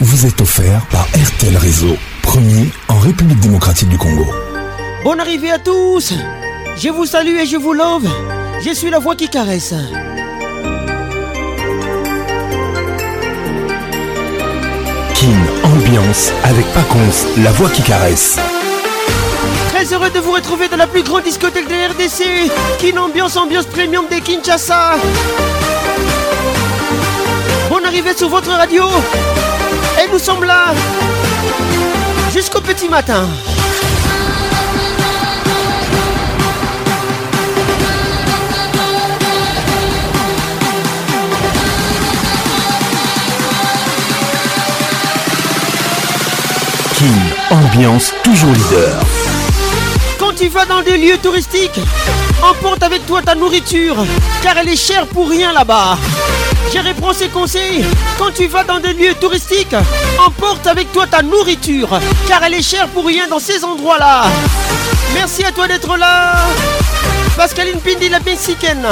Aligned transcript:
vous 0.00 0.26
est 0.26 0.40
offert 0.40 0.84
par 0.90 1.06
RTL 1.14 1.56
Réseau, 1.56 1.94
premier 2.22 2.66
en 2.88 2.98
République 2.98 3.38
démocratique 3.40 3.88
du 3.88 3.98
Congo. 3.98 4.26
Bonne 5.04 5.20
arrivée 5.20 5.50
à 5.50 5.58
tous 5.58 6.14
Je 6.76 6.88
vous 6.88 7.04
salue 7.06 7.36
et 7.36 7.46
je 7.46 7.56
vous 7.56 7.72
love 7.74 8.06
Je 8.64 8.72
suis 8.72 8.90
la 8.90 8.98
voix 8.98 9.14
qui 9.16 9.28
caresse 9.28 9.74
Kin 15.14 15.40
Ambiance 15.64 16.30
avec 16.44 16.66
Paconce, 16.72 17.24
la 17.42 17.52
voix 17.52 17.68
qui 17.70 17.82
caresse 17.82 18.36
Très 19.74 19.92
heureux 19.92 20.10
de 20.10 20.20
vous 20.20 20.32
retrouver 20.32 20.68
dans 20.68 20.76
la 20.78 20.86
plus 20.86 21.02
grande 21.02 21.24
discothèque 21.24 21.68
de 21.68 21.92
RDC 21.92 22.50
Kin 22.78 22.96
Ambiance, 22.98 23.36
ambiance 23.36 23.66
premium 23.66 24.04
de 24.10 24.20
Kinshasa 24.20 24.94
Bonne 27.68 27.84
arrivée 27.84 28.16
sur 28.16 28.28
votre 28.28 28.50
radio 28.50 28.82
nous 30.12 30.18
sommes 30.18 30.44
là 30.44 30.74
jusqu'au 32.32 32.60
petit 32.60 32.88
matin. 32.88 33.24
King, 46.94 47.06
ambiance 47.50 48.12
toujours 48.22 48.50
leader. 48.52 48.96
Quand 50.18 50.32
tu 50.36 50.48
vas 50.48 50.64
dans 50.64 50.82
des 50.82 50.96
lieux 50.98 51.18
touristiques, 51.18 51.70
emporte 52.42 52.82
avec 52.82 53.06
toi 53.06 53.22
ta 53.22 53.34
nourriture, 53.34 53.96
car 54.42 54.56
elle 54.58 54.68
est 54.68 54.76
chère 54.76 55.06
pour 55.06 55.28
rien 55.28 55.52
là-bas. 55.52 55.96
J'ai 56.72 56.78
reprends 56.80 57.12
ses 57.12 57.26
conseils. 57.28 57.84
Quand 58.16 58.30
tu 58.32 58.46
vas 58.46 58.62
dans 58.62 58.78
des 58.78 58.92
lieux 58.92 59.14
touristiques, 59.20 59.74
emporte 60.24 60.64
avec 60.68 60.92
toi 60.92 61.04
ta 61.06 61.20
nourriture, 61.20 61.88
car 62.28 62.44
elle 62.44 62.54
est 62.54 62.62
chère 62.62 62.86
pour 62.88 63.04
rien 63.04 63.26
dans 63.26 63.40
ces 63.40 63.64
endroits-là. 63.64 64.26
Merci 65.12 65.42
à 65.44 65.50
toi 65.50 65.66
d'être 65.66 65.96
là. 65.96 66.36
Pascaline 67.36 67.80
Pindi, 67.80 68.08
la 68.08 68.20
mexicaine. 68.20 68.86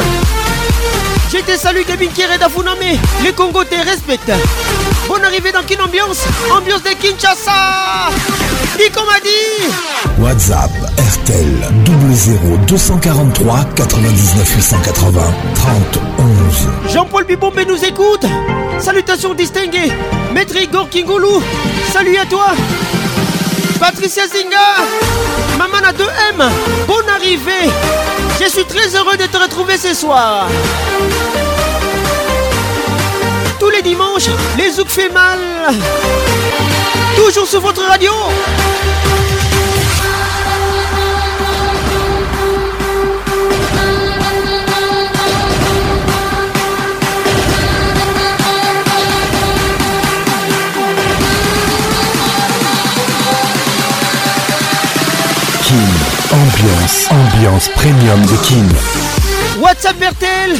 Je 1.32 1.38
te 1.38 1.56
salue, 1.56 1.82
Kevin 1.86 2.10
Kiereda 2.10 2.48
Funame. 2.48 2.78
Les 3.22 3.32
Congo 3.32 3.62
te 3.62 3.76
respectent. 3.76 4.32
Bonne 5.06 5.24
arrivée 5.24 5.52
dans 5.52 5.62
quelle 5.62 5.80
Ambiance. 5.80 6.24
Ambiance 6.52 6.82
de 6.82 6.90
Kinshasa. 7.00 8.10
Et 8.84 8.90
comme 8.90 9.08
a 9.08 9.20
dit. 9.20 9.68
WhatsApp, 10.20 10.70
RTL, 10.96 11.70
243 11.98 13.64
99 13.74 13.74
880 13.76 15.20
30 15.54 15.98
11. 16.86 16.92
Jean-Paul 16.92 17.24
Bibombé 17.24 17.64
nous 17.64 17.82
écoute. 17.84 18.24
Salutations 18.78 19.34
distinguées. 19.34 19.90
Maître 20.32 20.56
Igor 20.56 20.88
Kingoulou, 20.88 21.42
salut 21.92 22.16
à 22.18 22.24
toi. 22.24 22.52
Patricia 23.80 24.22
Zinga, 24.26 24.84
Mamana 25.58 25.92
2M, 25.92 26.48
bonne 26.86 27.08
arrivée. 27.14 27.68
Je 28.40 28.48
suis 28.48 28.64
très 28.64 28.94
heureux 28.96 29.16
de 29.16 29.26
te 29.26 29.36
retrouver 29.36 29.76
ce 29.76 29.92
soir. 29.94 30.46
Tous 33.58 33.70
les 33.70 33.82
dimanches, 33.82 34.28
les 34.56 34.70
Zouk 34.72 34.88
fait 34.88 35.10
mal. 35.12 35.38
Toujours 37.16 37.46
sur 37.46 37.60
votre 37.60 37.82
radio. 37.88 38.12
Ambiance, 56.30 57.06
ambiance 57.10 57.68
premium 57.68 58.20
de 58.26 58.36
King 58.44 58.66
WhatsApp 59.62 59.96
Bertel 59.98 60.52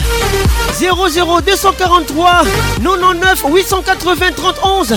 00 0.80 1.10
243 1.42 2.42
99 2.82 3.42
880 3.44 4.26
31 4.34 4.96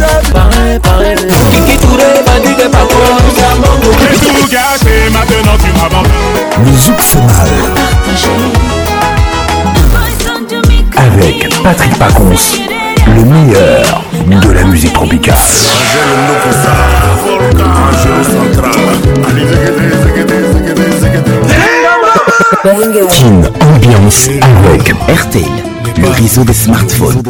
Avec 10.96 11.62
Patrick 11.64 11.98
Pacons, 11.98 12.34
le 13.06 13.24
meilleur 13.24 14.02
de 14.46 14.52
la 14.52 14.64
musique 14.64 14.92
tropicale. 14.92 15.36
Kin 23.10 23.42
Ambiance 23.62 24.28
avec 24.64 24.88
RTL, 25.08 25.42
le 25.98 26.08
réseau 26.08 26.44
des 26.44 26.52
smartphones. 26.52 27.22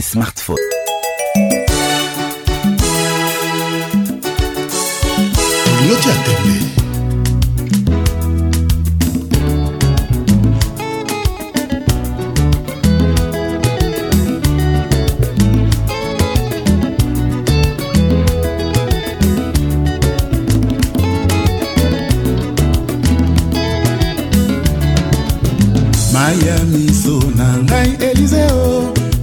ya 26.49 26.57
miso 26.73 27.19
na 27.39 27.47
ngai 27.67 27.91
elizeo 28.11 28.63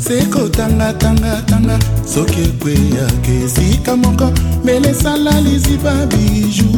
sekotangatangatanga 0.06 1.76
soki 2.14 2.42
ekweyaka 2.50 3.32
esika 3.44 3.92
moko 4.04 4.28
mbele 4.64 4.88
esala 4.94 5.32
liziba 5.46 5.94
biju 6.12 6.72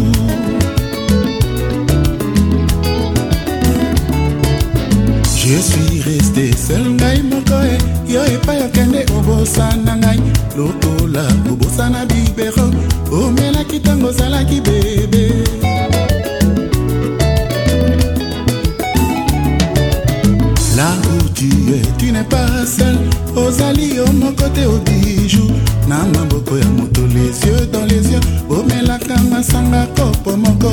je 5.40 5.56
suis 5.70 5.94
resté 6.08 6.46
sel 6.68 6.84
ngai 7.00 7.20
moko 7.32 7.56
e 7.74 7.78
yo 8.14 8.22
epai 8.36 8.60
okende 8.68 9.00
obosana 9.18 9.94
ngai 10.02 10.20
lokola 10.58 11.24
obosana 11.54 12.00
bibero 12.10 12.68
omelaki 13.22 13.78
ntango 13.82 14.08
ozalaki 14.14 14.58
be 14.66 14.78
tu 21.98 22.12
n'es 22.12 22.24
pas 22.24 22.66
seul 22.66 22.96
ozali 23.36 23.96
yo 23.96 24.06
oh, 24.08 24.14
moko 24.14 24.48
te 24.50 24.66
obiju 24.68 25.46
na 25.88 26.06
maboko 26.06 26.58
ya 26.58 26.66
moto 26.68 27.02
les 27.08 27.34
yeux 27.48 27.68
dans 27.72 27.86
les 27.86 28.12
yeux 28.12 28.24
omelaka 28.50 29.16
masanga 29.32 29.86
kopo 29.96 30.38
moko 30.38 30.72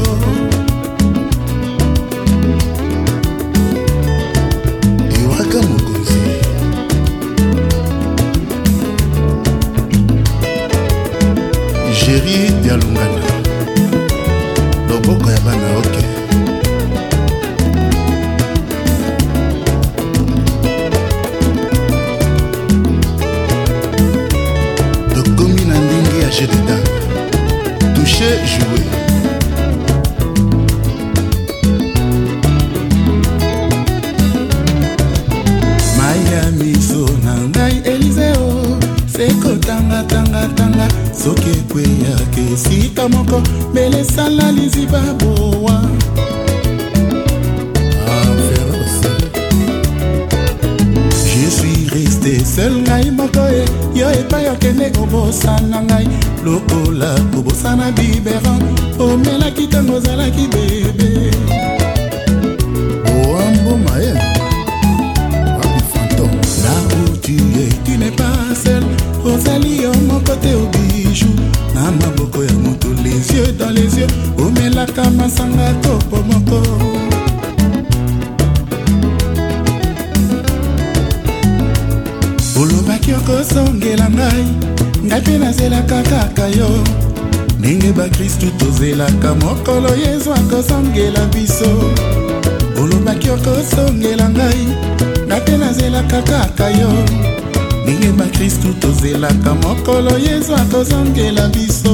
mokolo 100.03 100.19
yesu 100.19 100.55
akozongela 100.55 101.49
biso 101.49 101.92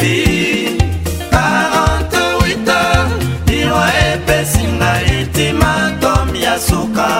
vie 0.00 0.76
karante 1.30 2.22
wita 2.40 2.82
biro 3.46 3.80
epesi 4.04 4.64
nga 4.78 4.92
ultimatum 5.18 6.28
ya 6.44 6.54
suka 6.68 7.10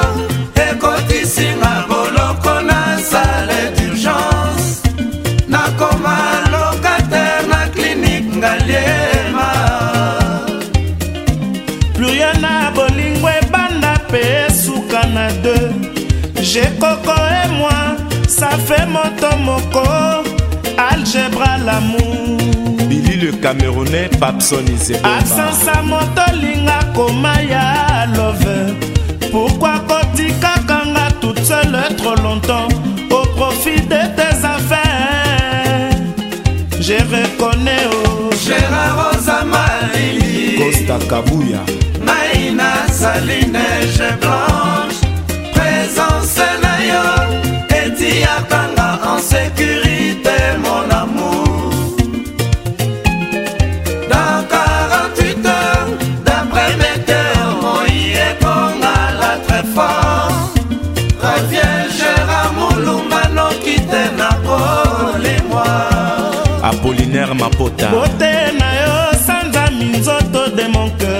ekotisinga 0.66 1.72
boloko 1.88 2.54
na 2.68 2.98
sale 3.10 3.60
d'urgence 3.78 4.66
nakoma 5.52 6.18
lokatere 6.52 7.46
na 7.52 7.60
klinike 7.74 8.30
ngaliema 8.40 9.50
plurie 11.94 12.32
na 12.44 12.54
bolingo 12.74 13.28
ebanda 13.40 13.94
mpe 14.08 14.20
esuka 14.46 15.00
na 15.14 15.26
deux 15.42 15.70
fais 18.70 18.86
moto 18.86 19.30
moko 19.46 19.82
algebra 20.78 21.56
lamour 21.58 22.38
bili 22.88 23.14
le 23.22 23.32
camerounais 23.42 24.08
papson 24.20 24.62
absansa 25.14 25.76
motolinga 25.90 26.78
koma 26.94 27.34
ya 27.52 27.64
love 28.16 28.56
pourkoi 29.32 29.74
kotikaka 29.88 30.78
nga 30.92 31.06
toute 31.20 31.42
seule 31.44 31.80
trop 31.98 32.16
longtemps 32.26 32.68
au 33.16 33.22
profit 33.36 33.80
de 33.92 34.02
tes 34.18 34.36
affaires 34.54 36.02
je 36.86 36.98
reconnais 37.16 37.84
oh 37.96 38.30
gérard 38.46 38.98
osamaili 39.08 40.36
costa 40.60 40.96
kabuya 41.10 41.62
maina 42.06 42.70
saline 43.02 43.64
je 43.96 44.08
blanche 44.22 45.00
présence 45.58 46.38
na 46.62 46.72
yo 46.90 47.29
nakanga 48.50 49.00
en 49.12 49.18
sécurité 49.20 50.36
mon 50.64 50.88
amour 50.96 51.70
dans 54.10 54.44
48 54.48 55.46
heures 55.46 55.90
d'après 56.24 56.70
mes 56.82 57.02
terres 57.04 57.54
mon 57.62 57.84
yekonga 57.88 58.96
la 59.20 59.36
très 59.46 59.64
fort 59.74 60.50
reviens 61.22 61.86
gérard 62.00 62.54
moulumba 62.58 63.22
nokite 63.36 64.02
nakolimwa 64.18 65.64
apollinaire 66.62 67.34
mapota 67.34 67.88
bote 67.88 68.30
na 68.60 68.68
yo 68.82 69.04
sanza 69.26 69.62
minzoto 69.78 70.42
de 70.56 70.62
mon 70.76 70.88
cœur 70.98 71.19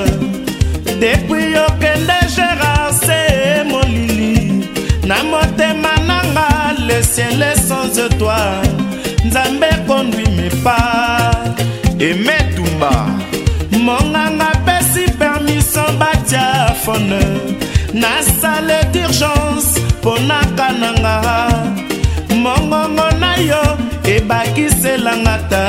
ciel 7.12 7.42
est 7.42 7.56
sans 7.66 7.88
toi 8.18 8.36
nzambe 9.24 9.72
conduit 9.86 10.28
mes 10.36 10.48
pas 10.64 11.32
aime 11.98 12.30
tumba 12.54 12.92
monganga 13.72 14.52
pesi 14.66 15.06
permission 15.18 15.84
batia 15.98 16.72
fone 16.84 17.20
na 18.00 18.14
sale 18.40 18.78
d'urgence 18.92 19.74
mpo 20.00 20.12
na 20.28 20.40
kananga 20.56 21.48
mongongo 22.44 23.08
na 23.22 23.30
yo 23.50 23.62
ebakiselanga 24.14 25.34
ta 25.50 25.64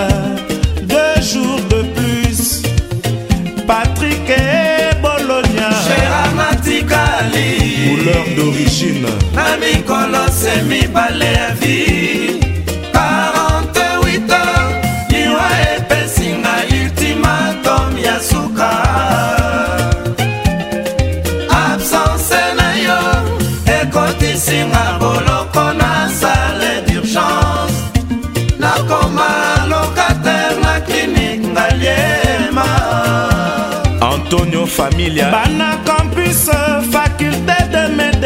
couleur 8.12 8.24
d'origine 8.36 9.06
na 9.34 9.58
mikolo 9.58 10.26
se 10.32 10.62
mibale 10.64 11.26
ya 11.34 11.54
vi 11.60 12.40
48 12.92 14.18
liwa 15.10 15.48
epesinga 15.76 16.54
ultimatum 16.84 17.98
ya 18.04 18.20
suka 18.20 18.72
absence 21.64 22.42
na 22.58 22.70
yo 22.86 23.02
ekotisinga 23.82 24.98
boloko 25.00 25.74
na 25.74 26.10
sale 26.20 26.74
d'urgence 26.88 27.76
nakoma 28.60 29.30
lokatere 29.70 30.62
na 30.64 30.80
klinike 30.80 31.48
ngaliema 31.48 32.68
antonio 34.02 34.66
familia 34.68 35.32
bana 35.32 35.78
campus 35.86 36.46
fa 36.92 37.01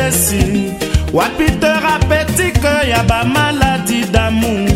kopesi 0.06 0.72
wapi 1.14 1.46
terapetike 1.60 2.90
ya 2.90 3.04
bamaladi 3.04 4.06
damu 4.12 4.70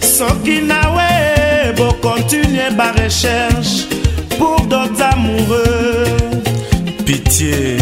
soki 0.00 0.60
nawe 0.60 1.72
bokontinue 1.76 2.70
barecherche 2.76 3.86
pour 4.38 4.60
dot 4.66 5.00
amoureux 5.00 6.04
pitié 7.06 7.78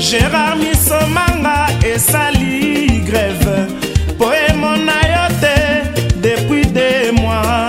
gérard 0.00 0.56
misomanga 0.56 1.68
esali 1.94 3.02
grève 3.04 3.68
poemo 4.18 4.70
na 4.86 4.96
yo 5.12 5.24
te 5.42 5.56
depuis 6.20 6.66
de 6.66 7.10
mois 7.20 7.68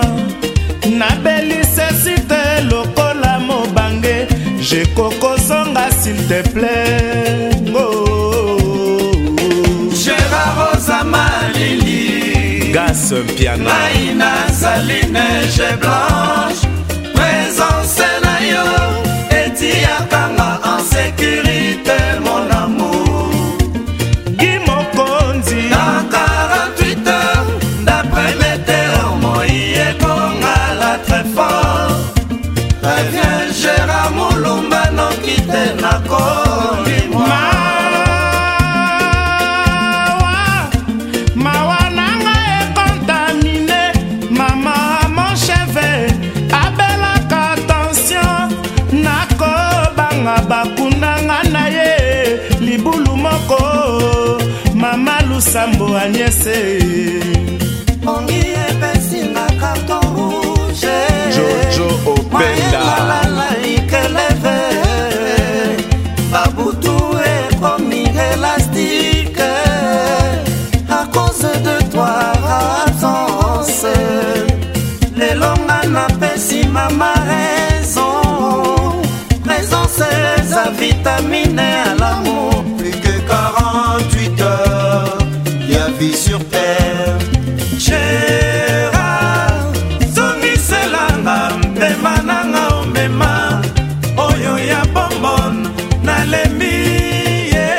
nabelise 0.90 1.86
site 2.02 2.40
lokola 2.70 3.38
mobange 3.46 4.26
jekokozonga 4.70 5.90
s'il 6.00 6.16
te 6.26 6.42
plaît 6.48 7.23
gas 12.74 13.08
mpiana 13.24 13.64
ngai 13.66 14.08
nazali 14.20 15.00
neige 15.14 15.68
blanche 15.80 16.66
présence 17.14 18.02
na 18.24 18.34
yo 18.50 18.64
etiyakanga 19.42 20.48
ensemble 20.70 20.93
sambo 55.54 55.86
agnese 55.96 56.58
ongi 58.12 58.40
epesinga 58.66 59.44
carton 59.60 60.04
rouge 60.16 60.96
jojo 61.34 61.86
opendaikeleve 62.12 64.58
babutu 66.32 66.96
ekomi 67.38 68.02
elastike 68.28 69.52
a 70.90 70.92
cause 71.14 71.52
de 71.66 71.76
toi 71.92 72.10
absence 72.60 73.94
lelonga 75.18 75.78
napesi 75.94 76.60
mama 76.76 77.12
raison 77.30 78.92
présence 79.46 80.02
eza 80.10 80.64
vitamine 80.80 81.64
à 81.86 81.88
l'amour 82.00 82.56
plus 82.78 82.96
que 83.04 83.16
40 83.28 84.13
vie 86.04 86.14
sur 86.26 86.38
terre 86.54 87.10
gérard 87.78 89.72
zongiselanga 90.14 91.38
mpema 91.62 92.14
nanga 92.30 92.64
omema 92.82 93.34
oyo 94.26 94.52
ya 94.70 94.80
bombon 94.94 95.56
nalembi 96.08 96.76
ye 97.54 97.70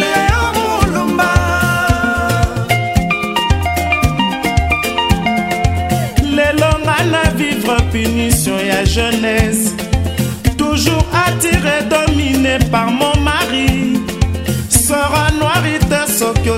leo 0.00 0.44
molumba 0.58 1.34
lelo 6.36 6.70
nga 6.84 6.98
na 7.12 7.22
vivre 7.38 7.78
punition 7.92 8.58
ya 8.72 8.80
jeunesse 8.96 9.66
toujours 10.62 11.04
attiré 11.24 11.76
dominé 11.94 12.54
par 12.72 12.88
mon 12.98 13.09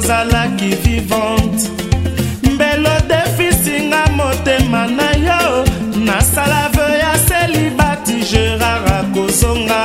ozalaki 0.02 0.68
vivante 0.82 1.70
mbelo 2.54 2.90
defisinga 3.08 4.02
motema 4.18 4.86
na 4.86 5.10
yo 5.26 5.64
nasala 6.04 6.70
ve 6.74 6.98
ya 6.98 7.12
selibati 7.28 8.16
gérard 8.30 8.88
akozonga 8.98 9.82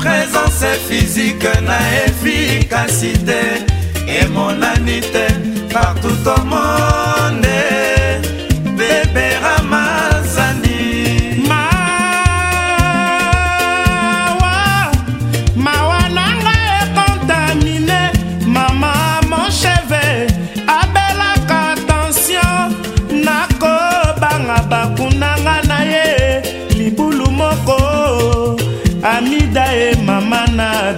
présence 0.00 0.64
physique 0.88 1.52
na 1.66 1.76
efficacité 2.06 3.40
emonani 4.20 4.98
te 5.12 5.29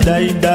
dai 0.04 0.34
dai 0.42 0.51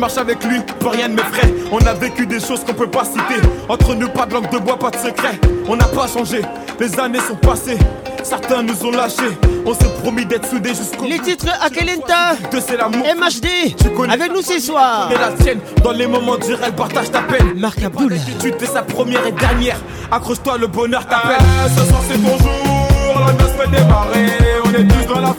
marche 0.00 0.16
avec 0.16 0.42
lui, 0.44 0.58
pour 0.80 0.92
rien 0.92 1.08
de 1.08 1.14
mes 1.14 1.22
frais. 1.22 1.52
On 1.70 1.78
a 1.86 1.92
vécu 1.92 2.26
des 2.26 2.40
choses 2.40 2.60
qu'on 2.64 2.72
peut 2.72 2.88
pas 2.90 3.04
citer. 3.04 3.40
Entre 3.68 3.94
nous, 3.94 4.08
pas 4.08 4.26
de 4.26 4.34
langue 4.34 4.50
de 4.50 4.58
bois, 4.58 4.78
pas 4.78 4.90
de 4.90 4.96
secret. 4.96 5.38
On 5.68 5.76
n'a 5.76 5.84
pas 5.84 6.08
changé, 6.08 6.40
les 6.80 6.98
années 6.98 7.20
sont 7.28 7.36
passées. 7.36 7.78
Certains 8.22 8.62
nous 8.62 8.84
ont 8.84 8.90
lâchés, 8.90 9.32
on 9.64 9.72
s'est 9.72 9.88
promis 10.02 10.26
d'être 10.26 10.46
soudés 10.46 10.70
jusqu'au 10.74 11.06
Les 11.06 11.18
titres 11.20 11.46
à 11.58 11.70
l'amour 12.76 13.06
MHD, 13.16 14.10
avec 14.10 14.32
nous 14.32 14.42
ce 14.42 14.58
soir. 14.58 15.10
Et 15.10 15.18
la 15.18 15.32
tienne, 15.32 15.60
dans 15.82 15.92
les 15.92 16.06
moments 16.06 16.36
durs, 16.36 16.58
elle 16.64 16.74
partage 16.74 17.10
ta 17.10 17.22
peine. 17.22 17.54
Marc 17.56 17.78
Tu 18.40 18.52
fais 18.58 18.66
sa 18.66 18.82
première 18.82 19.26
et 19.26 19.32
dernière, 19.32 19.76
accroche-toi, 20.10 20.58
le 20.58 20.66
bonheur 20.66 21.06
t'appelle. 21.06 21.38
Ah, 21.38 21.68
ce 21.68 21.84
soir 21.88 22.00
c'est 22.10 22.18
ton 22.18 22.38
jour, 22.38 23.26
la 23.26 23.32
noce 23.32 23.56
va 23.56 23.66
démarrer. 23.66 24.26
On 24.64 24.68
est 24.70 24.86
tous 25.06 25.14
dans 25.14 25.20
la 25.20 25.32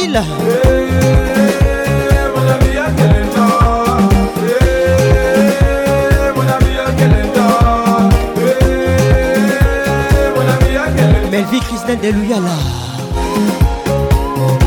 ville. 0.00 0.22
Melvie 11.30 11.60
Christine 11.60 11.96
Delouyala. 12.02 12.40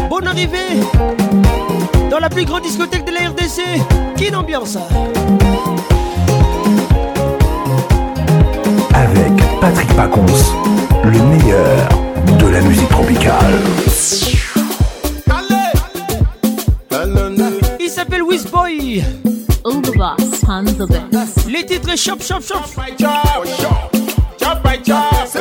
Bonne 0.09 0.27
arrivée 0.27 0.57
dans 2.11 2.19
la 2.19 2.29
plus 2.29 2.45
grande 2.45 2.63
discothèque 2.63 3.05
de 3.05 3.11
la 3.11 3.29
RDC. 3.29 3.81
Quelle 4.17 4.35
ambiance! 4.35 4.77
Avec 8.93 9.59
Patrick 9.61 9.95
Paconce 9.95 10.51
le 11.03 11.17
meilleur 11.19 11.89
de 12.39 12.47
la 12.47 12.61
musique 12.61 12.89
tropicale. 12.89 13.59
Les 21.47 21.65
titres 21.65 21.97
chop 21.97 22.21
chop 22.21 22.39
chop. 22.45 22.61
Chop 22.65 22.75
by 22.75 23.05
chop. 24.83 25.39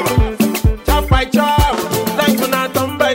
Chop 0.86 1.10
by 1.10 1.26
chop. 1.30 1.76
Thanks 2.16 2.40
for 2.40 2.48
not 2.48 2.74
on 2.78 2.96
by 2.96 3.14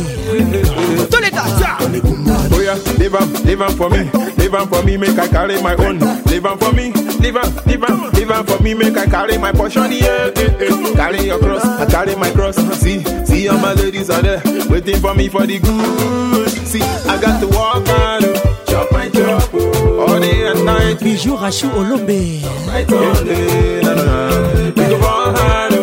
Tous 1.11 1.21
les 1.21 1.31
oh, 1.33 2.61
yeah, 2.61 2.75
Live 2.97 3.63
for 3.77 3.89
me. 3.91 4.32
Live 4.43 4.55
on 4.55 4.67
for 4.67 4.83
me, 4.83 4.97
make 4.97 5.17
I 5.17 5.25
carry 5.29 5.61
my 5.61 5.73
own. 5.75 5.99
Live 6.25 6.45
on 6.45 6.57
for 6.57 6.73
me, 6.73 6.91
live 6.91 7.37
on, 7.37 7.55
live 7.65 7.83
on, 7.85 8.11
live 8.11 8.29
on 8.29 8.45
for 8.45 8.61
me, 8.61 8.73
make 8.73 8.97
I 8.97 9.05
carry 9.05 9.37
my 9.37 9.53
portion. 9.53 9.89
Yeah, 9.89 10.31
yeah, 10.35 10.59
yeah. 10.61 10.95
Carry 10.95 11.27
your 11.27 11.39
cross, 11.39 11.63
I 11.63 11.85
carry 11.89 12.13
my 12.17 12.29
cross. 12.31 12.57
See, 12.81 13.01
see 13.25 13.47
all 13.47 13.57
my 13.57 13.71
ladies 13.71 14.09
are 14.09 14.21
there 14.21 14.41
waiting 14.69 14.97
for 14.97 15.15
me 15.15 15.29
for 15.29 15.47
the 15.47 15.59
good. 15.59 16.49
See, 16.49 16.81
I 16.81 17.21
got 17.21 17.39
to 17.39 17.47
walk 17.47 17.87
and 17.87 18.25
chop 18.67 18.91
my 18.91 19.07
chop 19.11 19.53
all 19.53 20.19
day 20.19 20.45
and 20.45 20.65
night. 20.65 20.99
Bijou 20.99 21.37
Rachou 21.37 21.69
Olombe. 21.77 22.43
Right 22.67 22.91
on, 22.91 23.25
day, 23.25 23.81
na, 23.81 23.93
na, 23.93 24.03
na. 25.69 25.82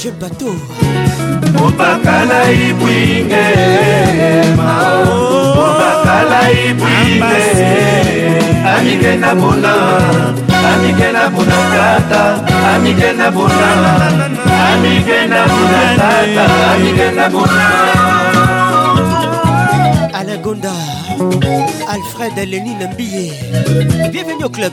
serge 0.02 0.16
bato 0.20 0.50
obakala 1.64 2.40
ibwinge 2.68 3.46
obakala 5.14 6.40
ibwinge 6.66 7.40
amike 8.74 9.12
na 9.22 9.30
bona 9.40 9.72
amike 10.70 11.08
na 11.16 11.24
bona 11.32 11.56
tata 12.10 12.22
amike 12.72 13.10
na 13.18 13.26
bona 13.36 13.68
amike 14.70 15.18
na 15.32 15.40
bona 15.52 15.80
tata 16.00 16.44
amike 16.72 17.06
na 17.16 17.26
bona 17.30 17.66
Alagonda, 20.22 20.72
Alfred 21.88 22.38
Alénine 22.38 22.86
Mbiye, 22.92 23.26
bienvenue 24.12 24.44
au 24.44 24.48
club. 24.50 24.72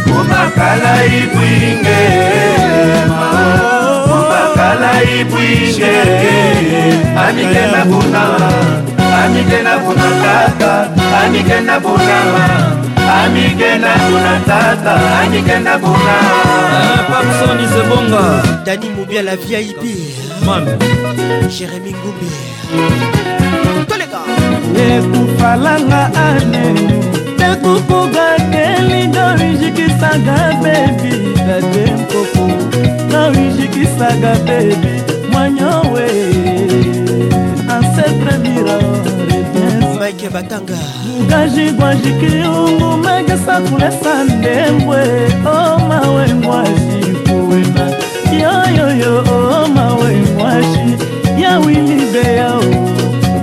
kumakala 0.13 0.91
ibwingema 1.19 3.23
kumakala 4.05 4.91
ibwinge 5.19 5.95
amike 7.23 7.63
nabuna 7.73 8.21
amike 9.21 9.57
nabuna 9.67 10.07
tata 10.23 10.71
amike 11.21 11.57
nabuna 11.67 12.17
amike 13.21 13.71
nabuna 13.83 14.31
tata 14.49 14.93
amike 15.21 15.57
nabuna 15.65 16.15
ah, 16.77 16.87
pamsoni 17.11 17.65
zebonga 17.73 18.23
dani 18.65 18.87
mobia 18.95 19.21
la 19.27 19.33
vip 19.35 19.83
mam 20.45 20.65
jérémi 21.57 21.91
ngumbi 21.99 22.27
tolega 23.87 24.19
ekufalanga 24.95 26.01
ane 26.25 26.65
nekukugakeli 27.39 29.01
dorigi 29.15 29.70
oyebisaka 30.01 30.37
bebi 30.63 31.15
dade 31.47 31.85
mpoku 32.01 32.47
na 33.11 33.19
oyijikisaka 33.27 34.31
bebi 34.47 34.89
mwanyowe 35.31 36.05
ancetre 37.73 38.33
miroremike 38.43 40.29
batanga 40.33 40.77
mugajigwajikiungu 41.07 42.97
megesa 43.05 43.55
kulesa 43.61 44.23
ndembwe 44.23 45.01
o 45.45 45.47
oh, 45.49 45.79
mawengwajikuwena 45.89 47.85
yoyoyo 48.41 49.13
o 49.31 49.33
oh, 49.53 49.67
mawengwashi 49.75 50.89
yawilibeyao 51.41 52.59
oh. 52.59 52.63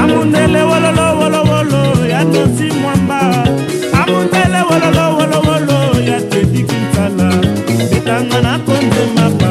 amundele 0.00 0.60
wololo 0.68 1.06
wolowolo 1.18 1.82
ya 2.12 2.20
tosi 2.32 2.66
mwamba 2.82 3.18
amundele 4.02 4.60
wololo 4.68 5.04
wolowolo 5.16 5.76
ya 6.10 6.18
tedi 6.30 6.60
kinsala 6.68 7.28
bitanga 7.90 8.38
na 8.46 8.54
konzemaka 8.66 9.43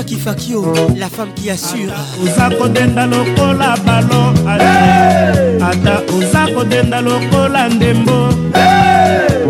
fakifakio 0.00 0.72
la 0.96 1.08
femme 1.10 1.32
qui 1.36 1.50
assure 1.50 1.92
oza 2.22 2.48
kodenda 2.58 3.04
lokola 3.06 3.76
balo 3.84 4.20
ata 5.70 5.94
oza 6.16 6.46
kodenda 6.54 7.00
lokola 7.00 7.68
ndembo 7.68 8.28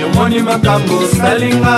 yomoni 0.00 0.42
makambo 0.42 0.94
osalinga 1.04 1.74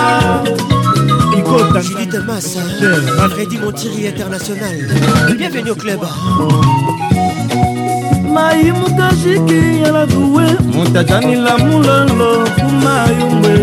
Judith 1.89 2.15
Massa, 2.25 2.59
Alfredi 3.23 3.57
Montieri 3.57 4.05
International. 4.07 4.73
Bienvenue 5.37 5.69
au 5.71 5.75
club. 5.77 6.03
mai 8.35 8.63
mutashiki 8.79 9.59
yaladuwe 9.83 10.43
mutajanila 10.73 11.53
mulolo 11.65 12.29
kumayumwe 12.59 13.53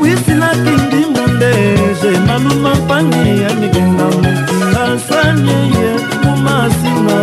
wisilaki 0.00 0.72
ndimbu 0.86 1.22
ndeje 1.34 2.10
maluma 2.26 2.70
mpangi 2.80 3.30
ya 3.42 3.50
mikinga 3.60 4.04
mokinga 4.12 4.84
sanyeye 5.08 5.88
mumasima 6.24 7.18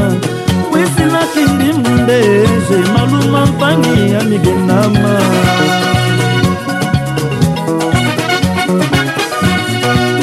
wisilaki 0.73 1.43
ndimbu 1.55 1.89
ndeje 2.03 2.77
maluma 2.93 3.41
mpangi 3.45 3.97
ya 4.13 4.21
mikinama 4.29 5.09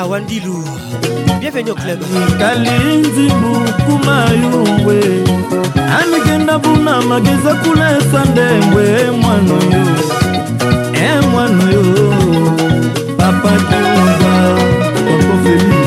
awandilu 0.00 0.56
bienvenue 1.40 1.70
au 1.70 1.74
club 1.76 2.00
kalinzi 2.38 3.26
bukuma 3.40 4.16
yungwe 4.40 4.98
amikenda 6.00 6.58
buna 6.58 7.02
mageza 7.08 7.54
kulesa 7.62 8.18
ndengwe 8.32 9.10
mwana 9.20 9.54
oyo 9.60 9.84
e 11.02 11.04
mwana 11.30 11.60
oyo 11.68 11.84
e, 12.02 12.04
papa 13.18 13.52
kiuza 13.66 14.34
okofeli 15.12 15.80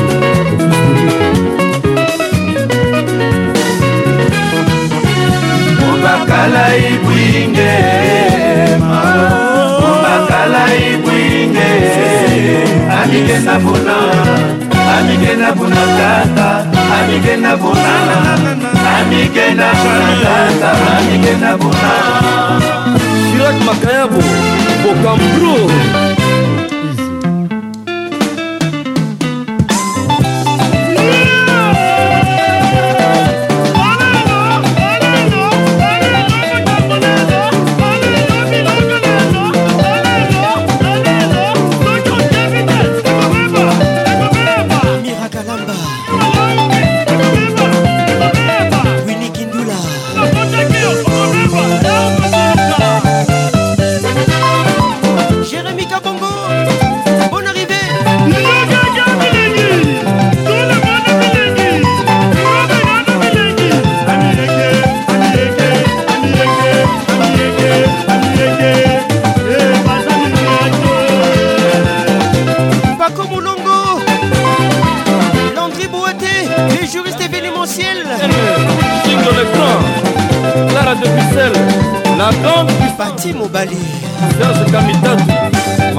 mobakala 5.80 6.64
ibwingema 6.92 9.00
mobakala 9.84 10.62
ibwe 10.92 11.11
amigenda 13.04 13.58
buna 13.58 13.96
amigenda 14.98 15.52
buna 15.52 15.82
tata 15.98 16.66
amigenda 16.96 17.56
buna 17.56 17.94
amigenda 19.00 19.66
buna 19.80 20.12
tata 20.22 20.70
amigenda 20.98 21.50
buna 21.56 21.92
shirak 23.30 23.56
makayabo 23.66 24.20
bokambro 24.82 25.52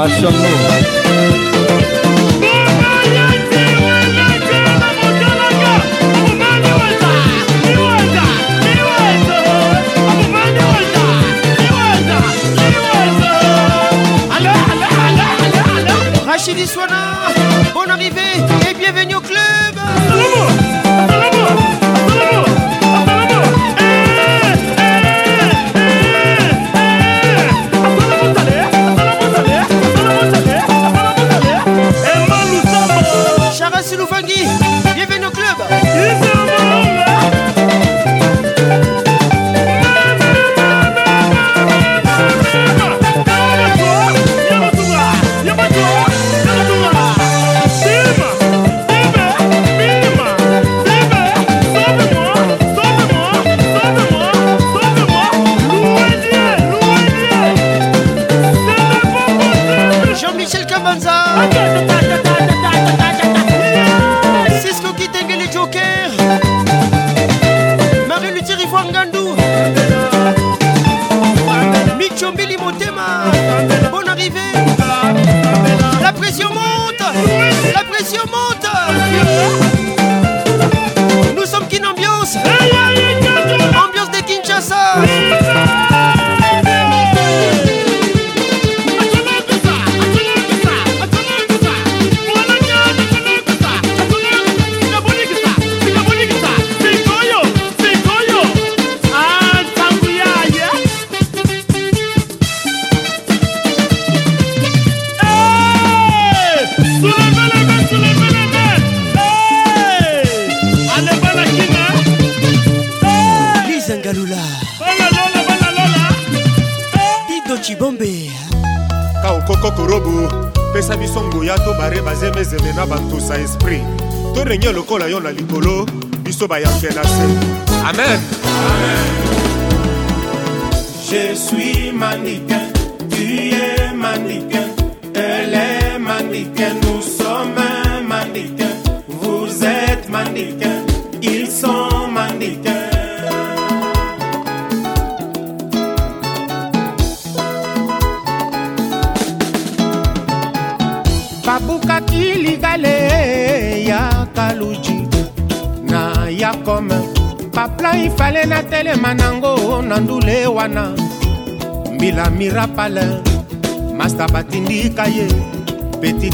apaixonado. 0.06 0.43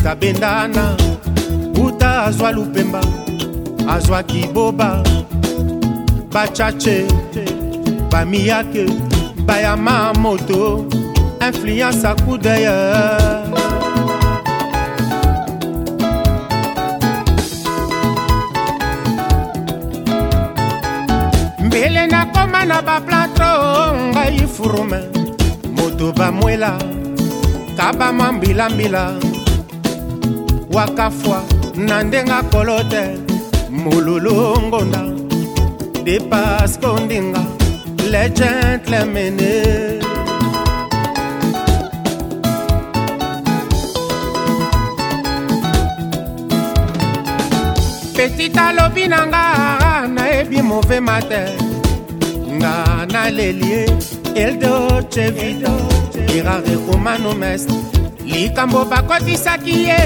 mobeta 0.04 0.16
bendana 0.16 0.96
buta 1.74 2.24
azwa 2.28 2.52
lupemba 2.52 3.02
azwaki 3.88 4.48
boba 4.54 5.04
bachache 6.32 7.08
bamiyake 8.12 8.86
bayama 9.46 10.14
moto 10.14 10.86
influence 11.48 12.04
akudeye 12.06 12.72
mbele 21.66 22.08
nakoma 22.08 22.66
na 22.66 22.82
baplatro 22.82 23.52
ngai 24.12 24.48
furume 24.54 25.00
moto 25.78 26.12
bamwela 26.18 26.72
kaba 27.78 28.14
mwa 28.14 28.32
mbilambila 28.32 29.14
wakafwa 30.74 31.44
na 31.76 32.04
ndenge 32.04 32.32
akolo 32.32 32.84
te 32.84 33.02
molulu 33.72 34.62
ngonda 34.68 35.02
depasse 36.06 36.78
kondinga 36.82 37.44
le 38.12 38.24
gentlemene 38.38 39.54
petit 48.16 48.58
alobi 48.66 49.08
na 49.08 49.20
nga 49.30 49.44
nayebi 50.16 50.62
movema 50.70 51.18
te 51.30 51.42
nga 52.58 52.74
naleli 53.14 53.72
eldochevido 54.44 55.74
irarekomano 56.36 57.34
mestre 57.42 57.89
likambo 58.42 58.86
bakotisaki 58.86 59.74
ye 59.88 60.02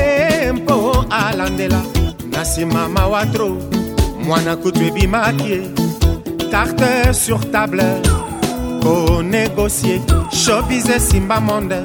mpo 0.58 0.76
alandela 1.22 1.82
na 2.32 2.42
nsima 2.42 2.82
mawatro 2.96 3.48
mwana 4.26 4.54
kutu 4.62 4.80
ebimaki 4.90 5.46
ye 5.52 5.62
tarte 6.52 7.14
sur 7.22 7.42
table 7.52 7.86
konegosie 8.82 10.02
shobise 10.42 11.00
simba 11.08 11.38
monde 11.48 11.80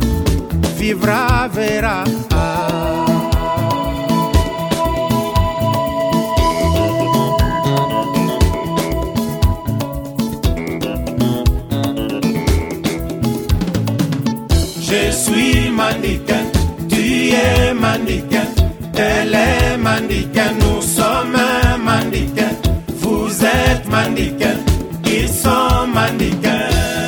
vivra 0.76 1.20
vera 1.54 1.96
ah. 2.34 2.47
mannequin, 15.78 16.46
tu 16.88 16.96
es 16.96 17.72
mannequin, 17.72 18.46
elle 18.96 19.34
est 19.34 19.76
mannequin, 19.78 20.50
nous 20.60 20.82
sommes 20.82 21.36
mannequin, 21.84 22.50
vous 23.00 23.28
êtes 23.44 23.86
mannequin, 23.88 24.56
ils 25.06 25.28
sont 25.28 25.86
mannequin. 25.94 26.58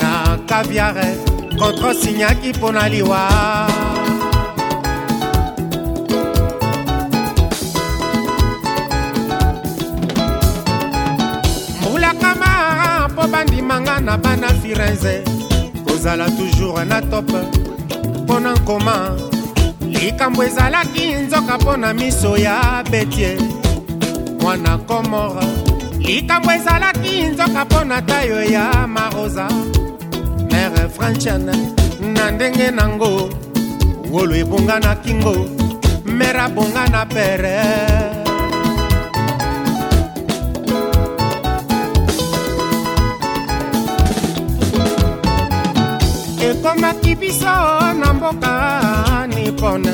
na 0.00 0.38
kaviare 0.48 1.14
kontrosinyaki 1.58 2.48
mpo 2.58 2.72
na 2.72 2.88
liwa 2.88 3.22
na 14.00 14.16
bana 14.18 14.48
firenze 14.48 15.22
kozala 15.86 16.26
toujours 16.30 16.84
na 16.88 17.00
top 17.02 17.28
mpo 18.24 18.40
na 18.40 18.52
nkoma 18.54 19.16
likambo 19.80 20.44
ezalaki 20.44 21.12
nzoka 21.14 21.58
mpo 21.58 21.76
na 21.76 21.94
miso 21.94 22.36
ya 22.36 22.84
betie 22.90 23.38
mwana 24.40 24.78
komora 24.78 25.42
likambo 25.98 26.52
ezalaki 26.52 27.22
nzoka 27.22 27.64
mpo 27.64 27.84
na 27.84 28.02
tayo 28.02 28.44
ya 28.44 28.86
marosa 28.86 29.48
mere 30.50 30.88
francian 30.88 31.46
na 32.14 32.30
ndenge 32.30 32.70
nango 32.70 33.28
wolo 34.10 34.34
ebonga 34.36 34.80
na 34.80 34.94
kingo 34.96 35.36
mere 36.04 36.40
abonga 36.40 36.88
na 36.88 37.06
pere 37.06 38.09
ekomaki 46.76 47.16
biso 47.16 47.44
na 47.44 48.12
mboka 48.14 49.26
nipone 49.26 49.92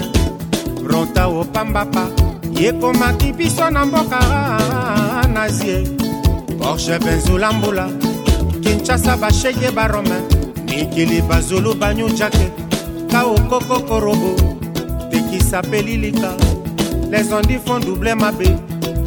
rota 0.84 1.26
opambapa 1.26 2.06
yekomaki 2.52 3.32
biso 3.36 3.70
na 3.70 3.86
mboka 3.86 4.20
nazie 5.32 5.86
porshe 6.58 6.98
benzula 6.98 7.52
mbula 7.52 7.88
kinshasa 8.62 9.16
bashege 9.16 9.70
barome 9.74 10.20
mikili 10.66 11.22
bazulu 11.22 11.74
banyujake 11.74 12.52
kaokokokorobo 13.10 14.36
tekisa 15.10 15.62
mpe 15.62 15.82
lilika 15.82 16.34
les 17.10 17.32
ondifon 17.32 17.84
double 17.84 18.14
mabe 18.14 18.56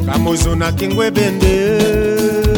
kamozo 0.06 0.56
na 0.56 0.72
kingo 0.72 1.04
ebende 1.04 2.49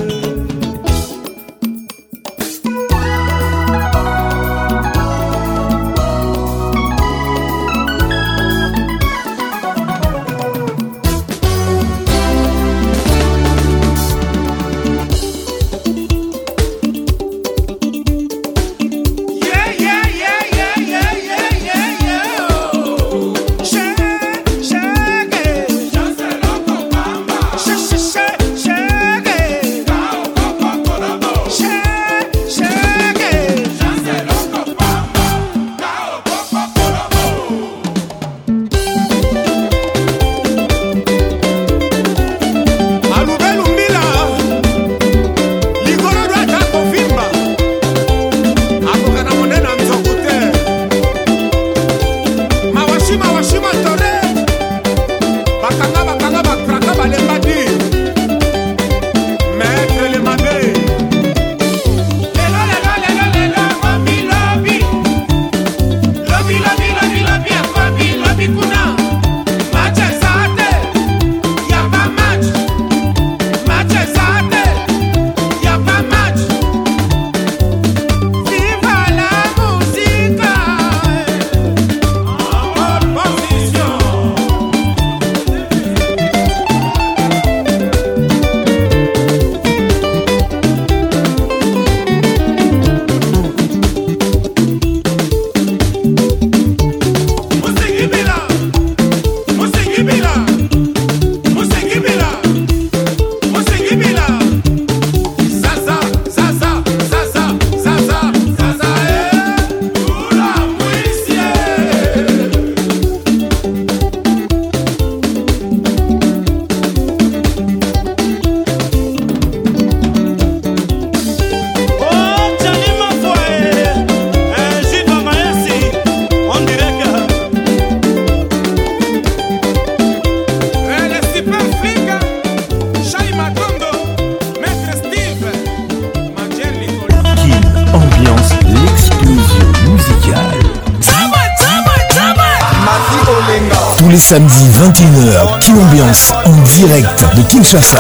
samedi 144.32 144.70
21h, 144.70 145.58
qui 145.60 145.72
Ambiance 145.72 146.32
en 146.46 146.52
direct 146.76 147.22
de 147.36 147.42
Kinshasa. 147.42 147.98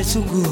so 0.09 0.23
good. 0.23 0.48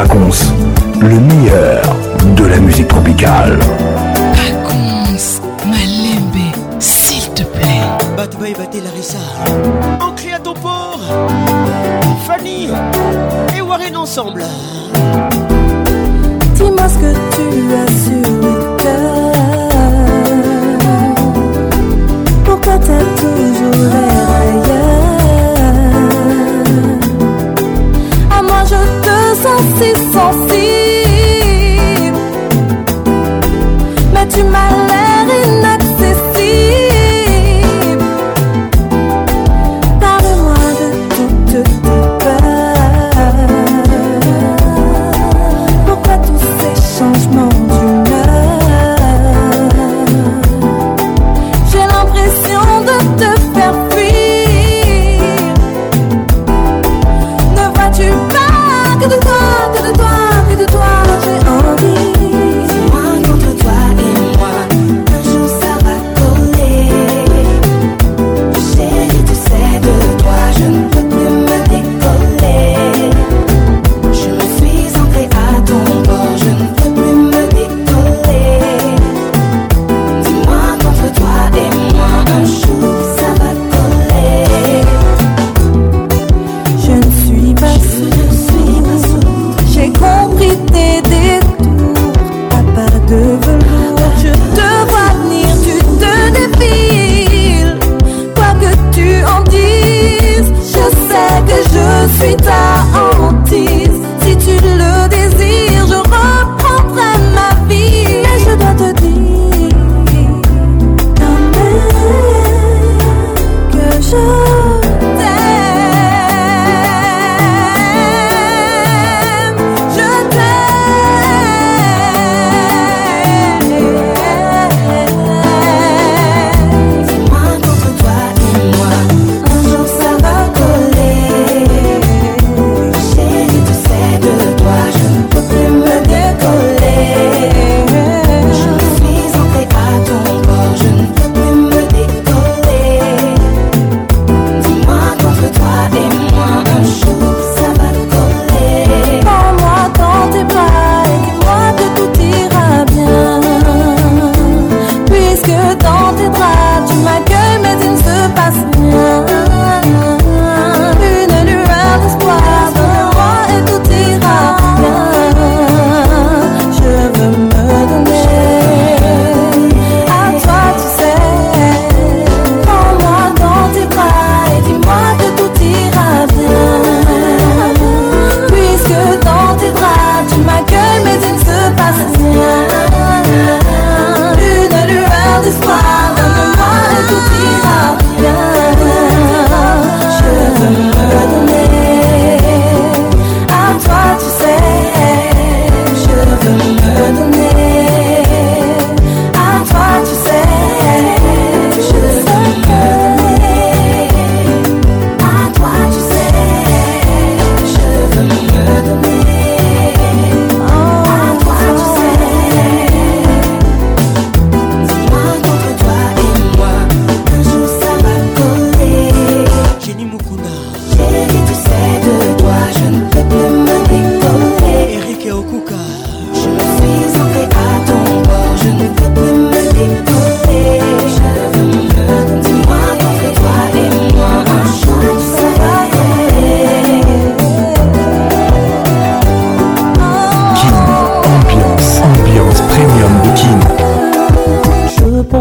Pacons, 0.00 0.54
le 1.00 1.18
meilleur 1.18 1.82
de 2.36 2.44
la 2.44 2.58
musique 2.58 2.86
tropicale. 2.86 3.58
Pacons, 4.36 5.40
Malembe, 5.66 6.52
s'il 6.78 7.28
te 7.34 7.42
plaît. 7.42 7.80
Batbay 8.16 8.52
la 8.60 8.80
Larissa, 8.84 9.18
Ancré 10.00 10.34
à 10.34 10.38
ton 10.38 10.54
port, 10.54 11.00
Fanny 12.28 12.68
et 13.56 13.60
Warren 13.60 13.96
ensemble. 13.96 14.44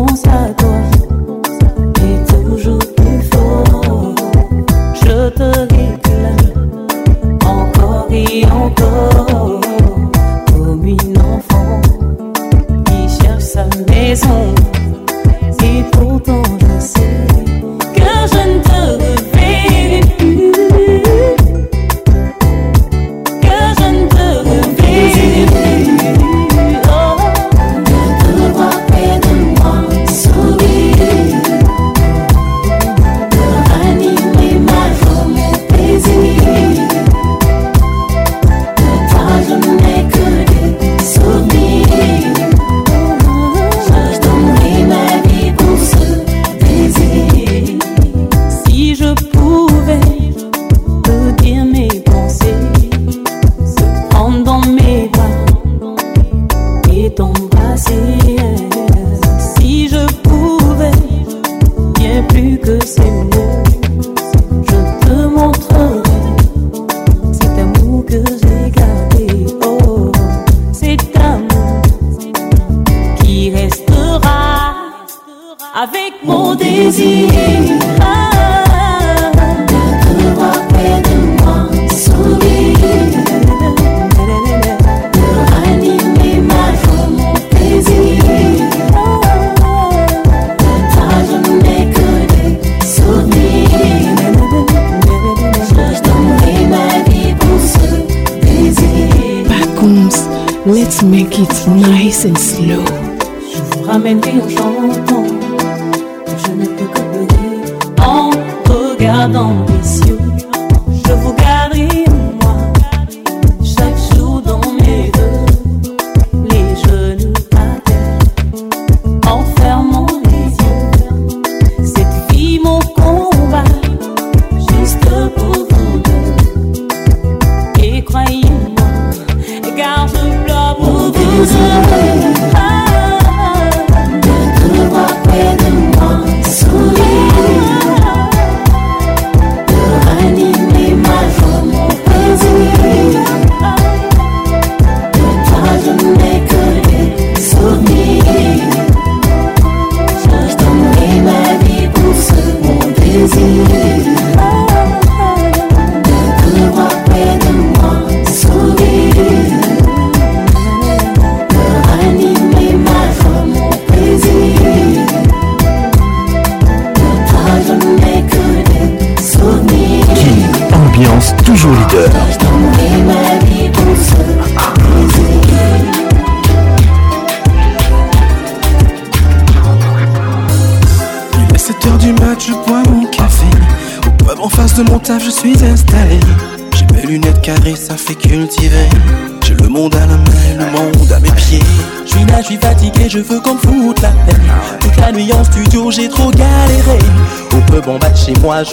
penses 0.07 0.27
à 0.27 0.49
toi. 0.53 0.66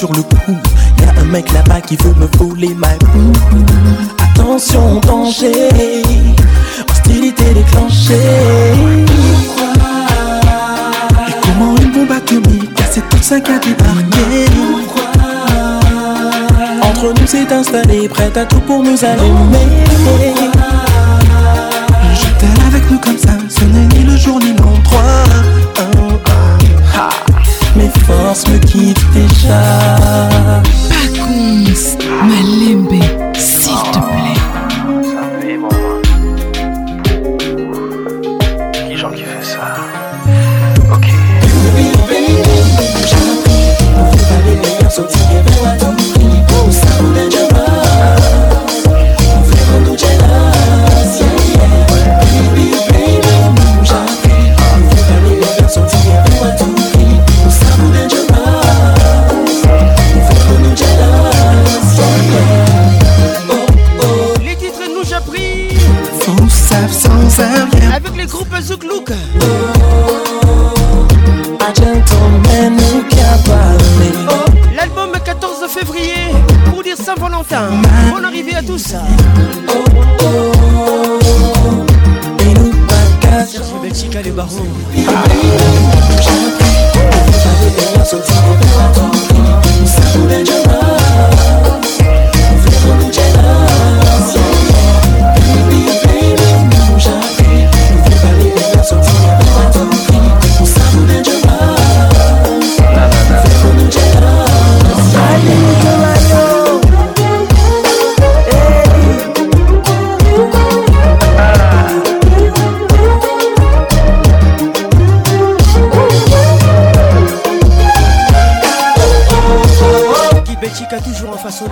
sur 0.00 0.10
le 0.14 0.22
coup. 0.22 0.56
Y 0.98 1.20
un 1.20 1.24
mec 1.24 1.52
là-bas 1.52 1.82
qui 1.82 1.94
veut 1.96 2.14
me 2.18 2.26
voler 2.38 2.72
ma 2.74 2.88
boue. 3.12 3.38
Attention, 4.38 4.98
danger, 5.00 5.52
hostilité 6.90 7.44
déclenchée. 7.52 8.14
Et 11.28 11.32
comment 11.42 11.76
une 11.76 11.92
bombe 11.92 12.12
atomique 12.12 12.70
c'est 12.90 13.06
tout 13.10 13.18
ça 13.20 13.38
qu'a 13.40 13.58
débarqué 13.58 14.46
Pourquoi 14.72 15.28
Entre 16.88 17.20
nous 17.20 17.26
c'est 17.26 17.52
installé, 17.52 18.08
prête 18.08 18.38
à 18.38 18.46
tout 18.46 18.60
pour 18.60 18.82
nous 18.82 19.04
allumer. 19.04 19.68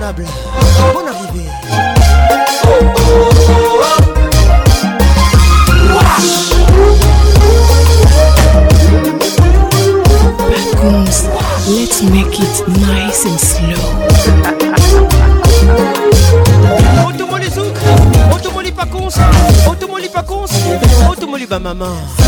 immanquable. 0.08 0.24
Bonne 0.92 1.08
arrivée. 1.08 1.48
Backooms, 10.50 11.28
let's 11.70 12.02
make 12.02 12.40
it 12.40 12.68
nice 12.68 13.24
and 13.26 13.38
slow. 13.38 13.94
Otomoli 17.06 17.50
zouk, 17.50 17.76
otomoli 18.34 18.72
pakons, 18.72 19.14
otomoli 19.70 20.08
pakons, 20.08 20.50
otomoli 21.10 21.46
ba 21.46 21.58
maman. 21.58 22.27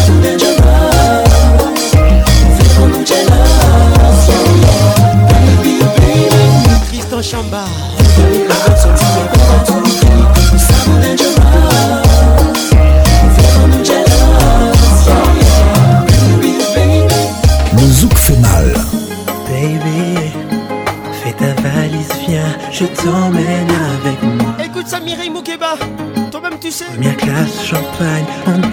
I'm 27.72 28.64
on 28.64 28.72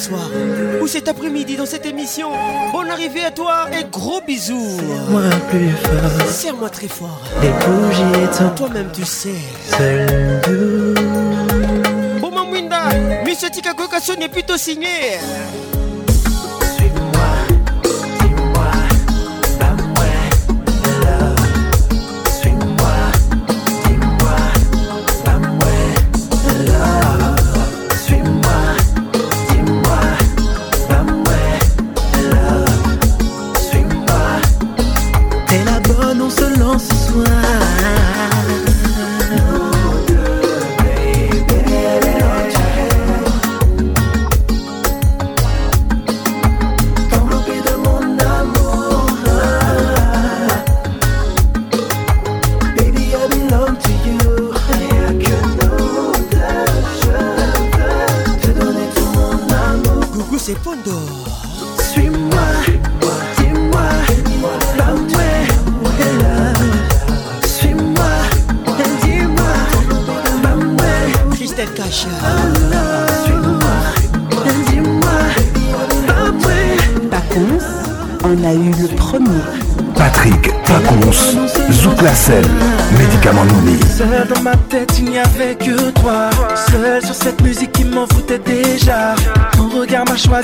soir 0.00 0.28
ou 0.80 0.86
cet 0.86 1.08
après-midi 1.08 1.56
dans 1.56 1.66
cette 1.66 1.84
émission. 1.86 2.28
Bonne 2.72 2.88
arrivée 2.90 3.24
à 3.24 3.30
toi 3.30 3.68
et 3.78 3.84
gros 3.84 4.20
bisous. 4.26 4.58
Serre-moi 4.80 5.22
plus 5.50 5.68
fort. 5.70 6.26
Serre-moi 6.26 6.68
très 6.70 6.88
fort. 6.88 7.20
Les 7.42 7.48
bougies 7.48 8.38
Toi-même 8.56 8.90
tu 8.92 9.04
sais. 9.04 9.34
Seul 9.78 10.40
nous. 10.48 12.20
Bon 12.20 12.30
Mamwinda, 12.30 12.80
Monsieur 13.26 13.50
Tikakoka 13.50 14.00
Son 14.00 14.14
est 14.14 14.28
plutôt 14.28 14.56
signé. 14.56 14.88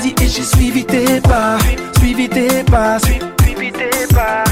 et 0.05 0.27
j'ai 0.27 0.43
suivi 0.43 0.85
tes 0.85 1.19
pas. 1.21 1.57
Suivi 1.99 2.29
tes 2.29 2.63
pas, 2.65 2.97
suivi 2.99 3.71
tes 3.71 4.13
pas. 4.13 4.43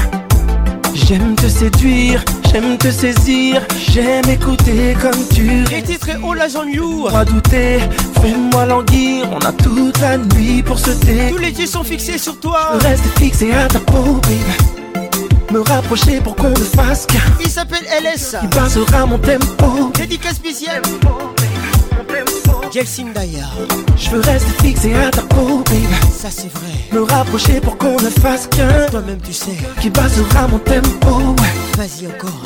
J'aime 0.94 1.36
te 1.36 1.46
séduire, 1.46 2.24
j'aime 2.50 2.76
te 2.78 2.90
saisir, 2.90 3.62
j'aime 3.78 4.28
écouter 4.28 4.96
comme 5.00 5.26
tu 5.32 5.62
Et 5.72 5.82
titre 5.82 6.08
et 6.08 6.16
haut 6.22 6.34
la 6.34 6.48
jean 6.48 6.64
You 6.66 7.08
Pas 7.12 7.24
douter, 7.24 7.78
fais-moi 8.20 8.66
languir, 8.66 9.26
on 9.30 9.38
a 9.44 9.52
toute 9.52 10.00
la 10.00 10.16
nuit 10.18 10.62
pour 10.64 10.80
se 10.80 10.90
taire 10.90 11.30
Tous 11.30 11.38
les 11.38 11.52
yeux 11.60 11.66
sont 11.66 11.84
fixés 11.84 12.18
sur 12.18 12.40
toi 12.40 12.70
Reste 12.80 13.04
fixé 13.18 13.52
à 13.54 13.66
ta 13.68 13.78
peau, 13.78 14.20
Me 15.52 15.60
rapprocher 15.60 16.20
pour 16.20 16.34
qu'on 16.34 16.50
ne 16.50 16.54
fasse 16.56 17.06
qu'un 17.06 17.18
Il 17.40 17.50
s'appelle 17.50 17.86
LS 18.02 18.34
Il 18.42 18.48
passera 18.48 19.06
mon 19.06 19.18
tempo 19.18 19.92
Dédicace 19.96 20.36
spéciale 20.36 20.82
d'ailleurs. 23.14 23.52
Je 23.96 24.10
veux 24.10 24.20
rester 24.20 24.52
fixé 24.66 24.94
à 24.94 25.08
ta 25.10 25.22
peau, 25.22 25.64
babe 25.64 26.10
Ça 26.14 26.28
c'est 26.30 26.50
vrai. 26.52 26.68
Me 26.92 27.02
rapprocher 27.04 27.60
pour 27.60 27.78
qu'on 27.78 27.94
ne 27.96 28.10
fasse 28.10 28.46
qu'un. 28.48 28.86
Toi-même 28.90 29.20
tu 29.22 29.32
sais. 29.32 29.56
Qui 29.80 29.88
basera 29.88 30.46
mon 30.48 30.58
tempo, 30.58 31.34
Vas-y 31.78 32.06
encore. 32.08 32.42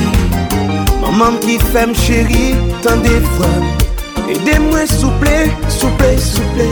Maman 1.02 1.38
qui 1.40 1.60
fait 1.60 1.86
me 1.88 1.94
chérie, 1.94 2.56
tant 2.82 2.96
des 2.98 3.20
fois 3.36 4.28
Aidez-moi 4.30 4.86
souple, 4.88 5.30
souple, 5.68 6.18
souple 6.20 6.70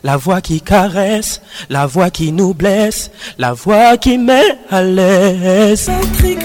la 0.03 0.17
voix 0.17 0.41
qui 0.41 0.61
caresse, 0.61 1.41
la 1.69 1.85
voix 1.85 2.09
qui 2.09 2.31
nous 2.31 2.53
blesse, 2.53 3.11
la 3.37 3.53
voix 3.53 3.97
qui 3.97 4.17
met 4.17 4.43
à 4.69 4.81
l'aise. 4.83 5.89
Patrick 5.89 6.37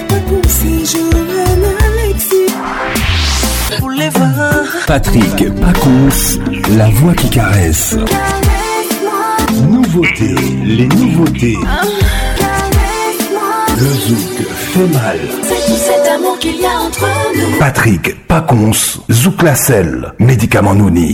c'est 0.47 0.95
Joanne, 0.97 1.75
Alexis. 2.03 3.79
vous 3.79 3.89
les 3.89 4.09
voir. 4.09 4.63
Patrick 4.87 5.55
Paconce, 5.59 6.39
la 6.77 6.89
voix 6.89 7.13
qui 7.13 7.29
caresse. 7.29 7.95
Nouveauté, 9.69 10.35
les 10.65 10.87
nouveautés. 10.87 11.57
Ah. 11.67 11.83
Le 13.75 13.89
zouk 13.89 14.47
fait 14.49 14.87
mal. 14.93 15.19
C'est 15.41 15.71
tout 15.71 15.77
cet 15.77 16.07
amour 16.13 16.37
qu'il 16.39 16.55
y 16.57 16.65
a 16.65 16.69
entre 16.79 17.05
nous. 17.35 17.59
Patrick 17.59 18.25
Paconce, 18.27 18.99
Zouk 19.11 19.41
Lassel, 19.41 20.13
médicament 20.19 20.73
Nouni. 20.75 21.13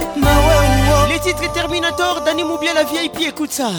titre 1.33 1.51
Terminator 1.53 2.21
Danny 2.25 2.43
Moublia 2.43 2.73
la 2.73 2.83
vieille 2.83 3.09
puis 3.09 3.27
écoute 3.27 3.51
ça 3.51 3.69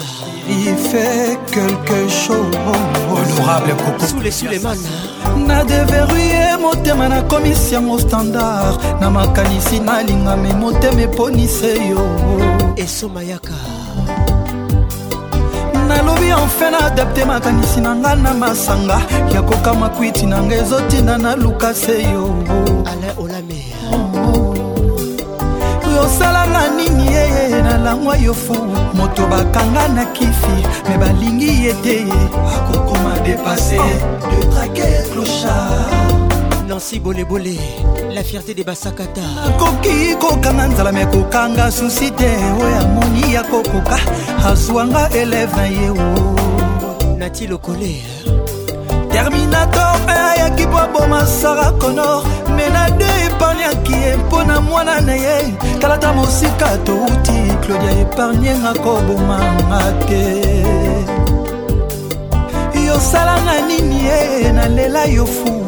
Il 0.49 0.75
fait 0.75 1.37
quelque 1.51 2.07
chose 2.07 2.55
Honorable 3.11 3.75
Coco 3.85 4.05
Soule 4.07 4.31
Suleiman 4.31 4.73
na 5.37 5.63
deverue 5.63 6.57
motema 6.61 7.07
nakomisi 7.09 7.73
yango 7.73 7.99
standard 7.99 8.77
na 9.01 9.09
makanisi 9.09 9.79
nalinga 9.79 10.35
me 10.35 10.53
motema 10.53 11.01
eponise 11.01 11.77
yo 11.89 12.03
esomayaka 12.77 13.53
nalobi 15.87 16.29
enfin 16.31 16.71
naadapte 16.71 17.25
makanisi 17.25 17.81
na 17.81 17.95
ngai 17.95 18.17
na 18.21 18.33
masanga 18.33 19.01
ya 19.33 19.41
kokama 19.41 19.89
kwiti 19.89 20.25
na 20.25 20.41
ngai 20.41 20.57
ezotinda 20.59 21.17
na 21.17 21.35
lukase 21.35 22.01
yo 22.01 22.29
alain 22.85 23.13
olame 23.17 23.63
oyo 25.93 26.01
osalanga 26.05 26.67
nini 26.77 27.05
ye 27.13 27.61
na 27.61 27.77
langwa 27.77 28.17
yo 28.17 28.33
fu 28.33 28.53
moto 28.93 29.25
bakanga 29.27 29.87
na 29.89 30.05
kifi 30.13 30.57
me 30.89 30.97
balingi 30.97 31.65
ye 31.65 31.73
te 31.81 32.05
kokoma 32.71 33.19
depase 33.23 33.77
de 33.77 34.47
trake 34.51 35.09
clochard 35.11 36.67
lansi 36.69 36.99
bolebole 36.99 37.57
la 38.13 38.23
fierté 38.23 38.53
de 38.55 38.63
basakata 38.63 39.21
akoki 39.47 40.15
kokanga 40.19 40.67
nzala 40.67 40.91
me 40.91 41.05
kokanga 41.05 41.71
susi 41.71 42.11
te 42.11 42.31
oyo 42.61 42.79
amoni 42.81 43.33
ya 43.33 43.43
kokoka 43.43 43.97
azwanga 44.49 45.09
eleve 45.09 45.71
ye 45.71 45.89
o 45.89 46.19
oh. 46.19 47.17
nati 47.17 47.47
lokole 47.47 47.97
terminator 49.11 49.95
ayaki 50.07 50.65
po 50.67 50.77
aboma 50.77 51.25
sara 51.25 51.71
conor 51.77 52.23
mena 52.55 52.89
de 52.97 53.22
epargnaki 53.33 53.91
ye 53.93 54.15
mpo 54.17 54.43
na 54.43 54.61
mwana 54.61 55.01
na 55.01 55.13
ye 55.15 55.53
talata 55.79 56.13
mosika 56.13 56.77
touti 56.77 57.37
claudia 57.65 57.91
epargnenga 58.01 58.73
kobomanga 58.73 59.79
te 60.07 60.23
yosalanga 62.87 63.61
nini 63.67 64.03
ye 64.05 64.51
nalela 64.51 65.05
yo 65.05 65.25
fu 65.25 65.65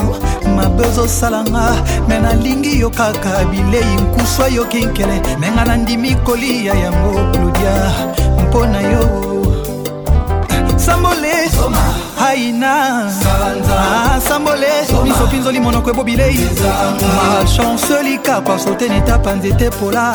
mabe 0.55 0.83
ozosalanga 0.85 1.65
me 2.07 2.19
nalingi 2.19 2.79
yo 2.79 2.89
kaka 2.89 3.43
bilei 3.51 3.95
nkusu 4.01 4.53
yokinkele 4.55 5.21
me 5.39 5.47
nga 5.51 5.65
nandimi 5.65 6.15
kolia 6.25 6.73
yango 6.73 7.13
claudia 7.31 7.75
mpo 8.47 8.65
na 8.65 8.81
yo 8.81 9.44
sambole 10.85 11.31
haina 12.19 13.05
ah, 13.09 14.21
sambole 14.21 14.67
miso 15.03 15.25
mpinzoli 15.27 15.59
monoko 15.59 15.89
ebobilei 15.89 16.37
malchance 17.17 18.03
likakwa 18.03 18.59
sotene 18.59 18.97
etapa 18.97 19.33
nzete 19.33 19.69
pola 19.79 20.05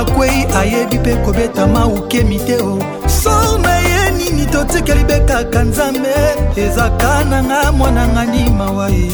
akwei 0.00 0.46
ayebi 0.58 0.98
mpe 0.98 1.16
kobeta 1.16 1.66
maukemi 1.66 2.38
te 2.38 2.56
o 2.62 2.78
so 3.08 3.58
naye 3.58 4.10
nini 4.16 4.46
totikeli 4.46 5.04
bekaka 5.04 5.62
nzambe 5.62 6.14
ezaka 6.56 7.24
nanga 7.24 7.72
mwananga 7.72 8.24
ni 8.24 8.50
mawa 8.50 8.88
ye 8.88 9.10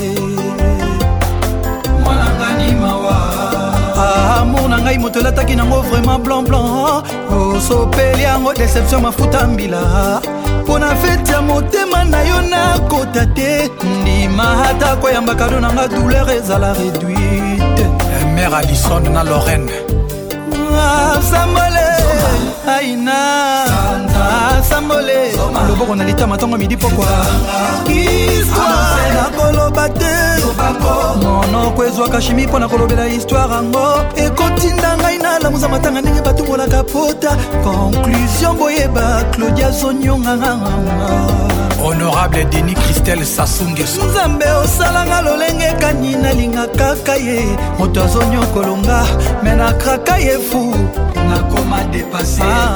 amour 4.41 4.69
na 4.69 4.79
ngai 4.79 4.99
moto 4.99 5.21
elataki 5.21 5.57
nango 5.57 5.81
vraiment 5.81 6.21
blanc 6.25 6.49
blanc 6.49 7.05
osopeli 7.31 8.25
oh, 8.25 8.29
yango 8.29 8.55
deception 8.55 9.03
mafuta 9.03 9.47
mbila 9.47 9.83
mpo 10.63 10.79
na 10.79 10.95
feti 10.97 11.33
ya 11.33 11.43
motema 11.43 12.05
na 12.13 12.23
yo 12.23 12.39
nakota 12.51 13.27
te 13.37 13.71
ndima 14.03 14.47
ata 14.69 14.97
koyamba 15.01 15.35
kado 15.41 15.61
na 15.61 15.69
nga 15.75 15.85
douleur 15.91 16.29
ezala 16.39 16.71
réduite 16.79 17.83
eh, 17.83 17.89
mer 18.35 18.55
alison 18.61 19.05
na 19.15 19.23
lorraine 19.29 19.71
ah, 20.79 21.23
sambole 21.31 21.87
aina 22.77 23.15
sambole 24.71 25.19
loboko 25.69 25.95
na 25.97 26.05
litama 26.05 26.37
ntango 26.37 26.57
midi 26.59 26.77
pokwa 26.77 27.07
nakoloba 29.15 29.85
te 29.99 30.32
monoko 31.23 31.85
ezwaka 31.85 32.21
shimi 32.23 32.47
mpo 32.47 32.59
na 32.59 32.69
kolobela 32.69 33.05
histware 33.05 33.51
yango 33.51 34.01
ekotinda 34.17 34.97
ngai 34.99 35.19
nalamuza 35.19 35.69
matanga 35.69 36.01
ndenge 36.01 36.21
batungolaka 36.21 36.83
pota 36.85 37.37
konklusion 37.65 38.57
boyeba 38.59 39.25
claudia 39.33 39.71
zonyonga 39.71 40.59
honorable 41.83 42.45
denis 42.45 42.79
christel 42.79 43.25
sasungeso 43.25 44.05
nzambe 44.05 44.45
osalanga 44.65 45.21
lolenge 45.23 45.65
ekani 45.65 46.17
nalinga 46.17 46.67
kaka 46.77 47.15
ye 47.17 47.45
moto 47.79 48.03
azonyokolonga 48.05 49.05
me 49.43 49.55
nakraka 49.57 50.17
ye 50.19 50.39
fu 50.39 50.75
ah, 52.39 52.73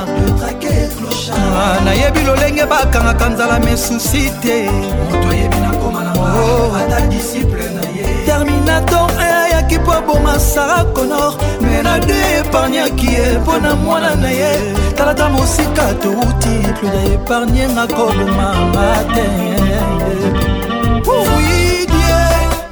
ah, 1.35 1.81
nayebi 1.85 2.20
lolenge 2.20 2.65
bakangaka 2.66 3.28
nzala 3.28 3.61
mesusi 3.61 4.31
te 4.43 4.69
moto 5.11 5.28
ayebi 5.31 5.57
na 5.57 5.76
ata 6.36 7.02
oh, 7.02 7.06
disiple 7.08 7.64
na 7.74 7.80
ye 7.96 8.04
terminator 8.26 9.08
ayaki 9.18 9.78
mpo 9.78 9.92
aboma 9.92 10.38
sara 10.38 10.84
conor 10.94 11.34
menade 11.60 12.14
epargnaki 12.38 13.06
ye 13.14 13.38
mpo 13.38 13.58
na 13.58 13.74
mwana 13.74 14.14
na 14.14 14.28
ye 14.30 14.72
talata 14.94 15.28
mosika 15.28 15.94
touti 16.02 16.54
kluda 16.78 17.02
epargne 17.14 17.68
nga 17.68 17.86
koboma 17.86 18.48
matin 18.72 19.60
widie 21.38 22.18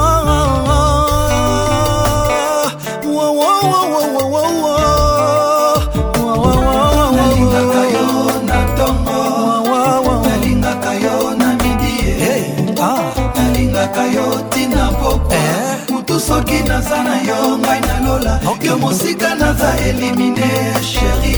soki 16.28 16.60
naza 16.70 16.98
na 17.08 17.16
yo 17.30 17.40
ngai 17.62 17.82
nalola 17.88 18.34
yo 18.68 18.74
mosika 18.84 19.30
naza 19.41 19.70
elimine 19.88 20.49
sheri 20.91 21.36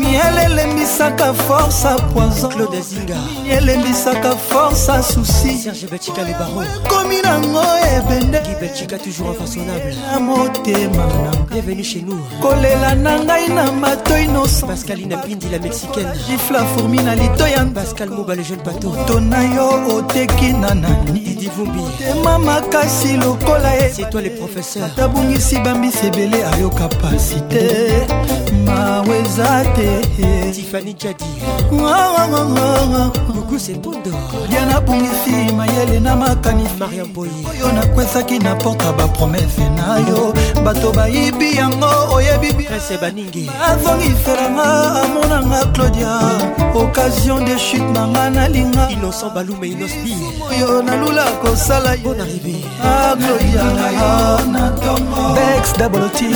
mielele 0.00 0.64
elembisaka 0.86 1.32
force 1.32 1.84
a 1.84 1.96
poisonlaude 2.14 2.80
zinga 2.80 3.16
elembisaka 3.50 4.36
force 4.36 4.88
a 4.92 5.02
susi 5.02 5.58
serge 5.58 5.86
betika 5.90 6.22
lebaro 6.22 6.62
komi 6.88 7.16
nango 7.24 7.60
ebendebetika 7.96 8.98
toujours 8.98 9.30
infaçonnable 9.38 9.94
na 10.12 10.20
motema 10.20 11.08
bienvenue 11.50 11.82
chez 11.82 12.02
nous 12.02 12.20
kolela 12.40 12.94
na 12.94 13.18
ngai 13.18 13.48
na 13.52 13.72
matoi 13.72 14.28
nosa 14.28 14.66
pascaline 14.66 15.16
pindi 15.26 15.48
la 15.50 15.58
mexicaine 15.58 16.06
gifla 16.28 16.64
fourmi 16.76 17.02
na 17.02 17.14
litoya 17.16 17.64
pascal 17.74 18.10
moba 18.10 18.36
le 18.36 18.44
jeune 18.44 18.62
pato 18.62 18.92
to 19.06 19.18
na 19.20 19.42
yo 19.42 19.96
oteki 19.96 20.52
na 20.54 20.72
nani 20.74 21.18
didivumbi 21.20 21.82
tema 21.98 22.38
makasi 22.38 23.16
lokola 23.16 23.74
e 23.80 23.90
c'est 23.92 24.08
toi 24.08 24.20
le 24.22 24.30
professeur 24.30 24.84
tabungisi 24.94 25.58
bambisi 25.64 26.06
ebele 26.06 26.44
ayoka 26.54 26.88
pasi 27.00 27.40
te 27.48 28.06
maweza 28.64 29.64
te 29.74 30.75
Tiffany 30.76 30.92
Jadi 30.92 31.24
Buku 33.32 33.58
Sepondo 33.58 34.10
lia 34.50 34.66
nabongisi 34.66 35.52
mayele 35.56 36.00
na 36.00 36.16
makanisi 36.16 36.72
mariam 36.78 37.12
boyi 37.12 37.30
oyo 37.50 37.72
nakwesaki 37.72 38.38
na 38.38 38.54
porta 38.54 38.92
bapromese 38.92 39.68
na 39.76 39.98
yo 40.08 40.34
bato 40.64 40.92
bayibi 40.92 41.56
yango 41.56 41.86
oyebi 42.12 42.52
biese 42.52 42.98
baningi 42.98 43.50
azongiselanga 43.62 45.02
amonanga 45.04 45.64
claudia 45.74 46.18
occasion 46.74 47.44
de 47.44 47.56
chute 47.58 47.84
nanga 47.92 48.30
nalinga 48.30 48.90
innocent 48.90 49.32
balume 49.34 49.68
inosbi 49.68 50.16
oyo 50.50 50.82
nalula 50.82 51.24
kosala 51.44 51.94
yon 52.02 52.20
arrivé 52.20 52.64
ah, 52.84 53.14
claudiabex 54.80 55.76
double 55.78 56.08
t 56.10 56.30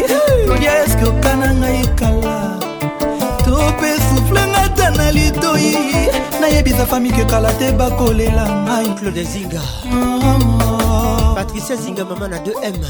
ya 0.57 0.81
eske 0.84 1.03
okana 1.05 1.53
ngai 1.53 1.85
kala 1.99 2.35
tope 3.45 3.89
suflenga 4.09 4.61
ata 4.65 4.89
na 4.97 5.11
litoi 5.11 5.73
nayebisa 6.41 6.85
famike 6.85 7.23
kala 7.30 7.51
te 7.59 7.67
bakolela 7.80 8.43
ngai 8.65 8.88
claude 8.97 9.23
zinga 9.31 9.61
patricia 11.35 11.76
zinga 11.84 12.03
mama 12.09 12.27
na 12.27 12.38
2m 12.45 12.81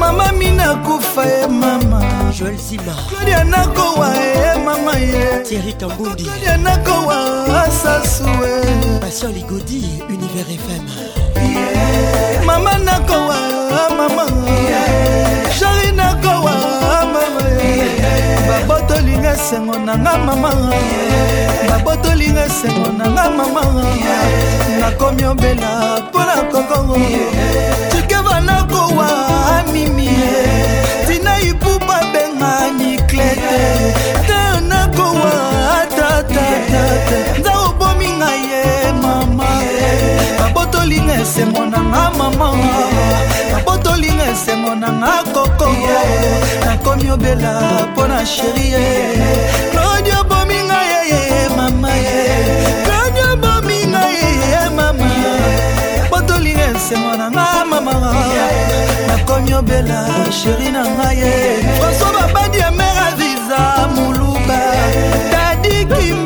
mama 0.00 0.26
minakufa 0.38 1.24
ye 1.24 1.46
mama 1.46 2.00
joel 2.36 2.56
zima 2.56 2.92
claudia 3.08 3.44
nakowa 3.44 4.08
ye 4.14 4.54
mama 4.66 4.92
ye 5.08 5.24
tieri 5.48 5.72
tambundi 5.72 6.24
claudia 6.24 6.56
nakowa 6.56 7.18
asasue 7.64 8.52
passion 9.00 9.32
ligodi 9.34 9.80
univers 10.12 10.48
fm 10.64 10.84
yeah. 11.40 12.44
mama 12.46 12.78
nakowa 12.78 13.38
mama 13.98 14.26
yeah. 14.68 15.23
sheri 15.58 15.90
nakowa 15.98 16.54
mama 17.14 17.50
babotolinga 18.48 19.30
esengo 19.38 19.74
nanga 19.86 20.14
mama 20.26 20.50
babotolinga 21.70 22.42
esengo 22.50 22.86
nanga 22.98 23.24
mama 23.38 23.62
nakomi 24.80 25.22
obela 25.32 25.70
mpona 26.06 26.36
kokongo 26.52 26.96
tike 27.92 28.18
banakowa 28.26 29.08
mimi 29.72 30.10
tina 31.06 31.32
ipupa 31.50 31.96
benga 32.12 32.52
niklete 32.78 33.58
te 34.28 34.40
nakowa 34.68 35.34
tatatata 35.96 37.20
nza 37.38 37.52
obomi 37.66 38.08
ngai 38.18 38.40
ye 38.52 38.73
nabotolinga 40.84 41.20
esengo 41.22 41.64
nanga 41.66 42.10
mama 42.18 42.52
nabotolinga 43.52 44.24
esengo 44.32 44.74
nanga 44.74 45.14
koko 45.32 45.70
nakomi 46.66 47.10
obela 47.10 47.52
mpo 47.92 48.06
na 48.08 48.24
sheri 48.26 48.66
ye 48.72 48.84
claudio 49.72 50.22
bominga 50.28 50.78
yeye 51.00 51.48
mama 51.56 51.88
ye 51.88 52.20
claudio 52.84 53.36
bominga 53.42 54.02
yeye 54.08 54.70
mama 54.76 55.08
nabotolinga 56.02 56.66
esengo 56.76 57.16
nanga 57.16 57.64
mama 57.64 58.12
nakomi 59.08 59.52
obela 59.60 59.98
sheri 60.40 60.70
na 60.70 60.82
ngai 60.94 61.16
ye 61.24 61.36
francois 61.80 62.12
babandi 62.20 62.58
ya 62.58 62.70
mer 62.70 62.98
aziza 63.08 63.60
muluka 63.96 64.58
dadikima 65.32 66.23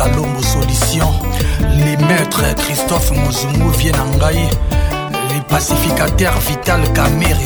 Kalombo 0.00 0.42
Solution 0.42 1.08
Les 1.84 1.94
maîtres 1.98 2.54
Christophe 2.56 3.10
en 3.12 3.68
Vienangai 3.68 4.46
Les 5.34 5.40
pacificateurs 5.46 6.38
Vital 6.40 6.80
Kamere 6.94 7.38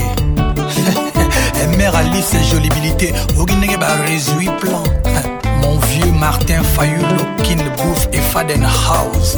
Mère 1.76 1.96
Alice 1.96 2.36
Jolibilité 2.48 3.12
Oginege 3.36 3.76
plan 4.60 4.84
Mon 5.62 5.78
vieux 5.80 6.12
Martin 6.12 6.62
Fayou 6.62 7.00
Lokin 7.00 7.64
Bouffe 7.76 8.06
et 8.12 8.20
House. 8.20 9.36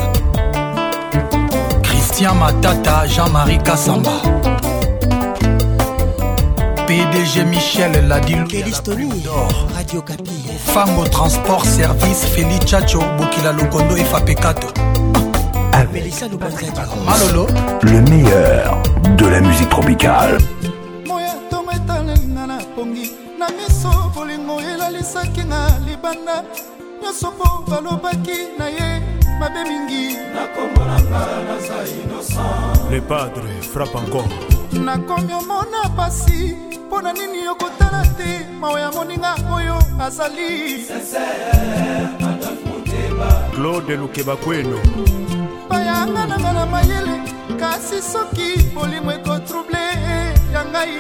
Christian 1.83 2.35
Matata 2.35 3.07
Jean-Marie 3.07 3.63
Kassamba 3.65 4.11
PDG 6.87 7.45
Michel 7.47 8.07
Ladilou 8.09 8.47
Kelistoni 8.47 9.11
Radio 9.75 10.01
Kapi 10.03 10.31
Fango 10.57 11.05
Transport 11.09 11.65
Service 11.67 12.27
Feli 12.33 12.59
Chacho 12.65 13.01
Bokila 13.19 13.51
Lokondo 13.53 13.97
FAP4 13.97 14.67
Avec 15.73 16.15
Malolo 17.05 17.49
Le 17.83 18.01
meilleur 18.03 18.79
de 19.19 19.27
la 19.27 19.41
musique 19.41 19.69
tropicale 19.69 20.39
na 23.39 23.47
miso 23.49 23.91
bolingo 24.15 24.59
elalisaki 24.61 25.45
nga 25.45 25.67
libanda 25.87 26.43
nyonso 27.03 27.31
mpo 27.37 27.65
balobaki 27.71 28.49
na 28.59 28.67
ye 28.71 29.03
mabe 29.39 29.63
mingi 29.69 30.17
le 32.91 33.01
padre 33.01 33.51
frappe 33.61 33.97
encore 33.97 34.29
nakomi 34.73 35.33
omona 35.35 35.83
pasi 35.97 36.57
mpo 36.87 37.03
na 37.03 37.13
nini 37.13 37.49
okotala 37.53 38.01
te 38.17 38.29
mawa 38.61 38.79
ya 38.81 38.91
moninga 38.93 39.31
oyo 39.55 39.77
azali 40.07 40.49
claude 43.55 43.95
lukeba 43.97 44.35
kweno 44.37 44.79
bayanga 45.71 46.23
nanga 46.35 46.51
na 46.57 46.67
mayele 46.73 47.17
kasi 47.61 47.97
soki 48.11 48.49
bolimo 48.75 49.11
ekotrouble 49.17 49.79
ya 50.55 50.63
ngai 50.65 50.97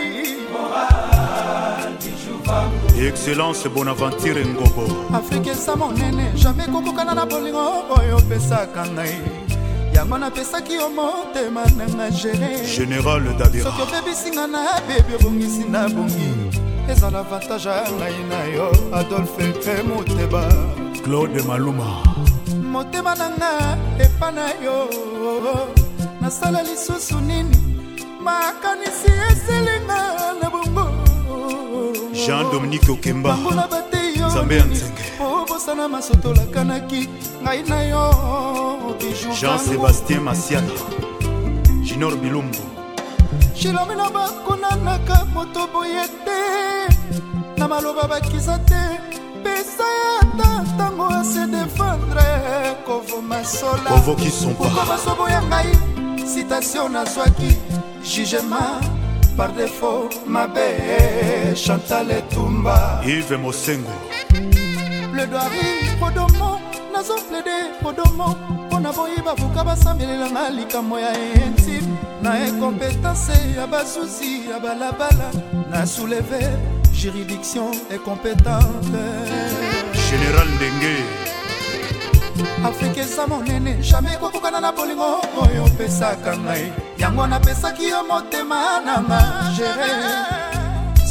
excellence 3.08 3.68
bonaventure 3.68 4.44
ngombo 4.52 4.84
afrika 5.18 5.50
eza 5.54 5.72
monene 5.76 6.24
jamai 6.42 6.66
kokokana 6.72 7.14
na 7.18 7.24
bolingo 7.30 7.62
oyo 7.96 8.14
opesaka 8.18 8.82
ngai 8.94 9.45
yango 9.96 10.18
napesaki 10.18 10.72
yo 10.74 10.88
motema 10.90 11.62
nanga 11.78 12.10
gere 12.10 12.50
général 12.76 13.22
dabira 13.38 13.64
soki 13.64 13.82
obebisinga 13.82 14.46
na 14.46 14.62
bebi 14.86 15.12
obongisi 15.16 15.64
na 15.74 15.88
bongi 15.88 16.28
ezala 16.92 17.18
avantage 17.24 17.68
ya 17.68 17.86
ngai 17.98 18.18
na 18.30 18.40
yo 18.56 18.66
adolphe 18.98 19.44
mpe 19.54 19.72
moteba 19.88 20.42
claude 21.04 21.40
maluma 21.48 21.88
motema 22.72 23.12
nanga 23.20 23.50
epa 24.04 24.28
na 24.38 24.46
yo 24.64 24.76
nasala 26.20 26.58
lisusu 26.68 27.16
nini 27.28 27.56
makanisi 28.26 29.10
eselinga 29.30 30.00
na 30.40 30.46
bongo 30.52 30.84
jean 32.24 32.42
dominique 32.52 32.88
okemba 32.94 33.32
nzambe 34.26 34.56
ya 34.58 34.64
nzenge 34.70 35.04
obosana 35.38 35.84
masotolakanaki 35.94 37.00
ngai 37.42 37.62
na 37.70 37.78
yo 37.92 38.04
jean 39.40 39.58
sébastien 39.58 40.20
masiana 40.20 40.70
junior 41.86 42.14
bilumbu 42.22 42.58
shilomino 43.58 44.06
bakonanaka 44.16 45.16
moto 45.34 45.62
boye 45.72 46.04
te 46.24 46.40
na 47.56 47.68
maloba 47.68 48.04
bakisa 48.12 48.54
te 48.68 48.82
pesa 49.44 49.86
yata 50.04 50.50
ntango 50.66 51.06
ase 51.18 51.42
defendre 51.54 52.26
kovoma 52.86 53.38
solaovoki 53.44 54.30
sompaokomasobo 54.40 55.24
ya 55.34 55.40
ngai 55.48 55.72
citation 56.34 56.92
nazwaki 56.92 57.50
jugement 58.04 58.96
par 59.36 59.52
défaut 59.52 60.08
mabe 60.26 60.58
chantal 61.54 62.10
etumba 62.20 63.00
ive 63.04 63.36
mosengo 63.36 63.92
plaidoari 65.12 65.66
podomo 66.00 66.50
nazoplaide 66.94 67.56
podomo 67.82 68.28
mpo 68.68 68.78
na 68.80 68.90
boyi 68.92 69.20
bavuka 69.26 69.60
basambelelanga 69.68 70.50
likambo 70.58 70.98
ya 70.98 71.12
intime 71.34 71.88
na 72.22 72.30
ekompetance 72.48 73.34
ya 73.56 73.66
bazuzi 73.66 74.32
ya 74.50 74.58
balabala 74.64 75.28
na 75.70 75.86
souleve 75.94 76.42
juridiction 77.00 77.70
ekompetante 77.94 79.04
général 80.08 80.48
ndenge 80.56 80.96
afrika 82.64 83.00
eza 83.00 83.26
monene 83.26 83.74
jamai 83.80 84.12
ekokokana 84.14 84.60
na 84.60 84.72
bolingo 84.72 85.06
oyo 85.42 85.64
opesaka 85.64 86.32
ngai 86.44 86.72
yango 86.98 87.26
napesaki 87.26 87.84
yo 87.90 88.02
motema 88.08 88.58
nanga 88.84 89.20
gere 89.56 89.90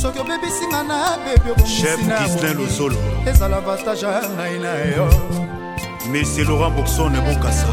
soki 0.02 0.20
obebisinga 0.20 0.82
na 0.90 0.98
bebi 1.26 1.50
obongisinalozolo 1.52 2.98
ezala 3.30 3.60
vantage 3.66 4.06
ya 4.06 4.22
ngai 4.36 4.58
na 4.64 4.72
yo 4.96 5.06
monsieur 6.12 6.48
laurent 6.50 6.74
boxon 6.76 7.16
ebokasa 7.16 7.68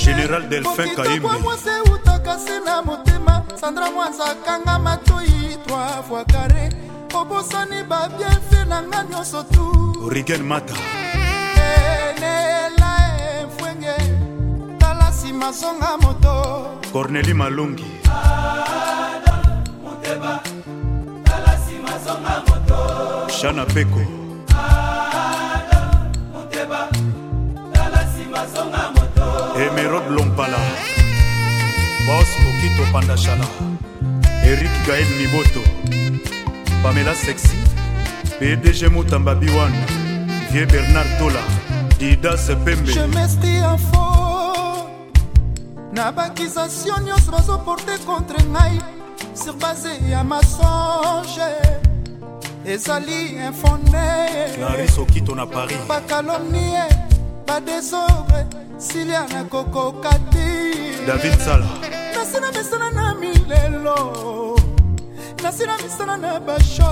tekokitokwa 0.77 1.39
mwasi 1.39 1.69
eutaka 1.69 2.39
se 2.39 2.59
na 2.59 2.81
motema 2.81 3.43
sandra 3.61 3.91
mwanza 3.91 4.25
akanga 4.25 4.79
matoi 4.79 5.57
3 5.67 6.03
fois 6.03 6.25
carré 6.33 6.88
obosani 7.15 7.83
babienfe 7.87 8.65
na 8.65 8.81
nga 8.87 9.03
nyonso 9.03 9.43
tu 9.43 9.65
origen 10.05 10.43
mata 10.43 10.73
enela 11.55 12.91
efwenge 13.41 13.95
tala 14.79 15.09
nsima 15.09 15.53
songa 15.53 15.97
moto 16.01 16.79
corneli 16.91 17.33
malungi 17.33 17.85
shana 23.41 23.65
peko 23.65 24.01
emerod 29.59 30.05
lompala 30.15 30.59
bos 32.07 32.29
mokito 32.43 32.83
pandashala 32.93 33.45
erik 34.45 34.73
gael 34.87 35.07
miboto 35.19 35.61
pamela 36.83 37.13
sexy 37.15 37.55
pdg 38.39 38.89
motamba 38.91 39.35
biwan 39.35 39.71
vie 40.51 40.65
bernard 40.65 41.07
tola 41.19 41.41
didas 41.99 42.47
pembe 42.63 42.93
na 45.91 46.11
bakisatio 46.11 46.97
nyonso 47.03 47.31
bazoporte 47.31 47.97
contre 48.05 48.39
ngai 48.43 48.79
sur 49.33 49.53
base 49.59 49.91
ya 50.09 50.23
masonge 50.23 51.51
ezali 52.65 53.35
infonearisokito 53.47 55.35
na 55.35 55.45
paris 55.45 55.77
bakalomnie 55.87 56.85
badesordre 57.47 58.45
silia 58.77 59.25
nakokoka 59.33 60.13
ti 60.31 60.49
david 61.07 61.35
sala 61.45 61.67
kasi 62.15 62.39
namesana 62.41 62.89
na 62.91 63.13
milelo 63.19 64.48
nasila 65.43 65.77
misana 65.77 66.17
na 66.17 66.39
basho 66.39 66.87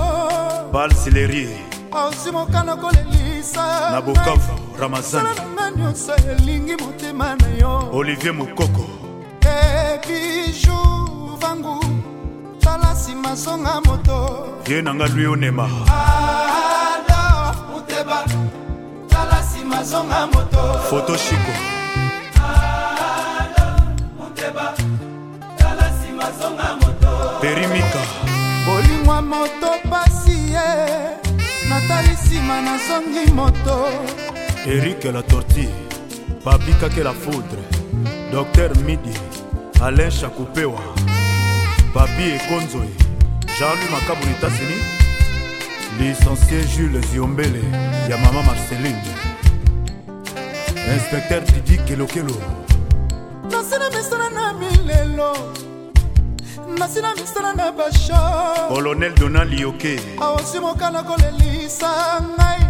balsileri 0.72 1.48
ozwi 1.92 2.32
mokana 2.32 2.76
kolelisa 2.76 3.90
na 3.90 4.00
bokavu 4.00 4.56
ramazana 4.80 5.30
nyonso 5.76 6.12
elingi 6.16 6.76
motema 6.82 7.34
na 7.36 7.48
yo 7.60 7.88
olivier 7.92 8.34
mokoko 8.34 8.84
ebiju 9.40 10.78
vangu 11.40 11.84
tala 12.60 12.92
nsima 12.92 13.36
songa 13.36 13.80
moto 13.86 14.48
ye 14.68 14.82
nanga 14.82 15.06
lui 15.06 15.26
onema 15.26 15.66
ador 15.86 17.54
muteba 17.70 18.18
tala 19.08 19.40
nsima 19.42 19.84
songa 19.84 20.26
moto 20.26 20.78
foto 20.90 21.16
shiko 21.16 21.52
ador 22.48 23.74
muteba 24.18 24.74
tala 25.58 25.90
nsima 25.90 26.24
songa 26.40 26.76
moto 26.80 27.12
perimika 27.40 28.27
mwa 29.08 29.22
moto 29.22 29.70
pasi 29.90 30.32
ye 30.52 30.68
natali 31.68 32.10
nsima 32.12 32.60
nazongi 32.60 33.30
moto 33.34 33.76
erike 34.66 35.12
la 35.12 35.22
torti 35.22 35.68
papi 36.44 36.72
kake 36.80 37.02
la 37.02 37.12
foudre 37.22 37.62
docteur 38.32 38.76
midi 38.84 39.14
alain 39.82 40.10
chakupewa 40.20 40.80
papi 41.94 42.22
ekonzoe 42.36 42.88
jean-louis 43.58 43.90
makabu 43.92 44.22
na 44.26 44.30
etats-unis 44.32 44.86
licencié 45.98 46.60
jules 46.76 47.04
ziombele 47.10 47.62
ya 48.10 48.16
mama 48.24 48.42
marceline 48.42 49.04
inspecteur 50.94 51.40
didi 51.52 51.76
kelokelo 51.82 52.36
nasina 53.50 53.86
misala 53.90 54.30
na 54.30 54.52
milelo 54.52 55.32
nasina 56.66 57.14
misala 57.14 57.54
na 57.54 57.72
basha 57.72 58.66
colonel 58.68 59.14
donald 59.14 59.52
yoke 59.52 59.98
aosi 60.20 60.58
mokala 60.60 61.02
kolelisa 61.02 62.22
ngai 62.36 62.62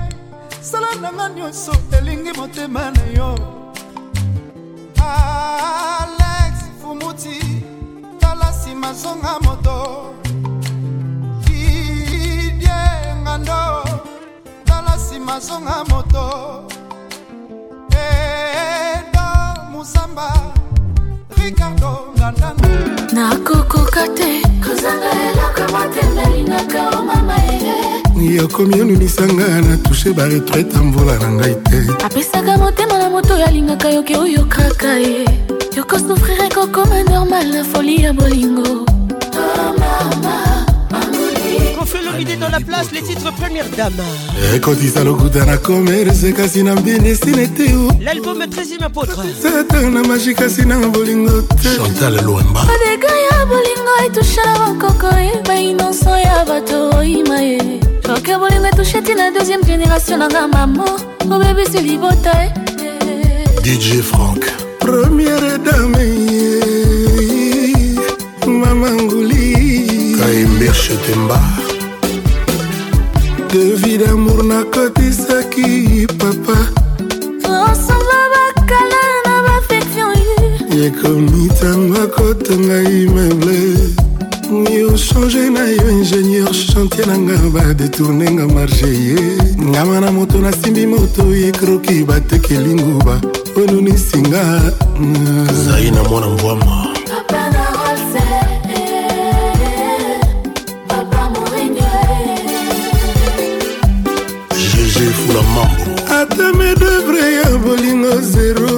sala 0.61 0.95
na 1.01 1.13
nga 1.13 1.29
nyonso 1.29 1.73
elingi 1.97 2.33
motema 2.33 2.91
na 2.91 3.03
yo 3.17 3.31
alex 5.03 6.57
fumuti 6.81 7.63
tala 8.19 8.51
nsima 8.51 8.93
zonga 8.93 9.35
moto 9.45 9.79
didie 11.45 12.81
ngando 13.23 13.85
tala 14.65 14.97
nsima 14.97 15.41
zonga 15.41 15.85
moto 15.91 16.35
edo 17.91 19.29
musamba 19.73 20.58
ricardo 21.45 21.91
ngandango 22.17 22.69
nakokoka 23.15 24.03
te 24.19 24.31
kozanga 24.65 25.11
eloko 25.27 25.63
motemelingaka 25.75 26.81
omama 26.99 27.37
ye 28.19 28.41
akomi 28.45 28.75
onunisanga 28.83 29.47
na 29.67 29.75
tushe 29.85 30.11
baretraite 30.13 30.77
ya 30.77 30.83
mvula 30.83 31.15
na 31.19 31.29
ngai 31.37 31.55
te 31.69 31.79
apesaka 32.07 32.53
motema 32.63 32.99
na 32.99 33.09
moto 33.11 33.33
oyo 33.35 33.47
alingaka 33.47 33.89
yoke 33.97 34.15
oyo 34.25 34.43
kaka 34.45 34.91
ye 35.05 35.25
yokosufrire 35.77 36.49
kokoma 36.55 36.99
normal 37.11 37.47
na 37.55 37.63
foli 37.71 37.95
ya 38.05 38.13
bolingo 38.13 38.69
oh, 39.43 39.61
mama. 39.81 40.58
profelomide 41.79 42.37
dans 42.41 42.49
la 42.49 42.59
place 42.61 42.89
les 42.93 43.03
titres 43.03 43.31
première 43.43 43.69
dame 43.77 44.01
ekotisa 44.55 45.01
eh, 45.01 45.05
lokuta 45.05 45.45
na 45.45 45.57
komerse 45.57 46.33
kasi 46.33 46.63
na 46.63 46.75
mbinisi 46.75 47.31
na 47.37 47.43
ete 47.43 47.67
l'album 48.07 48.39
13e 48.53 48.85
apôtre 48.89 49.23
sata 49.43 49.79
na 49.95 50.01
magi 50.11 50.33
kasi 50.35 50.63
na 50.67 50.77
bolingo 50.95 51.37
te 51.63 51.69
chantal 51.77 52.15
lwemba 52.27 52.63
badega 52.71 53.13
ya 53.27 53.39
bolingo 53.53 53.95
etusha 54.07 54.45
bakoko 54.61 55.09
e 55.31 55.33
bainoso 55.49 56.13
ya 56.27 56.39
bato 56.49 56.79
oyima 56.99 57.39
ye 57.49 57.59
oke 58.17 58.33
bolingo 58.43 58.67
etusha 58.73 58.99
ntina 59.01 59.25
deuxième 59.39 59.65
génération 59.73 60.17
nanga 60.23 60.43
mamo 60.55 60.89
obebisi 61.35 61.79
oh, 61.79 61.87
libota 61.91 62.33
e 62.45 62.49
eh. 62.89 63.63
dj 63.65 63.87
frank 64.11 64.43
première 64.85 65.51
dame 65.67 66.07
ye 66.33 66.49
eh. 66.69 67.99
mama 68.63 68.91
nguli 69.03 69.47
kaimberchetemba 70.19 71.41
devi 73.53 73.97
damour 74.01 74.45
nakotisaki 74.45 76.07
papa 76.19 76.59
ensemble 77.49 78.19
bakala 78.33 79.03
na 79.27 79.35
bafection 79.47 80.13
ekomi 80.85 81.43
ntango 81.49 81.95
akotonga 82.05 82.79
imeble 82.91 83.59
yo 84.81 84.89
change 84.97 85.51
na 85.55 85.61
yo 85.67 85.85
ingénieur 86.01 86.53
chantier 86.53 87.07
na 87.07 87.17
nga 87.17 87.37
badetourne 87.55 88.27
nga 88.37 88.47
marche 88.55 88.89
ye 89.07 89.19
ngama 89.71 90.01
na 90.01 90.11
moto 90.13 90.39
nasimbi 90.39 90.87
moto 90.87 91.23
ekroki 91.49 92.05
batekelinguba 92.05 93.17
onunisinga 93.57 94.43
zai 95.65 95.91
na 95.91 96.03
mwana 96.05 96.29
mbwama 96.29 96.93
dj 104.99 105.05
fula 105.21 105.43
mambo 105.55 105.91
ata 106.21 106.47
medevre 106.53 107.19
euh, 107.19 107.45
ya 107.45 107.59
bolingo 107.65 108.15
zero 108.33 108.71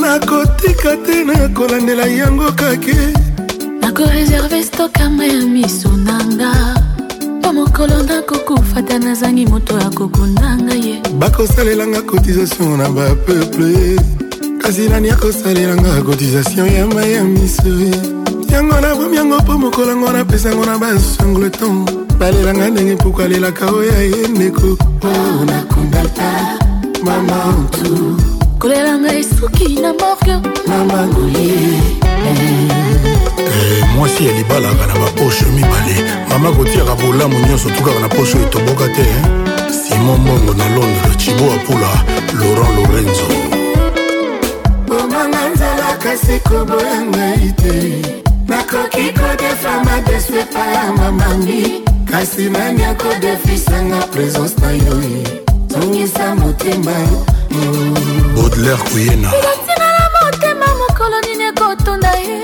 nakotika 0.00 0.90
te 1.06 1.24
nakolandela 1.24 2.06
yango 2.06 2.52
kake 2.52 2.96
nakoreserve 3.80 4.62
stokama 4.62 5.24
ya 5.26 5.42
miso 5.54 5.88
nanga 5.88 6.50
mpo 7.38 7.52
mokolo 7.52 8.02
nakokufa 8.02 8.82
ta 8.82 8.98
nazangi 8.98 9.46
moto 9.46 9.76
akokundanga 9.80 10.74
ye 10.74 10.94
bakosalelanga 11.20 12.02
kotisation 12.02 12.78
na 12.78 12.88
bapeuple 12.88 13.96
kasi 14.62 14.88
nani 14.88 15.10
akosalelanga 15.10 16.02
kotisation 16.02 16.68
ya 16.72 16.86
mai 16.86 17.12
ya 17.12 17.24
miso 17.24 17.68
ye 17.80 17.94
yango 18.52 18.80
nabomi 18.80 19.16
yango 19.16 19.36
mpo 19.38 19.58
mokolango 19.58 20.10
napesango 20.12 20.66
na 20.66 20.78
bansangleton 20.78 21.84
balelanga 22.18 22.70
ndenge 22.70 22.94
mpuku 22.94 23.22
alelaka 23.22 23.66
oya 23.66 23.98
oh, 23.98 24.02
ye 24.02 24.28
ndeko 24.28 24.66
o 24.66 25.08
oh, 25.08 25.44
nakundaka 25.44 26.58
mama 27.02 27.36
ntu 27.62 28.16
kolela 28.58 28.98
ngai 28.98 29.24
soki 29.24 29.80
na 29.82 29.92
morge 29.92 30.48
mama 30.66 31.06
ngoli 31.06 31.52
eh, 32.04 33.84
mwasi 33.96 34.26
ya 34.26 34.32
libalaka 34.32 34.86
na 34.86 34.94
baposhe 34.94 35.44
mibale 35.54 35.96
mama 36.28 36.52
kotiaka 36.52 36.94
bolamu 36.94 37.38
nyonso 37.40 37.70
tukaka 37.70 38.00
na 38.00 38.08
poshe 38.08 38.38
etoboka 38.38 38.88
te 38.88 39.00
eh. 39.00 39.22
simon 39.82 40.20
mbongo 40.20 40.54
na 40.54 40.68
londres 40.74 41.16
chibo 41.16 41.52
apula 41.52 41.88
laurent 42.40 42.90
lorenzo 42.90 43.26
bomanga 44.86 45.48
nzala 45.54 45.88
kasi 46.02 46.40
koboya 46.48 47.02
ngai 47.12 47.52
te 47.60 48.18
nakoki 48.48 49.12
kodefama 49.12 50.00
deswe 50.10 50.44
pa 50.52 50.64
ya 50.72 50.92
mamangi 50.92 51.82
kasi 52.10 52.50
nani 52.50 52.82
akodefisanga 52.84 53.98
présence 54.12 54.54
na 54.62 54.70
yo 54.70 54.94
tongisa 55.72 56.34
motema 56.34 56.94
baudelaire 58.36 58.76
kuyena 58.90 59.28
elatinala 59.36 60.10
motema 60.24 60.66
mokolo 60.80 61.20
nini 61.20 61.44
ekotonda 61.44 62.12
ye 62.12 62.40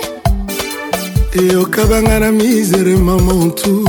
eyokabanga 1.42 2.18
na 2.20 2.32
misere 2.32 2.96
mamontu 2.96 3.88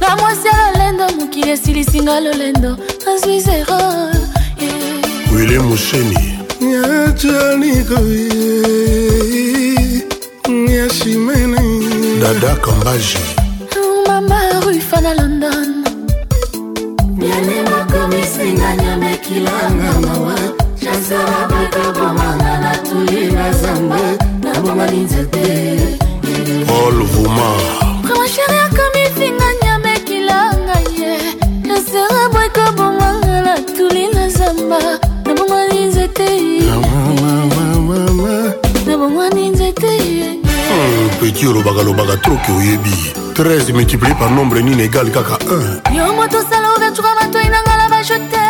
na 0.00 0.16
mwasi 0.16 0.46
ya 0.48 0.70
lolendo 0.72 1.08
mokili 1.20 1.50
esilisinga 1.50 2.20
lolendo 2.20 2.76
nazwi 3.06 3.40
zero 3.40 3.80
wile 5.36 5.58
mosheni 5.58 6.38
ya 6.60 7.08
joni 7.10 7.84
koye 7.84 9.01
chimene 10.92 11.58
dada 12.20 12.56
kambaji 12.60 13.18
mama 14.06 14.36
rufa 14.66 15.00
na 15.00 15.14
london 15.14 15.84
yanemakamisenganya 17.28 18.96
mekilanga 18.96 20.00
mawa 20.00 20.34
chasara 20.74 21.48
bakabomanga 21.50 22.52
na 22.64 22.76
tuli 22.76 23.32
na 23.32 23.52
zambe 23.52 24.02
nabomani 24.44 24.98
nzete 24.98 25.48
paul 26.66 27.02
vuma 27.06 27.48
kamasheri 28.08 28.56
akamifinga 28.66 29.46
nyamekilanga 29.64 30.76
ye 31.00 31.16
chasara 31.66 32.28
bakabomanga 32.34 33.40
na 33.42 33.56
tuli 33.60 34.06
na 34.14 34.28
zamba 34.28 34.80
nabomani 35.24 35.84
nzete 35.86 36.30
nabomani 38.92 39.48
nzete 39.50 40.41
eti 41.28 41.46
olobakalobaka 41.48 42.16
troke 42.22 42.52
oyebi 42.52 42.94
13 43.38 43.70
multiplie 43.72 44.14
par 44.18 44.30
nombre 44.30 44.62
nini 44.64 44.82
égal 44.88 45.06
kaka 45.14 45.38
1 45.46 45.96
yo 45.98 46.06
moto 46.18 46.38
osala 46.42 46.68
ouverture 46.74 47.12
batoi 47.20 47.46
na 47.52 47.58
ngala 47.66 47.84
bajete 47.94 48.42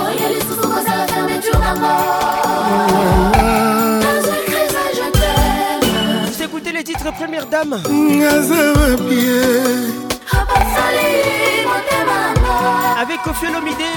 oye 0.00 0.24
lisusu 0.32 0.64
kosala 0.72 1.04
fermeture 1.12 1.58
nango 1.60 1.92
le 6.78 6.82
titre 6.84 7.10
Première 7.20 7.46
Dame. 7.50 7.74
Avec 13.02 13.26
Ophiolomide. 13.26 13.92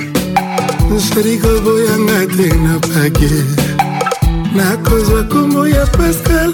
sheri 1.08 1.36
koboyanga 1.42 2.20
te 2.38 2.48
na 2.66 2.74
pake 2.88 3.32
nakozwa 4.56 5.24
kombo 5.24 5.68
ya 5.68 5.86
pascal 5.86 6.54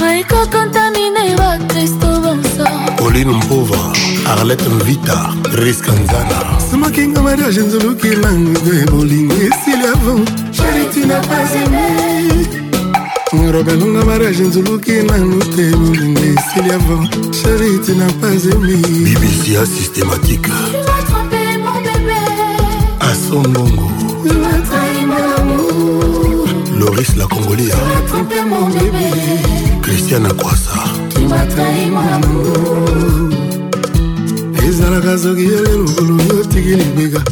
maikokontamine 0.00 1.22
bakristo 1.38 2.06
bonso 2.22 2.64
pauline 2.98 3.32
mpova 3.34 3.92
arlete 4.30 4.68
mvita 4.68 5.34
riskanzana 5.52 6.60
smakinga 6.70 7.22
mariage 7.22 7.60
nzuluki 7.60 8.06
nango 8.08 8.74
ya 8.74 8.86
bolingo 8.86 9.34
esili 9.34 9.86
avant 9.94 10.30
charitina 10.56 11.20
paseme 11.20 13.42
robe 13.52 13.72
nunga 13.72 14.04
mariage 14.04 14.42
nzuluki 14.44 14.92
nanu 14.92 15.38
te 15.38 15.66
bolingo 15.76 16.20
esili 16.20 16.70
avant 16.74 17.42
charite 17.42 17.92
na 17.94 18.06
pas 18.20 18.44
emi 18.54 18.76
bibisia 19.04 19.66
systématique 19.66 20.50
songongo 23.32 23.84
loris 26.80 27.12
la 27.20 27.26
congolia 27.26 27.76
christian 29.84 30.26
akwasa 30.26 30.76
ezalaka 34.68 35.18
soki 35.24 35.44
yo 35.52 35.62
lelokolo 35.62 36.22
yotiki 36.34 36.74
libeka 36.84 37.24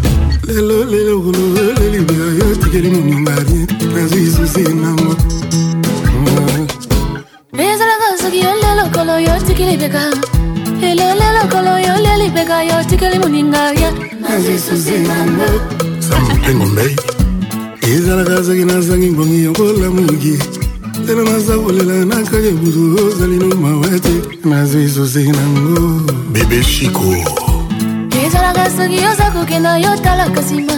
lelo 0.46 0.76
lelokolo 0.92 1.44
lelibeka 1.78 2.26
yotikeli 2.48 2.88
moninga 2.94 3.34
nazwi 3.94 4.24
susi 4.36 4.60
e 4.60 4.72
nango 4.82 5.12
ezalaka 7.74 8.06
soki 8.22 8.38
yo 8.46 8.52
lelokolo 8.62 9.18
yotiki 9.26 9.64
libeka 9.70 10.02
lelo 10.80 11.06
lelokolo 11.20 11.72
yo 11.88 11.94
lelibeka 12.04 12.56
yotikeli 12.70 13.18
moninga 13.22 13.72
nazwi 14.22 14.56
susi 14.68 14.90
e 14.94 14.98
nango 15.10 15.50
sam 16.10 16.22
mpe 16.38 16.54
ngombe 16.54 16.86
ezalaka 17.94 18.44
soki 18.46 18.64
nazangi 18.64 19.08
ngongi 19.14 19.42
yokolamuki 19.46 20.34
lelo 21.06 21.22
naza 21.30 21.54
kolela 21.64 21.94
nakaki 22.10 22.52
butu 22.60 22.82
ozali 23.06 23.36
no 23.42 23.56
mawete 23.64 24.14
nazwi 24.50 24.88
susi 24.94 25.24
nango 25.38 25.82
bebe 26.32 26.62
shiko 26.62 27.08
ezalaka 28.24 28.64
soki 28.76 28.98
oza 29.12 29.26
kokenda 29.34 29.72
yotalaka 29.84 30.40
nsima 30.46 30.74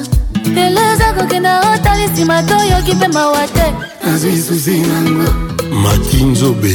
lelo 0.56 0.80
oza 0.92 1.06
kokenda 1.16 1.52
otali 1.72 2.06
nsima 2.12 2.36
to 2.48 2.54
oyoki 2.64 2.94
mpe 2.94 3.08
mawa 3.16 3.42
te 3.56 3.66
nazwi 4.06 4.38
susi 4.48 4.74
nango 4.90 5.28
mati 5.82 6.24
nzobe 6.30 6.74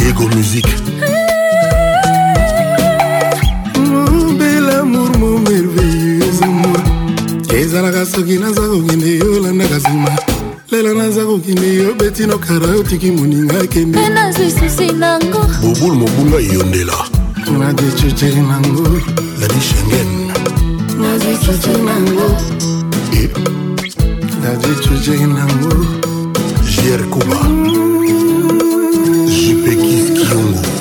Diego 0.00 0.26
Musique 0.34 0.97
soki 8.14 8.38
naza 8.38 8.62
kokende 8.68 9.08
yo 9.20 9.26
olandaka 9.36 9.76
nsima 9.76 10.10
lelo 10.72 10.94
naza 10.94 11.24
kokende 11.26 11.68
yo 11.74 11.94
beti 11.98 12.26
nokara 12.26 12.68
otiki 12.80 13.10
moninga 13.10 13.58
akende 13.60 14.08
nazwi 14.08 14.48
susi 14.50 14.86
nango 14.92 15.40
bobulu 15.62 15.96
mobunga 16.00 16.38
eyondela 16.46 16.98
nadwi 17.60 17.88
cuce 17.98 18.28
nango 18.50 18.84
lani 19.40 19.60
shengen 19.68 20.10
nazwi 21.02 21.34
cuce 21.44 21.72
nango 21.88 22.26
e? 23.20 23.22
nadwi 24.42 24.74
cuce 24.84 25.14
nango 25.36 25.72
jier 26.70 27.02
kuba 27.12 27.38
jipeki 29.36 29.96
kiungu 30.16 30.77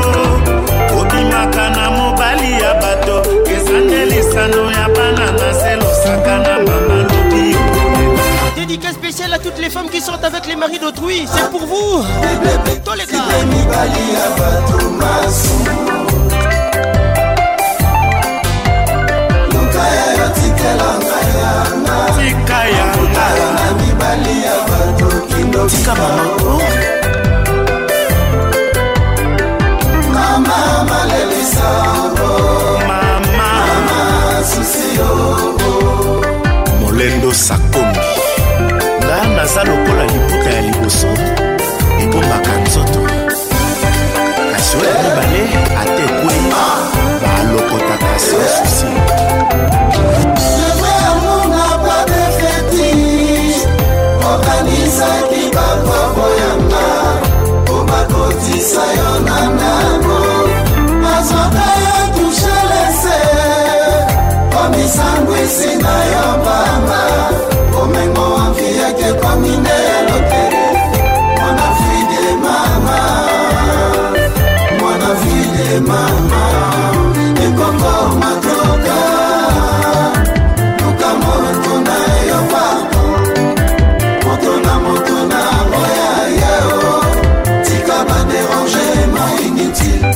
dédicace 8.57 8.93
spéciale 8.93 9.33
à 9.33 9.37
toutes 9.39 9.59
les 9.59 9.69
femmes 9.69 9.89
qui 9.89 9.99
sortent 9.99 10.23
avec 10.23 10.47
les 10.47 10.55
maris 10.55 10.79
d'autrui 10.79 11.25
c'est 11.27 11.49
pour 11.49 11.65
vous 11.65 12.05
susi 34.43 34.95
yo 34.97 35.53
molendo 36.81 37.31
sakomi 37.33 38.09
nga 39.05 39.17
naza 39.35 39.61
lokola 39.69 40.03
liputa 40.09 40.49
ya 40.55 40.61
liboso 40.61 41.07
ebomaka 42.03 42.53
nzoto 42.65 42.99
kasi 44.51 44.73
oyo 44.81 44.93
mibale 45.03 45.43
ate 45.81 46.03
ekwei 46.09 46.41
balokotaka 47.21 48.13
sans 48.25 48.53
susi 48.57 48.91
organisaki 54.31 55.41
bapabo 55.55 56.25
yanga 56.41 56.87
po 57.65 57.75
bakotisa 57.89 58.81
yo 58.97 59.09
nana 59.25 59.80
esinga 65.51 65.93
yo 66.13 66.43
pamba 66.47 67.03
komengo 67.75 68.25
amfiake 68.45 69.07
komine 69.23 69.77
lotere 70.07 70.65
mwana 71.39 71.65
fide 71.79 72.23
mama 72.45 72.99
mwana 74.81 75.09
fide 75.21 75.69
mama 75.91 76.43
ekongo 77.45 77.95
matoka 78.21 78.97
lukamo 80.83 81.33
tuna 81.63 81.97
yo 82.29 82.39
pako 82.53 83.03
moto 84.25 84.51
na 84.65 84.73
moto 84.85 85.15
na 85.31 85.41
ngoya 85.67 86.13
yao 86.39 86.95
tika 87.65 87.97
baderange 88.07 88.87
ma 89.15 89.25
inutile 89.47 90.09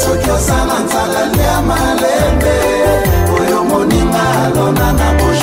soki 0.01 0.29
oza 0.35 0.59
na 0.69 0.77
nzala 0.85 1.21
lia 1.33 1.55
malembe 1.69 2.57
oyo 3.39 3.57
moninga 3.69 4.23
alona 4.45 4.87
na 4.99 5.07
boy 5.19 5.36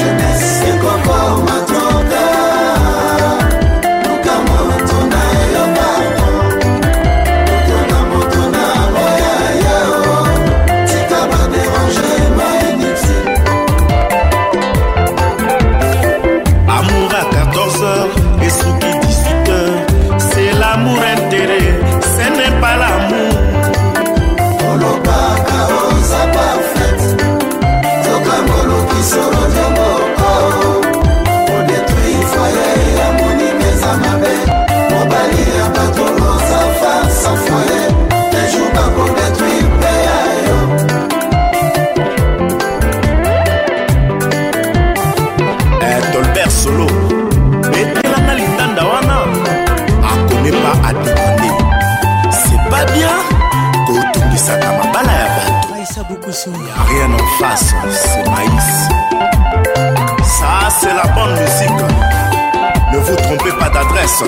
d'adresse 63.70 64.22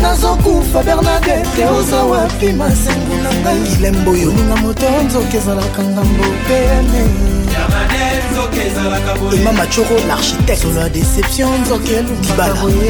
nazokufa 0.01 0.83
bernadete 0.83 1.65
oza 1.79 2.03
wapi 2.03 2.45
masengo 2.53 3.15
na 3.23 3.31
ngai 3.39 3.61
ilembo 3.77 4.11
yolinga 4.15 4.55
moto 4.61 4.85
nzoka 5.05 5.37
ezalaka 5.37 5.81
ngambo 5.89 6.23
pene 6.47 7.01
ema 9.35 9.51
machoro 9.51 9.95
l'architecte 10.09 10.55
solo 10.61 10.79
ya 10.81 10.89
déception 10.89 11.61
nzoka 11.61 11.89
elumbakaboye 11.99 12.89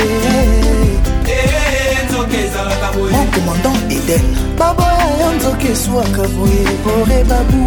mon 3.13 3.27
commandant 3.31 3.77
eden 3.97 4.23
baboya 4.59 5.07
yo 5.19 5.27
nzoka 5.37 5.65
eswaka 5.73 6.23
boye 6.33 6.65
bore 6.83 7.19
babu 7.29 7.61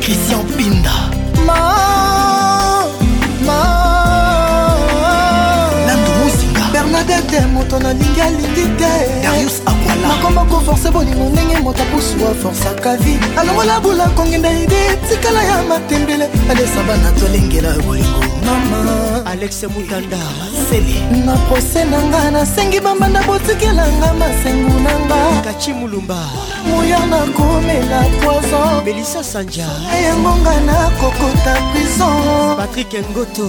christian 0.00 0.44
pinda 0.56 1.23
moto 7.64 7.78
nalingi 7.78 8.20
alingi 8.20 8.64
temakoma 9.86 10.44
koforce 10.44 10.90
bolingo 10.90 11.28
ndenge 11.32 11.56
moto 11.62 11.82
apusu 11.82 12.14
aforsaka 12.30 12.96
vi 12.96 13.18
alongola 13.38 13.80
bula 13.80 14.08
kongenda 14.16 14.50
ede 14.50 14.76
etikala 14.86 15.42
ya 15.44 15.62
matembele 15.62 16.28
alesa 16.50 16.82
bana 16.88 17.10
tolengela 17.12 17.74
bolingo 17.86 18.20
mama 18.44 19.24
alexe 19.26 19.66
mutanda 19.66 20.16
masele 20.18 20.96
na 21.26 21.36
prose 21.36 21.84
na 21.84 22.02
nga 22.02 22.30
nasengi 22.30 22.80
bambanda 22.80 23.22
botikelanga 23.22 24.14
masengu 24.14 24.80
na 24.80 24.92
nga 25.00 25.40
kachi 25.44 25.72
mulumba 25.72 26.20
moya 26.68 27.06
nakomela 27.06 28.02
poison 28.22 28.84
melisa 28.84 29.24
sanja 29.24 29.68
eyangonga 29.96 30.60
nakokota 30.60 31.54
prison 31.72 32.56
patrik 32.56 32.92
ngoto 33.10 33.48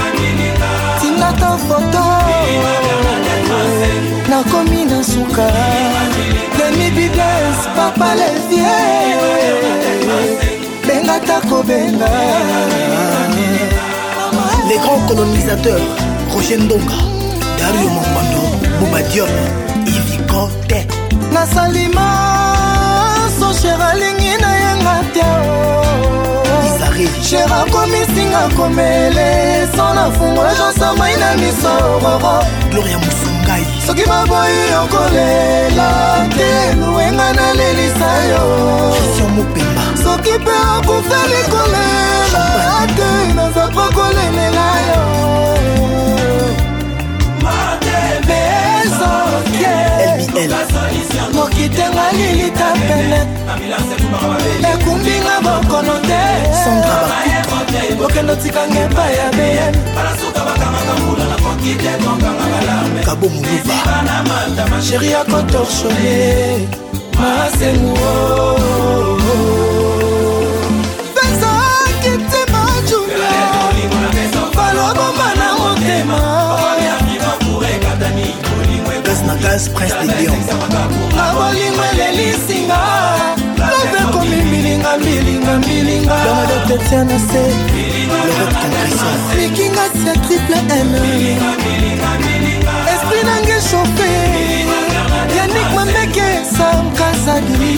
ata 1.31 1.57
foto 1.57 2.03
nakomi 4.29 4.85
na 4.85 5.03
suka 5.03 5.47
demi 6.57 6.89
bides 6.95 7.59
papa 7.75 8.15
levie 8.19 8.75
benga 10.87 11.17
ta 11.27 11.39
kobenga 11.49 12.11
les 14.67 14.77
grands 14.83 15.07
colonisateurs 15.07 15.83
roger 16.33 16.59
ndonga 16.59 16.99
dario 17.59 17.89
mangwando 17.95 18.41
bobadion 18.79 19.29
ivikote 19.85 20.87
nasalima 21.33 22.07
so 23.39 23.53
cher 23.61 23.81
alingi 23.81 24.33
na 24.41 24.51
yenga 24.61 24.95
te 25.13 25.25
izari 26.67 27.05
cher 27.29 27.53
akomis 27.53 28.10
nanga 28.31 28.55
komele 28.55 29.67
so 29.75 29.93
nafungola 29.93 30.55
jansomai 30.55 31.15
na 31.17 31.31
misororo 31.37 32.45
gloria 32.71 32.97
mosungai 32.97 33.65
soki 33.87 34.03
baboyi 34.09 34.63
okolela 34.83 35.87
te 36.35 36.51
luwenga 36.79 37.33
nalelisa 37.33 38.09
yo 38.29 38.41
mopemba 39.35 39.83
soki 40.03 40.33
mpe 40.41 40.51
akufeli 40.73 41.41
kolela 41.51 42.45
te 42.95 43.11
naza 43.35 43.65
pa 43.75 43.85
kolelela 43.95 44.67
yo 44.89 45.01
tapele 50.47 51.33
mokitenga 51.33 52.05
lili 52.17 52.51
tapele 52.51 53.19
ekumbinga 54.71 55.35
bokono 55.45 55.95
te 56.07 56.21
okende 58.03 58.31
otikanga 58.33 58.79
epai 58.87 59.15
ya 59.15 59.27
bm 59.37 59.73
kabo 63.05 63.29
moluba 63.29 64.81
sheri 64.81 65.09
yakotorshone 65.11 66.67
masenguo 67.19 68.53
pezaki 71.15 72.09
mtima 72.09 72.65
junior 72.87 74.43
balobomba 74.55 75.35
na 75.39 75.53
motema 75.57 76.40
gaz 79.41 79.69
prince 79.73 79.93
de 79.93 80.13
lion 80.19 80.39
na 81.15 81.25
bolingo 81.33 81.83
elelisinga 81.91 82.79
love 83.59 83.99
ekomi 84.03 84.39
milinga 84.51 84.91
milinga 85.05 85.53
milinga 85.67 86.15
domadotetia 86.25 87.01
na 87.09 87.17
se 87.27 87.43
lorot 88.09 88.53
congression 88.61 89.17
likinga 89.39 89.85
sia 89.99 90.13
triple 90.25 90.59
m 90.89 90.91
esprit 92.93 93.23
nange 93.29 93.57
chauffe 93.69 94.11
yanik 95.37 95.67
mambeke 95.75 96.27
samkasadi 96.57 97.73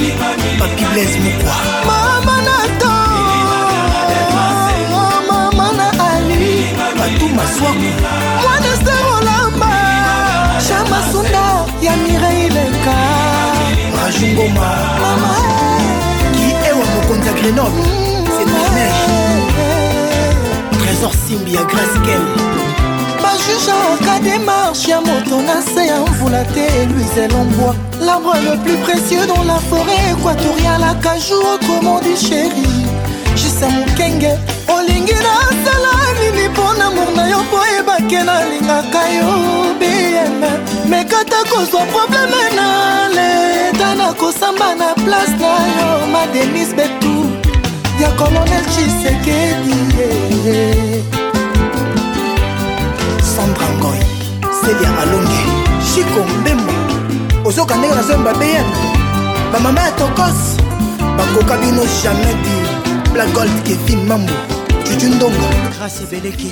papibles 0.59 1.13
mokwa 1.23 1.57
mama 1.87 2.35
nato 2.47 2.95
mama 5.29 5.67
na 5.79 5.87
ali 6.09 6.51
batu 6.99 7.25
maswaku 7.37 7.89
mwana 8.43 8.73
sterola 8.81 9.42
Félix 14.23 14.23
Ngoma 14.41 14.71
Qui 16.33 16.51
est 16.51 16.71
au 16.71 16.77
mokonzi 16.77 17.29
à 17.29 17.33
Grenoble 17.33 17.81
C'est 18.25 18.45
Norvège 18.45 19.01
Trésor 20.85 21.11
Simbi 21.13 21.57
à 21.57 21.63
Graskel 21.63 22.21
bajuge 23.21 23.75
aka 24.01 24.19
démarche 24.21 24.87
ya 24.87 24.99
moto 24.99 25.41
na 25.41 25.61
se 25.61 25.87
ya 25.87 25.95
mvula 25.99 26.43
te 26.45 26.85
luise 26.93 27.27
lomboa 27.31 27.73
l'arbre 28.01 28.33
le 28.35 28.57
plus 28.63 28.77
précieux 28.77 29.25
dans 29.27 29.43
la 29.43 29.59
forêt 29.69 30.03
équatoriale 30.11 30.83
akajou 30.91 31.39
autrement 31.53 31.99
di 31.99 32.15
chéri 32.17 32.63
jisa 33.37 33.67
mokenge 33.69 34.33
olingi 34.69 35.13
nasala 35.13 35.93
nini 36.19 36.49
mpo 36.49 36.63
na 36.77 36.89
mour 36.89 37.11
na 37.15 37.29
yo 37.29 37.37
po 37.49 37.57
soki 38.03 38.15
nalingaka 38.15 39.09
yo 39.15 39.75
bm 39.79 40.41
mekata 40.89 41.43
kozwa 41.49 41.81
probleme 41.85 42.55
na 42.55 43.07
leta 43.09 43.95
na 43.95 44.13
kosamba 44.13 44.75
na 44.75 44.93
place 45.03 45.31
na 45.39 45.47
yo 45.47 46.07
madenis 46.11 46.73
betu 46.75 47.25
ya 48.01 48.09
kolonel 48.11 48.63
chisekedi 48.75 49.77
sandrangoi 53.35 54.05
selia 54.61 54.91
malonge 54.91 55.45
chiko 55.95 56.25
mbembo 56.41 56.73
ozoka 57.49 57.75
ndenge 57.75 57.95
nazoyemba 57.95 58.33
bm 58.33 58.67
bamama 59.53 59.81
ya 59.81 59.91
tokos 59.91 60.35
bakoka 61.17 61.57
bino 61.57 61.81
jamai 62.03 62.35
di 62.43 63.09
blagold 63.13 63.63
kevin 63.63 64.05
mambo 64.07 64.33
Grâce 65.77 66.01
Beleke 66.11 66.47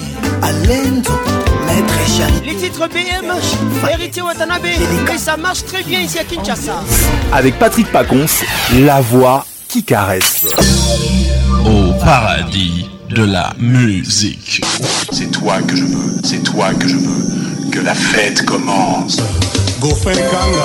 Les 2.45 2.55
titres 2.55 2.87
BM 2.87 3.31
Héritier 3.93 4.21
Watanabe 4.21 4.65
Et 5.13 5.17
ça 5.17 5.37
marche 5.37 5.63
très 5.65 5.83
bien 5.83 5.99
ici 6.01 6.19
à 6.19 6.23
Kinshasa 6.23 6.81
Avec 7.33 7.57
Patrick 7.59 7.87
Pacons 7.91 8.25
La 8.85 9.01
voix 9.01 9.45
qui 9.67 9.83
caresse 9.83 10.45
Au 11.65 11.93
paradis 12.03 12.85
de 13.09 13.23
la 13.25 13.51
musique 13.59 14.63
C'est 15.11 15.31
toi 15.31 15.57
que 15.67 15.75
je 15.75 15.83
veux 15.83 16.21
C'est 16.23 16.43
toi 16.43 16.73
que 16.77 16.87
je 16.87 16.95
veux 16.95 17.69
Que 17.71 17.79
la 17.79 17.95
fête 17.95 18.45
commence 18.45 19.17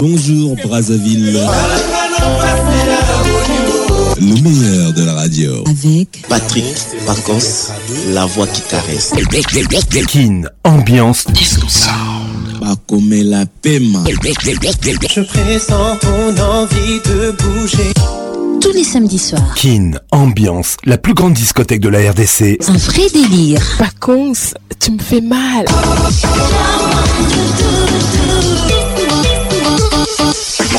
Bonjour 0.01 0.57
Brazzaville 0.65 1.39
le 4.21 4.41
meilleur 4.41 4.93
de 4.93 5.05
la 5.05 5.15
radio. 5.15 5.65
Avec 5.67 6.23
Patrick 6.29 6.65
Vacances, 7.07 7.69
la 8.11 8.25
voix 8.27 8.47
qui 8.47 8.63
caresse. 8.63 9.13
Kin, 10.09 10.43
ambiance 10.65 11.25
disco 11.29 11.67
la 13.21 13.45
paiement. 13.63 14.05
Je 14.07 15.21
pressens 15.21 15.97
ton 16.01 16.43
envie 16.43 16.99
de 17.05 17.31
bouger. 17.33 17.93
Tous 18.61 18.73
les 18.73 18.85
samedis 18.85 19.19
soirs. 19.19 19.55
Kin, 19.55 19.93
ambiance, 20.11 20.77
la 20.85 20.99
plus 20.99 21.15
grande 21.15 21.35
discothèque 21.35 21.81
de 21.81 21.89
la 21.89 22.11
RDC. 22.11 22.59
Un 22.69 22.77
vrai 22.79 23.09
délire. 23.13 23.61
Vacances, 23.79 24.55
tu 24.81 24.93
me 24.93 24.99
fais 24.99 25.21
mal. 25.21 25.67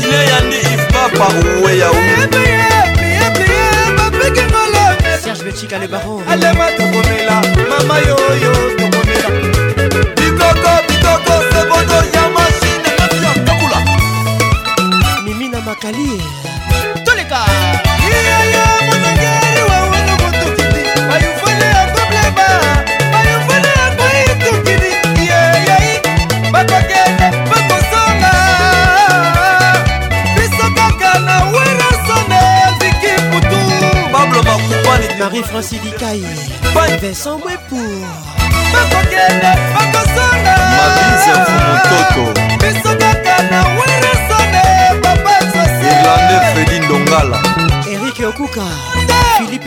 chine 0.00 0.20
yandi 0.30 0.56
ifpapa 0.76 1.26
uwe 1.60 1.78
yaou 1.78 1.94
serge 5.22 5.44
betika 5.44 5.78
le 5.78 5.86
baron 5.86 6.20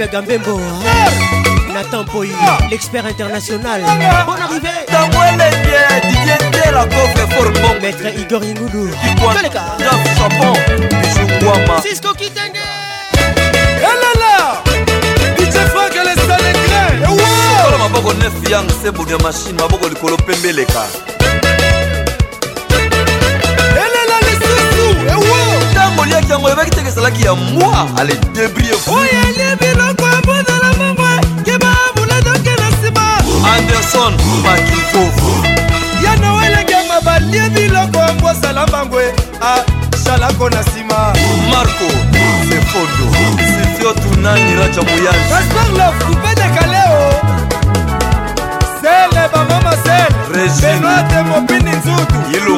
Michel 0.06 0.22
Gambembo 0.22 0.60
Nathan 1.73 2.06
Poy, 2.06 2.30
ah! 2.40 2.57
l'expert 2.69 3.06
international 3.10 3.82
ah, 3.88 4.23
Bonne 4.26 4.41
arrivée 4.41 4.69
Maître 7.82 8.18
Igor 8.19 8.41
Ingoudou 8.44 8.90
Cisco 11.84 12.14
Kitende 12.14 12.60
maboko 17.80 18.14
nefi 18.14 18.52
yangu 18.52 18.72
sebudi 18.84 19.11
ya 19.11 19.18
mashine 19.19 19.60
maboko 19.61 19.88
likolo 19.88 20.18
pembeleka 20.18 20.82
oliaki 26.06 26.32
yango 26.32 26.49
ebaki 26.49 26.69
teke 26.69 26.88
ezalaki 26.88 27.26
ya 27.26 27.34
mwa 27.36 27.88
ale 27.98 28.15
debrie 28.34 28.73
oyeli 28.95 29.45
biloko 29.61 30.06
ebondela 30.19 30.69
mongwe 30.77 31.10
yeba 31.45 31.69
bulatoke 31.95 32.49
na 32.49 32.69
nsima 32.69 33.06
anderson 33.56 34.14
makifo 34.44 35.03
ya 36.06 36.15
noelengema 36.15 37.02
balie 37.02 37.49
biloko 37.49 38.02
ambosala 38.03 38.68
mbangwe 38.68 39.03
ashalako 39.94 40.49
na 40.49 40.60
nsima 40.61 41.14
marco 41.52 41.90
sefondo 42.49 43.15
sifio 43.38 43.94
tunani 43.94 44.56
raja 44.56 44.82
moyani 44.82 45.23
gaspar 45.30 45.77
laf 45.77 46.03
kupedeka 46.06 46.65
leo 46.68 47.24
bango 49.35 49.59
masel 49.67 50.11
benoate 50.61 51.19
mopini 51.29 51.71
nzutu 51.77 52.15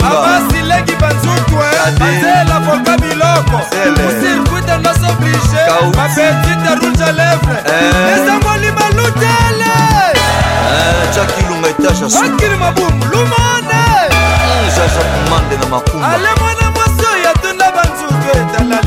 abasilengi 0.09 0.95
banzutu 1.01 1.55
banzela 2.01 2.57
foka 2.65 2.93
biloko 3.01 3.59
osirkuite 4.07 4.75
nos 4.83 5.01
oblige 5.11 5.61
mapetite 5.97 6.71
rouge 6.79 7.03
a 7.09 7.11
lèvre 7.19 7.57
ezangoli 8.13 8.69
balutele 8.77 9.71
akili 12.25 12.57
mabumu 12.63 13.05
lumane 13.11 13.81
ale 16.09 16.27
mwana 16.39 16.65
mwasi 16.75 17.03
oyo 17.11 17.29
atunda 17.31 17.67
banzutu 17.75 18.29
etalala 18.39 18.86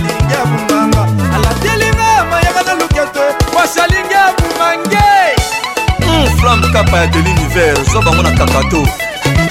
kapa 6.68 6.98
ya 6.98 7.06
de 7.06 7.18
l'univers 7.18 7.90
zwa 7.92 8.02
bango 8.02 8.22
na 8.22 8.30
kakato 8.30 8.84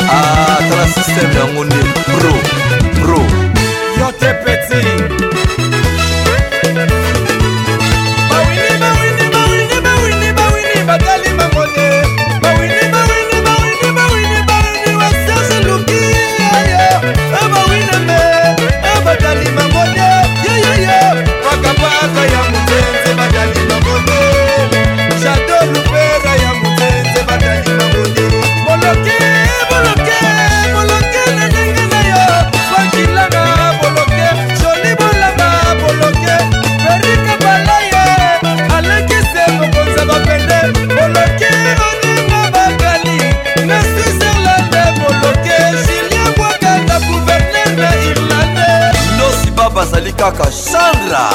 atala 0.05 0.83
ah, 0.83 0.87
systeme 0.93 1.35
yango 1.39 1.65
nde 1.65 1.77
pro 2.05 2.33
pro 3.01 3.21
yo 3.99 4.11
te 4.19 4.33
petit 4.45 5.28
kaka 50.31 50.51
sandra 50.51 51.25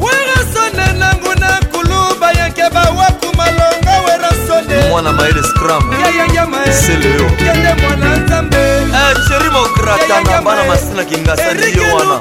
werasone 0.00 0.98
nangu 0.98 1.32
na 1.40 1.60
nkulu 1.60 2.18
bayeke 2.20 2.70
bawaku 2.74 3.28
malonga 3.36 3.92
werasone 4.08 4.88
mwana 4.90 5.12
maele 5.12 5.42
scram 5.42 5.92
yayaya 6.02 6.46
maeleo 6.46 7.30
kende 7.36 7.74
mwana 7.82 8.16
nzambe 8.16 8.86
sheri 9.28 9.44
eh, 9.46 9.52
mokrata 9.52 10.20
na 10.22 10.42
bana 10.42 10.64
masina 10.64 11.04
kingasa 11.04 11.54
ndiyo 11.54 11.96
wana 11.96 12.20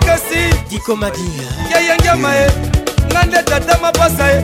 dikomadia 0.70 1.48
yayanga 1.74 2.16
mae 2.16 2.48
nga 3.12 3.24
nde 3.24 3.44
tata 3.44 3.78
mapasa 3.82 4.28
ye 4.32 4.42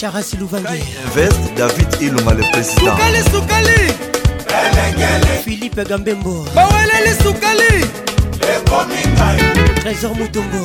charasi 0.00 0.36
louvangi 0.36 0.84
invest 1.04 1.40
david 1.56 2.02
iluma 2.02 2.32
le 2.34 2.42
président 2.50 2.90
sukali 2.92 3.22
sukali 3.32 3.92
philippe 5.44 5.84
gambembo 5.84 6.46
baweleli 6.54 7.14
sukali 7.22 8.01
ekomi 8.50 9.00
ngai 9.16 9.38
trésor 9.82 10.10
motongo 10.18 10.60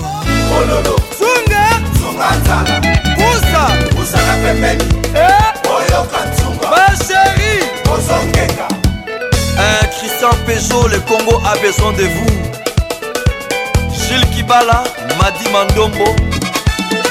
kololo 0.50 0.96
sunga 1.20 1.64
sunga 2.00 2.30
nzala 2.38 2.74
kusa 3.16 3.62
kusana 3.96 4.34
pembeni 4.44 4.86
eh. 5.16 5.70
oyoka 5.78 6.20
nsunga 6.32 6.68
basheri 6.74 7.54
ozongenga 7.94 8.68
un 9.60 9.64
eh, 9.64 9.86
christian 9.98 10.36
pejo 10.46 10.88
le 10.88 11.00
congo 11.10 11.42
a 11.46 11.54
besoin 11.62 11.94
de 11.94 12.04
vous 12.16 12.38
gile 13.98 14.26
kibala 14.36 14.84
madi 15.20 15.46
mandombo 15.54 16.08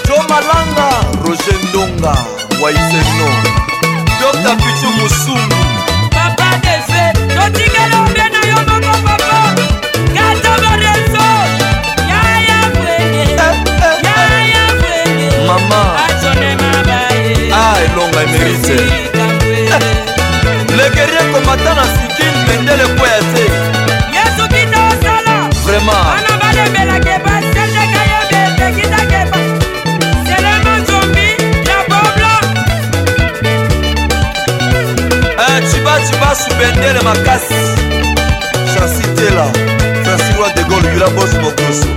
jo 0.09 0.16
malanga 0.28 0.88
roger 1.24 1.59
ndonga 1.68 2.12
waiseno 2.62 3.28
dr 4.20 4.56
pichu 4.56 4.88
musungu 5.01 5.60
papa 6.10 6.48
defe 6.62 7.02
totingelombe 7.34 8.24
na 8.34 8.40
yo 8.51 8.59
bongo 8.68 8.93
papa 9.06 9.85
Ah, 17.58 17.74
elonga 17.86 18.22
emerite 18.22 18.82
le 20.68 20.94
guerrier 20.94 21.26
komata 21.32 21.72
na 21.78 21.84
sikin 21.94 22.34
mendele 22.46 22.84
po 22.96 23.04
ya 23.06 23.20
se 23.30 23.44
yesu 24.16 24.44
kita 24.52 24.80
osala 24.92 25.34
vraiment 25.64 26.08
ana 26.12 26.32
eh, 26.32 26.36
balembelake 26.42 27.14
baseteka 27.24 28.02
yo 28.10 28.20
betekitake 28.30 29.22
selema 30.28 30.74
nzombi 30.78 31.28
ya 31.68 31.78
bobla 31.88 32.34
cibaciba 35.70 36.30
subendele 36.34 37.00
makasi 37.08 37.60
chasitela 38.74 39.75
françois 40.47 40.51
de 40.52 40.62
gaulle 40.68 40.93
yula 40.93 41.06
bos 41.10 41.32
mokoso 41.40 41.89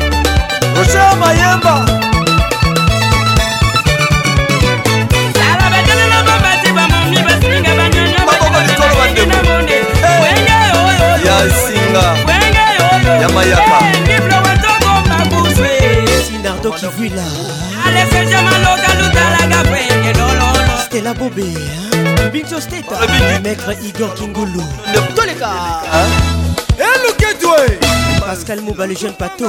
rocher 0.76 1.16
mayemba 1.20 1.86
ya 11.26 11.46
nsinga 11.46 13.22
ya 13.22 13.30
mayaka 13.30 13.80
sinardo 16.30 16.72
kivwila 16.72 17.24
stela 20.88 21.14
bobe 21.14 21.46
binso 22.34 22.62
steta 22.62 22.96
maître 23.44 23.74
igor 23.88 24.14
kingulu 24.16 24.64
toleka 25.16 25.52
eluketue 26.80 27.89
Pascal 28.30 28.62
Mouba, 28.62 28.86
le 28.86 28.96
jeune 28.96 29.14
pato. 29.16 29.46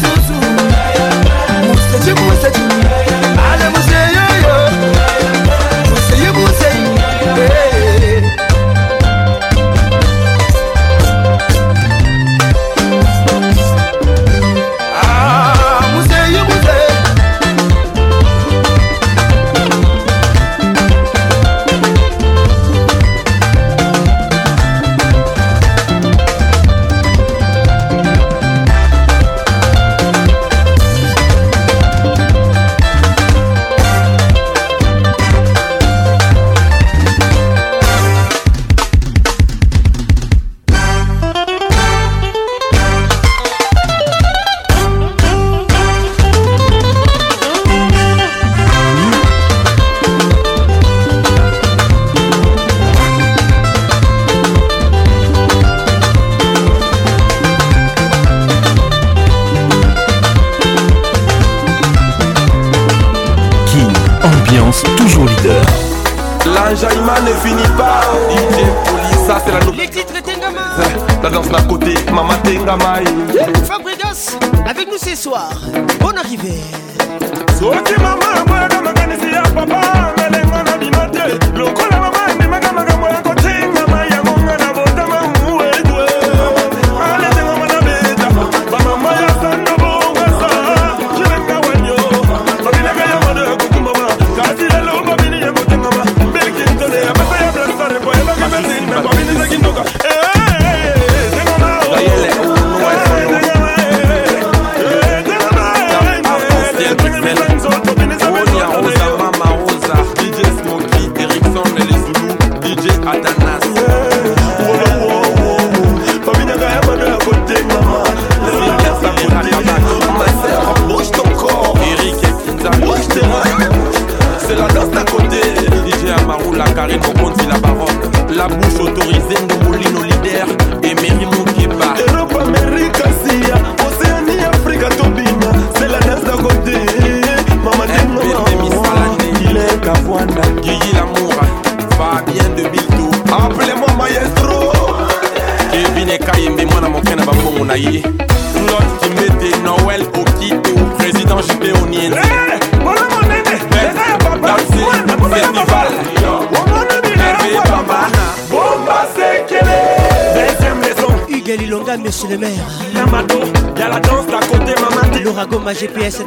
es 166.10 166.26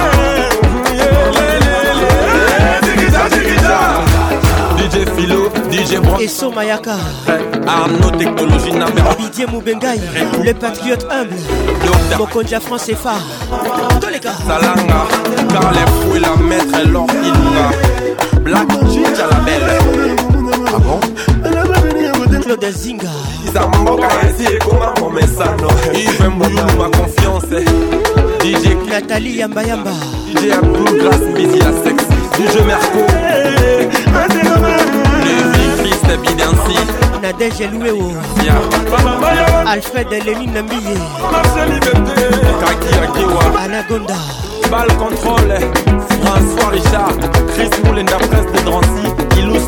DJ 4.77 4.95
Philo, 5.15 5.39
DJ 5.71 5.91
Bro 5.99 6.19
et 6.19 6.27
Somayaka. 6.27 6.95
Arno 7.67 8.11
Technologie 8.19 8.73
Namera. 8.73 9.15
Didier 9.15 9.47
Moubengai, 9.47 9.99
le 10.43 10.53
patriote 10.53 11.07
humble. 11.09 11.33
Mokonja 12.15 12.59
France 12.59 12.89
et 12.89 12.95
phare. 12.95 13.19
Tous 13.99 14.09
les 14.11 14.19
gars. 14.19 14.33
Salanga, 14.45 15.07
car 15.53 15.71
les 15.71 15.87
fouilles 16.07 16.19
la 16.21 16.35
maître 16.45 16.79
et 16.79 16.85
l'or 16.85 17.07
Black 18.41 18.69
Ginger 18.91 19.25
la 19.31 19.39
belle. 19.39 19.79
Ah 20.67 20.77
bon? 20.77 20.99
Claude 22.43 22.69
Zinga 22.71 23.09
kabisa 23.59 23.67
mboka 23.81 24.13
yansi 24.13 24.43
ekoma 24.55 24.87
komesano 24.99 25.69
ive 25.93 26.29
mbuyulu 26.29 26.77
ma 26.77 26.89
konfiance 26.89 27.65
dj 28.41 28.65
natali 28.89 29.39
yambayamba 29.39 29.91
dj 30.33 30.51
abdul 30.51 31.01
gras 31.01 31.21
mbisi 31.31 31.59
ya 31.59 31.71
sex 31.83 31.95
dj 32.37 32.55
merco 32.65 33.03
levifiste 35.23 36.17
bidansi 36.17 36.79
nadege 37.21 37.67
lueo 37.67 38.11
alfred 39.65 40.11
lenin 40.25 40.53
nambiye 40.53 40.97
kakiakiwa 42.61 43.61
anagonda 43.65 44.17
bal 44.71 44.87
contrôle 44.87 45.59
françois 46.17 46.71
richard 46.71 47.21
chris 47.55 47.71
moulenda 47.83 48.17
prince 48.17 48.51
de 48.53 48.59
drancy 48.65 49.13
ilus 49.39 49.67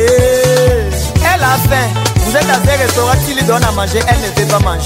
Vous 1.44 2.36
êtes 2.36 2.42
à 2.42 2.58
des 2.58 3.26
qui 3.26 3.34
lui 3.34 3.42
donnent 3.44 3.62
à 3.64 3.70
manger 3.72 4.00
Elle 4.08 4.16
ne 4.18 4.26
veut 4.34 4.46
pas 4.46 4.58
manger 4.60 4.84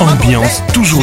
ambiance 0.00 0.62
toujours 0.72 1.02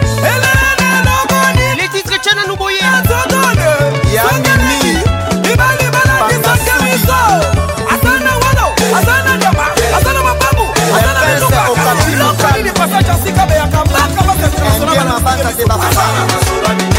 Sebafana 15.51 16.90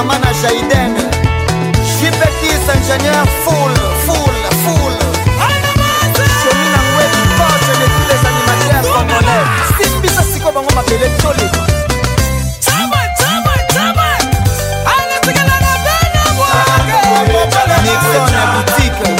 mama 0.00 0.18
na 0.18 0.32
jaiden 0.32 0.94
jibetis 2.00 2.64
ingénieur 2.76 3.26
full 3.44 3.74
full 4.06 4.40
full 4.62 4.96
shomi 6.40 6.66
na 6.72 6.80
ngweli 6.86 7.22
poche 7.38 7.72
de 7.80 7.86
tous 7.94 8.06
les 8.10 8.20
animateurs 8.30 8.86
congolais 8.94 9.44
simbisa 9.78 10.22
siko 10.32 10.52
bango 10.54 10.70
mabele 10.76 11.08
tolema 11.20 11.64
nixon 17.84 18.28
ya 18.34 18.44
boutique 18.52 19.19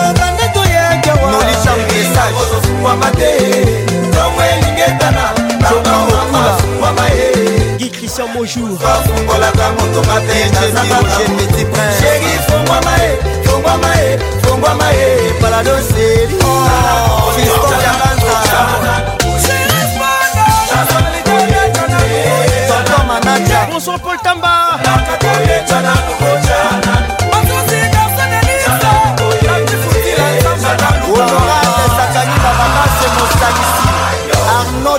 nolichangesagisumbwama 1.09 3.09
te 3.11 3.33
tongo 4.13 4.41
elingetana 4.41 5.31
nabamamasumbwama 5.59 7.05
ye 7.09 7.89
Christian 7.89 8.27
Mojour 8.33 8.77
Fungolaka 8.77 9.71
moto 9.77 10.03
matena 10.07 10.61
zapata 10.73 11.17
Chéri 11.99 12.33
fungwa 12.47 12.79
mae, 12.81 13.09
fungwa 13.43 13.77
mae, 13.77 14.17
fungwa 14.43 14.75
mae 14.75 15.31
Palado 15.41 15.77
seri 15.81 16.41
Oh, 16.43 16.47
Fiston 17.35 17.69
Jalanza 17.81 18.31
Bonsoir 23.71 23.99
Paul 23.99 24.17
Tamba 24.19 24.79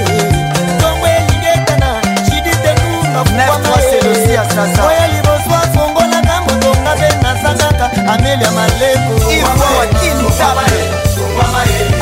ntongo 0.76 1.06
elingekana 1.16 1.88
siditengu 2.26 2.92
nafuwamaoya 3.36 5.08
liboswa 5.12 5.58
fongolaka 5.74 6.34
motonga 6.46 6.92
mpe 6.96 7.08
nazangaka 7.22 7.86
amelia 8.12 8.50
maleko 8.50 9.14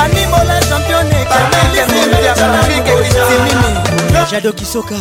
animbola 0.03 0.61
champione 0.69 1.27
jado 4.31 4.53
kisoka 4.53 4.95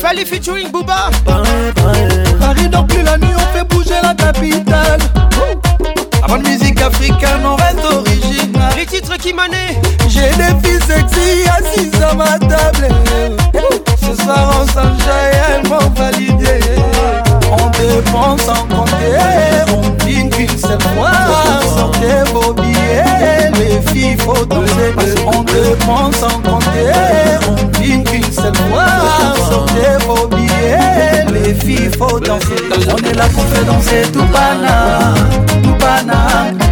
Fallait 0.00 0.24
featuring 0.24 0.70
Booba. 0.70 1.10
Paris 2.40 2.68
dort 2.70 2.86
plus 2.86 3.02
la 3.02 3.18
nuit, 3.18 3.26
on 3.36 3.58
fait 3.58 3.64
bouger 3.68 4.00
la 4.02 4.14
capitale. 4.14 4.98
Oh. 5.36 5.58
Avant 6.24 6.38
de 6.38 6.48
musique 6.48 6.80
africaine, 6.80 7.42
on 7.44 7.56
reste 7.56 7.84
original. 7.84 8.72
Les 8.78 8.86
titres 8.86 9.16
qui 9.18 9.34
manaient. 9.34 9.78
J'ai 10.08 10.28
des 10.38 10.54
filles 10.62 10.80
sexy 10.86 11.48
assises 11.58 12.02
à 12.02 12.14
ma 12.14 12.38
table. 12.38 12.88
s'en 18.14 18.36
sans 18.38 18.62
compter 18.66 19.18
On 19.74 20.04
dit 20.06 20.28
qu'une 20.30 20.58
seule 20.58 20.80
fois 20.82 21.12
Sortez 21.76 22.22
vos 22.32 22.52
billets 22.54 23.50
Les 23.58 23.80
filles 23.90 24.16
faut 24.18 24.44
danser 24.46 24.94
On 24.96 26.12
s'en 26.12 26.28
sans 26.28 26.38
compter 26.40 27.38
On 27.48 27.80
dit 27.80 28.02
qu'une 28.04 28.32
seule 28.32 28.54
fois 28.68 28.84
Sortez 29.48 30.04
vos 30.06 30.26
billets 30.28 31.24
Les 31.32 31.54
filles 31.54 31.90
faut 31.98 32.20
danser 32.20 32.58
On 32.88 33.04
est 33.08 33.14
là 33.16 33.24
pour 33.34 33.44
faire 33.46 33.64
danser 33.64 34.02
tout 34.12 34.24
pana 34.32 35.14
Tout 35.62 35.74
pana 35.78 36.16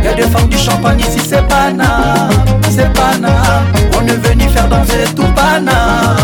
Y'a 0.04 0.14
des 0.14 0.22
femmes 0.30 0.48
du 0.48 0.58
champagne 0.58 1.00
ici 1.00 1.20
c'est 1.28 1.46
pana 1.48 2.28
C'est 2.70 2.92
pana 2.92 3.32
On 3.98 4.06
est 4.06 4.28
venu 4.28 4.44
faire 4.48 4.68
danser 4.68 5.06
tout 5.16 5.30
pana 5.34 6.14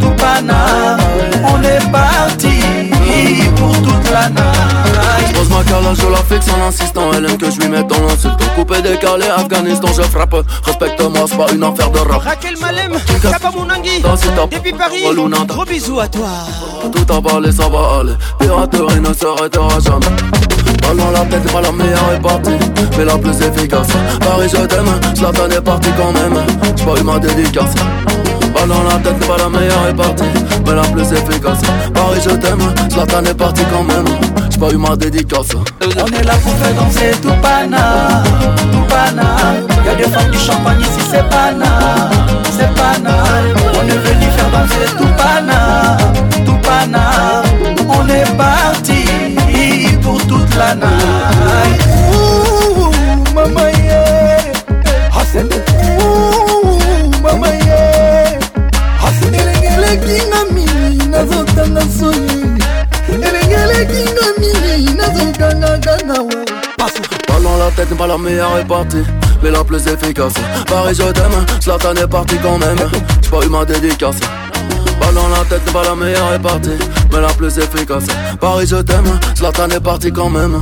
Tout 0.00 0.14
pana 0.22 0.96
On 1.54 1.62
est 1.64 1.90
parti 1.90 2.46
pour 3.56 3.72
tout 3.82 3.87
je 4.20 5.32
pose 5.32 5.48
ma 5.50 5.62
calage, 5.62 5.98
je 6.02 6.08
la 6.08 6.16
fixe 6.18 6.50
en 6.52 6.66
insistant. 6.66 7.12
Elle 7.14 7.26
aime 7.26 7.38
que 7.38 7.48
je 7.50 7.60
lui 7.60 7.68
mette 7.68 7.86
dans 7.86 8.00
l'insulte. 8.00 8.34
Coupé, 8.56 8.82
décalé, 8.82 9.26
Afghanistan, 9.26 9.88
je 9.96 10.02
frappe. 10.02 10.34
Respecte-moi, 10.64 11.24
c'est 11.28 11.36
pas 11.38 11.52
une 11.52 11.62
affaire 11.62 11.90
de 11.92 12.00
rap. 12.00 12.22
Raquel 12.22 12.56
Malem, 12.60 12.92
mon 12.92 13.60
Mounangi, 13.60 14.00
depuis 14.50 14.72
Paris. 14.72 15.04
Gros 15.46 15.64
bisous 15.64 16.00
à 16.00 16.08
toi. 16.08 16.26
Tout 16.92 17.12
à 17.12 17.22
parler, 17.22 17.52
ça 17.52 17.68
va 17.68 18.00
aller. 18.00 18.14
Piraterie 18.40 19.00
ne 19.00 19.12
s'arrêtera 19.14 19.68
jamais. 19.78 21.00
dans 21.00 21.10
la 21.12 21.20
tête, 21.20 21.52
pas 21.52 21.60
la 21.60 21.70
meilleure 21.70 22.12
est 22.14 22.20
partie, 22.20 22.50
mais 22.96 23.04
la 23.04 23.16
plus 23.16 23.40
efficace. 23.40 23.88
Paris, 24.20 24.48
je 24.52 24.60
t'aime, 24.66 25.32
t'en 25.32 25.48
est 25.48 25.60
parti 25.60 25.90
quand 25.96 26.12
même. 26.12 26.34
pas 26.84 27.00
eu 27.00 27.04
ma 27.04 27.18
dédicace. 27.20 27.72
Balle 28.52 28.68
dans 28.68 28.82
la 28.84 28.94
tête, 28.98 29.18
pas 29.26 29.36
la 29.36 29.48
meilleure 29.48 29.94
partie 29.96 30.24
mais 30.66 30.74
la 30.74 30.82
plus 30.82 31.12
efficace. 31.12 31.60
Paris, 31.94 32.20
je 32.24 32.30
t'aime, 32.30 32.60
Zlatan 32.90 33.24
est 33.24 33.34
parti 33.34 33.62
quand 33.72 33.82
même. 33.84 34.04
J'ai 34.50 34.58
pas 34.58 34.70
eu 34.70 34.76
ma 34.76 34.96
dédicace. 34.96 35.48
On 35.82 35.86
est 35.88 35.94
là 36.22 36.32
pour 36.34 36.52
faire 36.52 36.74
danser 36.82 37.10
tout 37.22 37.32
pana, 37.42 38.22
tout 38.72 38.82
pana. 38.88 39.32
Y'a 39.86 39.94
des 39.94 40.04
femmes 40.10 40.30
du 40.30 40.38
champagne 40.38 40.80
ici, 40.80 41.06
c'est 41.10 41.26
pana, 41.28 42.10
c'est 42.58 42.68
pana. 42.74 43.14
On 43.80 43.86
est 43.86 43.98
venu 43.98 44.26
faire 44.26 44.50
danser 44.50 44.94
tout 44.94 45.14
pana, 45.16 45.96
tout 46.44 46.58
pana. 46.62 47.42
On 47.88 48.08
est 48.10 48.30
parti 48.36 49.96
pour 50.02 50.18
toute 50.26 50.54
la 50.56 50.74
night. 50.74 51.82
Ouh, 52.12 52.90
maman, 53.34 53.68
yeah. 53.70 54.38
Oh, 55.16 55.67
eleki 59.88 60.38
la 67.58 67.84
tête 67.84 67.96
pas 67.98 68.06
la 68.06 68.18
meilleure 68.18 68.64
partie, 68.66 68.96
Mais 69.42 69.50
la 69.50 69.62
plus 69.64 69.86
efficace 69.86 70.32
Paris 70.66 70.94
je 70.98 71.04
t'aime, 71.12 71.78
t'en 71.78 71.94
est 71.94 72.06
parti 72.06 72.36
quand 72.42 72.58
même 72.58 72.78
J'ai 73.22 73.30
pas 73.30 73.40
eu 73.44 73.48
ma 73.48 73.64
dédicace 73.64 74.16
dans 75.14 75.28
la 75.30 75.42
tête 75.48 75.64
pas 75.72 75.82
la 75.84 75.94
meilleure 75.94 76.38
partie, 76.40 76.70
Mais 77.12 77.20
la 77.20 77.28
plus 77.28 77.56
efficace 77.58 78.04
Paris 78.40 78.66
je 78.68 78.76
t'aime, 78.76 79.04
t'en 79.54 79.68
est 79.68 79.80
parti 79.80 80.12
quand 80.12 80.28
même 80.28 80.58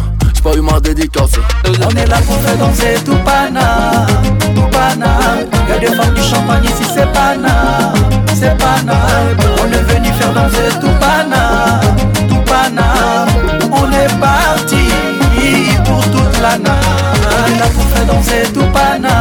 pas 0.47 0.55
eu 0.57 0.63
ma 0.63 0.79
dédicace. 0.79 1.41
On 1.85 1.97
est 1.97 2.07
là 2.07 2.19
pour 2.25 2.37
faire 2.37 2.57
danser 2.57 2.95
tout 3.05 3.19
pana, 3.25 4.07
tout 4.55 4.69
pana. 4.71 5.09
Y'a 5.69 5.79
des 5.79 5.87
femmes 5.95 6.15
du 6.15 6.23
champagne 6.23 6.63
ici, 6.65 6.85
c'est 6.95 7.11
pana, 7.13 7.93
c'est 8.39 8.57
pana. 8.57 8.97
On 9.61 9.67
est 9.73 9.83
venu 9.95 10.07
faire 10.13 10.33
danser 10.35 10.71
tout 10.81 10.95
pana, 11.01 11.81
tout 12.29 12.43
pana. 12.49 12.93
On 13.73 13.91
est 14.05 14.21
parti 14.21 14.85
pour 15.85 16.03
toute 16.13 16.41
la 16.41 16.57
night. 16.57 17.03
On 17.25 17.55
est 17.57 17.59
là 17.59 17.67
pour 17.75 17.85
faire 17.87 18.07
danser 18.07 18.53
tout 18.55 18.67
pana. 18.73 19.16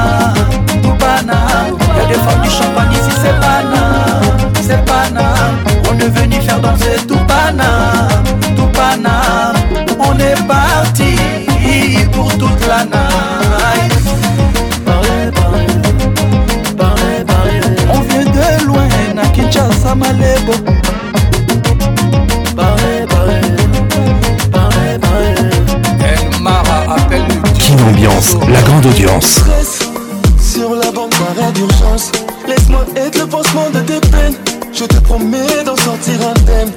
ambiance, 28.07 28.36
la 28.49 28.61
grande 28.61 28.86
audience. 28.88 29.41
Sur 30.40 30.76
la 30.76 30.91
bande 30.91 31.10
d'arrêt 31.36 31.52
d'urgence, 31.53 32.11
laisse-moi 32.48 32.86
être 32.95 33.19
le 33.19 33.27
pansement 33.27 33.69
de 33.72 33.80
tes 33.82 33.99
peines. 34.10 34.36
Je 34.73 34.86
te 34.86 34.95
promets 34.99 35.64
d'en 35.65 35.76
sortir 35.76 36.15
un 36.27 36.34
thème 36.45 36.72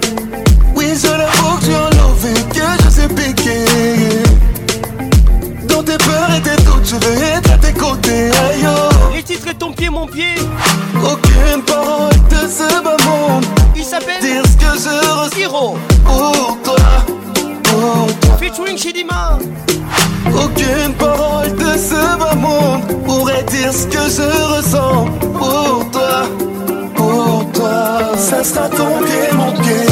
pour 25.32 25.88
toi, 25.90 26.24
pour 26.94 27.46
toi. 27.54 28.14
Ça 28.16 28.42
sera 28.44 28.68
ton 28.68 28.98
pied, 29.04 29.32
mon 29.36 29.52
pied. 29.62 29.87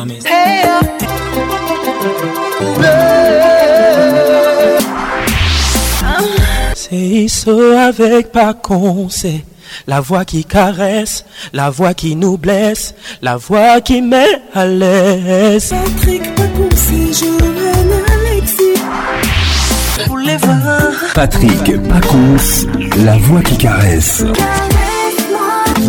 C'est 6.76 7.28
ça 7.28 7.86
avec 7.88 8.32
Pacon 8.32 9.08
c'est 9.10 9.44
la 9.88 10.00
voix 10.02 10.26
qui 10.26 10.44
caresse, 10.46 11.26
la 11.54 11.70
voix 11.70 11.94
qui 11.94 12.16
nous 12.16 12.38
blesse, 12.38 12.96
la 13.22 13.36
voix 13.38 13.82
qui 13.82 14.02
met 14.02 14.42
à 14.54 14.66
l'aise. 14.66 15.74
Patrick 21.16 21.78
Paconce, 21.88 22.66
la 23.04 23.18
voix 23.18 23.42
qui 23.42 23.58
caresse. 23.58 24.24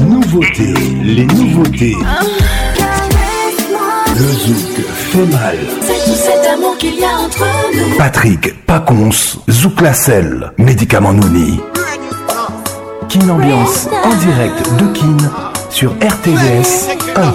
Nouveauté, 0.09 0.73
les 1.03 1.25
nouveautés. 1.27 1.97
Le 4.17 4.23
zouk 4.23 4.87
fait 4.95 5.27
mal. 5.33 5.57
C'est 5.83 6.11
tout 6.11 6.17
cet 6.17 6.53
amour 6.55 6.77
qu'il 6.79 6.95
y 6.95 7.05
a 7.05 7.19
entre 7.25 7.43
nous. 7.75 7.97
Patrick 7.97 8.65
Paconce, 8.67 9.39
Zouk 9.51 9.81
sel, 9.95 10.53
médicament 10.59 11.13
Nouni. 11.13 11.61
Kin 13.09 13.29
Ambiance, 13.29 13.89
en 14.05 14.15
direct 14.15 14.75
de 14.79 14.87
Kin 14.93 15.17
sur 15.71 15.93
RTVS 16.01 16.89
1. 17.17 17.33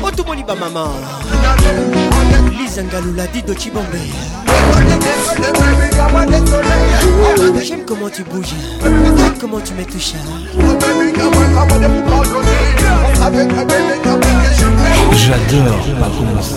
otoboli 0.02 0.44
bamama 0.44 0.82
oh, 0.82 0.88
lizangalula 2.62 3.26
dido 3.26 3.54
cibombe 3.54 3.84
j'aime 7.64 7.84
comment 7.86 8.10
tu 8.10 8.24
bouges 8.24 8.54
comment 9.40 9.60
tu 9.60 9.74
me 9.74 9.84
touches 9.84 10.14
j'adore 15.12 15.86
pas 16.00 16.10
comment 16.18 16.42
ça 16.42 16.56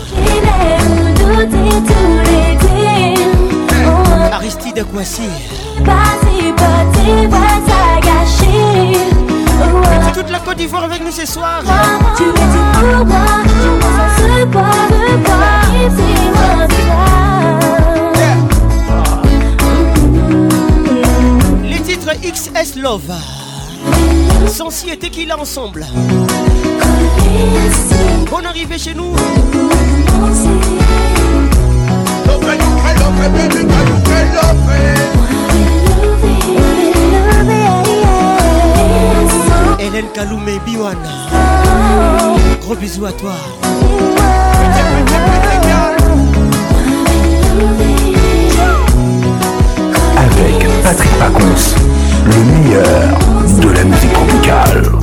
toute 10.13 10.29
la 10.29 10.39
Côte 10.39 10.57
d'Ivoire 10.57 10.83
avec 10.83 11.03
nous 11.03 11.11
ce 11.11 11.25
soir. 11.25 11.63
Les 21.63 21.79
titres 21.81 22.09
XS 22.23 22.75
Love. 22.79 23.01
Sensi 24.47 24.91
et 24.91 24.97
Tequila 24.97 25.39
ensemble. 25.39 25.87
Bonne 28.29 28.45
arrivée 28.45 28.77
chez 28.77 28.93
nous. 28.93 29.13
Hélène 39.79 40.05
Kaloumé 40.13 40.59
Biwana 40.65 41.27
Gros 42.61 42.75
bisous 42.75 43.05
à 43.05 43.11
toi 43.11 43.31
Avec 50.17 50.69
Patrick 50.83 51.11
Pacons, 51.19 51.41
le 52.25 52.43
meilleur 52.45 53.61
de 53.61 53.69
la 53.75 53.83
musique 53.83 54.13
tropicale 54.13 55.00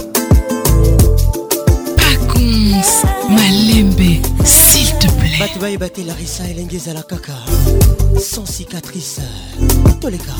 soki 5.58 5.58
bayeba 5.62 5.88
te 5.88 6.04
larisa 6.04 6.48
elenge 6.48 6.74
ezala 6.76 7.02
kaka 7.02 7.32
sans 8.20 8.44
cicatrice 8.46 9.20
toleka 10.00 10.32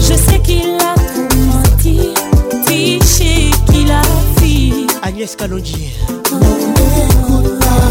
sais 0.14 0.40
qu'il 0.42 0.76
a 0.80 0.94
menti, 1.46 2.12
fiché 2.66 3.52
qu'il 3.70 3.88
a 3.92 4.02
fille. 4.38 4.88
Agnès 5.02 5.36
Kalonji, 5.36 5.92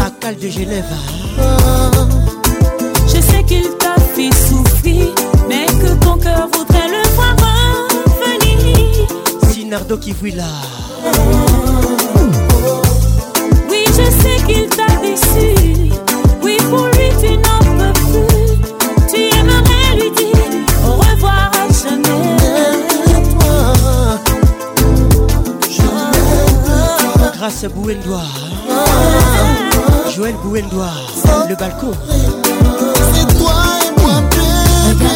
à 0.04 0.10
Cal 0.20 0.36
de 0.36 0.48
Genève. 0.50 0.84
Je 3.08 3.18
sais 3.22 3.42
qu'il 3.46 3.66
t'a 3.78 3.94
fait 4.14 4.30
souffrir, 4.46 5.06
mais 5.48 5.64
que 5.82 5.94
ton 6.04 6.18
cœur 6.18 6.48
voudrait 6.52 6.88
le 6.88 7.08
voir 7.14 7.34
revenir. 8.06 9.08
Sinardo 9.54 9.96
qui 9.96 10.12
voulait. 10.12 10.36
là. 10.36 11.12
Oui, 13.70 13.84
je 13.86 14.04
sais 14.20 14.44
qu'il 14.46 14.66
t'a 14.68 14.84
déçu. 15.00 15.93
grâce 27.46 27.64
à 27.64 27.68
Bouendoua. 27.68 28.22
Joël 30.16 30.34
Bouendoua, 30.42 30.88
le 31.46 31.54
balcon. 31.56 31.92
C'est 33.12 33.28
toi 33.38 33.52
et 33.82 33.90
moi, 34.00 34.14
bébé. 34.88 35.08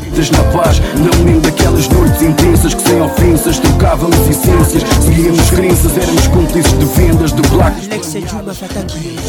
estas 0.07 0.31
Na 0.31 0.43
paz, 0.51 0.81
não 0.97 1.25
lembro 1.25 1.41
daquelas 1.49 1.87
noites 1.89 2.21
intensas 2.21 2.73
que 2.73 2.81
sem 2.81 3.01
ofensas 3.01 3.57
trocávamos 3.59 4.17
essências, 4.27 4.83
seguíamos 5.03 5.49
crenças, 5.51 5.97
éramos 5.97 6.27
cúmplices 6.27 6.77
de 6.77 6.85
vendas 6.87 7.31
de 7.33 7.41
black. 7.43 7.77
É 7.89 7.99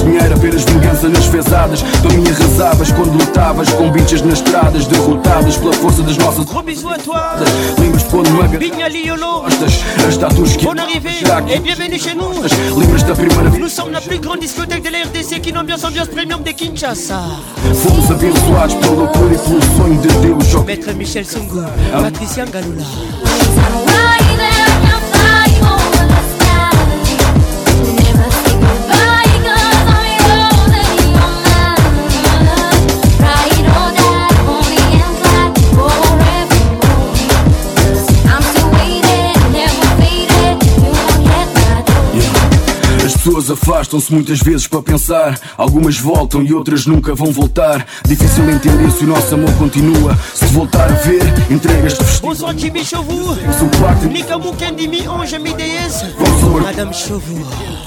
Dinheiro 0.04 0.34
as 0.56 0.64
vinganças 0.64 1.10
nas 1.12 1.26
pesadas, 1.28 1.82
para 1.82 2.12
mim 2.12 2.24
arrasavas 2.28 2.90
quando 2.92 3.12
lutavas 3.16 3.68
com 3.70 3.90
bichas 3.92 4.20
nas 4.22 4.34
estradas, 4.40 4.86
derrotadas 4.86 5.56
pela 5.56 5.72
força 5.74 6.02
das 6.02 6.16
nossas. 6.18 6.44
On 8.12 8.22
arrivée 8.40 8.66
et 11.52 11.58
bienvenue 11.60 11.98
chez 11.98 12.14
nous. 12.16 13.58
Nous 13.58 13.68
sommes 13.68 13.92
la 13.92 14.00
plus 14.00 14.18
grande 14.18 14.40
discothèque 14.40 14.82
de 14.82 14.90
la 14.90 14.98
RDC 15.04 15.40
qui 15.40 15.52
n'ambiance 15.52 15.84
ambiance 15.84 16.08
premium 16.08 16.42
de 16.42 16.50
Kinshasa. 16.50 17.20
Fomos 17.74 18.10
abençoados 18.10 18.74
pelo 18.80 19.04
apoio 19.04 19.30
e 19.34 19.38
pelo 19.38 19.62
sonho 19.76 20.00
de 20.00 20.08
Deus. 20.26 20.64
Maître 20.66 20.92
Michel 20.94 21.24
Sungu, 21.24 21.62
Patricia 22.02 22.44
Galula. 22.46 23.29
pessoas 43.30 43.50
afastam-se 43.50 44.12
muitas 44.12 44.40
vezes 44.40 44.66
para 44.66 44.82
pensar. 44.82 45.38
Algumas 45.56 45.96
voltam 45.98 46.42
e 46.42 46.52
outras 46.52 46.84
nunca 46.86 47.14
vão 47.14 47.30
voltar. 47.30 47.86
Difícil 48.04 48.48
entender 48.50 48.90
se 48.90 49.04
o 49.04 49.06
nosso 49.06 49.32
amor 49.34 49.52
continua. 49.54 50.18
Se 50.34 50.44
voltar 50.46 50.90
a 50.90 50.94
ver, 50.96 51.22
entregas-te 51.48 52.02
vestido. 52.02 52.26
Bonsoir, 52.26 52.58
Chibichovu. 52.58 53.36
Nika 54.10 54.36
Mukendimi, 54.36 55.06
Onja 55.06 55.38
MDS 55.38 56.10
flor 56.50 56.66
Adam 56.68 56.92
Chauveau 56.92 57.44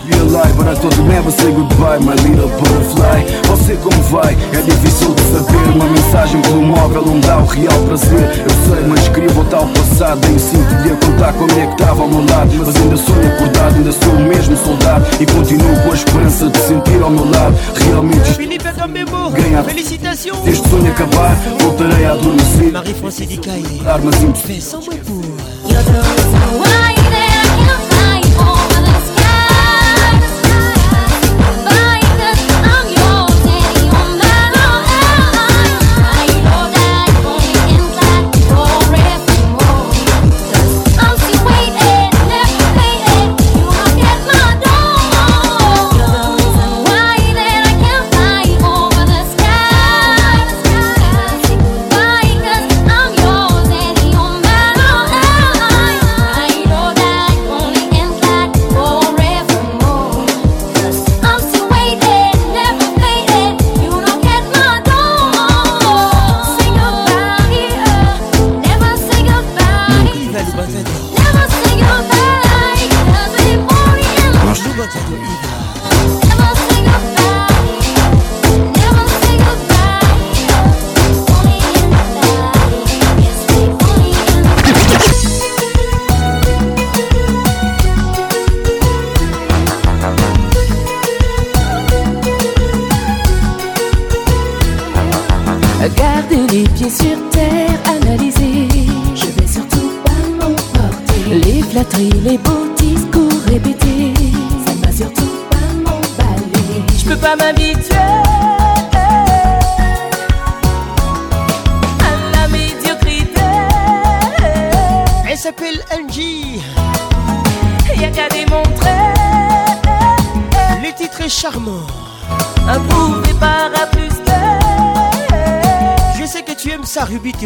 Real 0.09 0.29
para 0.57 0.75
todo 0.75 1.01
membro, 1.03 1.31
say 1.31 1.51
goodbye, 1.51 1.99
my 1.99 2.15
little 2.27 2.49
butterfly 2.49 3.23
Você 3.47 3.75
como 3.77 4.01
vai? 4.03 4.33
É 4.53 4.61
difícil 4.61 5.13
de 5.13 5.21
saber 5.21 5.69
Uma 5.73 5.85
mensagem 5.85 6.41
pelo 6.41 6.61
móvel 6.61 7.05
não 7.05 7.19
dá 7.19 7.37
o 7.39 7.45
real 7.45 7.77
prazer 7.85 8.19
Eu 8.43 8.75
sei, 8.75 8.83
mas 8.87 8.99
escrevo 9.03 9.33
voltar 9.35 9.57
ao 9.57 9.67
passado 9.67 10.19
E 10.35 10.39
sinto 10.39 10.75
de 10.83 10.89
contar 11.05 11.33
como 11.33 11.51
é 11.51 11.65
que 11.67 11.81
estava 11.81 12.01
ao 12.01 12.07
meu 12.09 12.21
lado 12.25 12.51
Mas 12.57 12.75
ainda 12.75 12.97
sonho 12.97 13.33
acordado, 13.35 13.75
ainda 13.75 13.91
sou 13.91 14.13
o 14.13 14.23
mesmo 14.23 14.57
soldado 14.57 15.05
E 15.21 15.25
continuo 15.25 15.79
com 15.83 15.91
a 15.91 15.95
esperança 15.95 16.49
de 16.49 16.57
sentir 16.59 17.01
ao 17.01 17.09
meu 17.09 17.29
lado 17.29 17.55
Realmente 17.75 18.33
Felipe 18.33 18.65
ganhar 19.33 19.63
Felicitações 19.63 20.47
Este 20.47 20.69
sonho 20.69 20.91
acabar, 20.91 21.35
voltarei 21.59 22.05
a 22.05 22.11
adormecer 22.13 22.71
Marie-France 22.73 23.39
Armas 23.85 24.21
impossíveis 24.23 24.73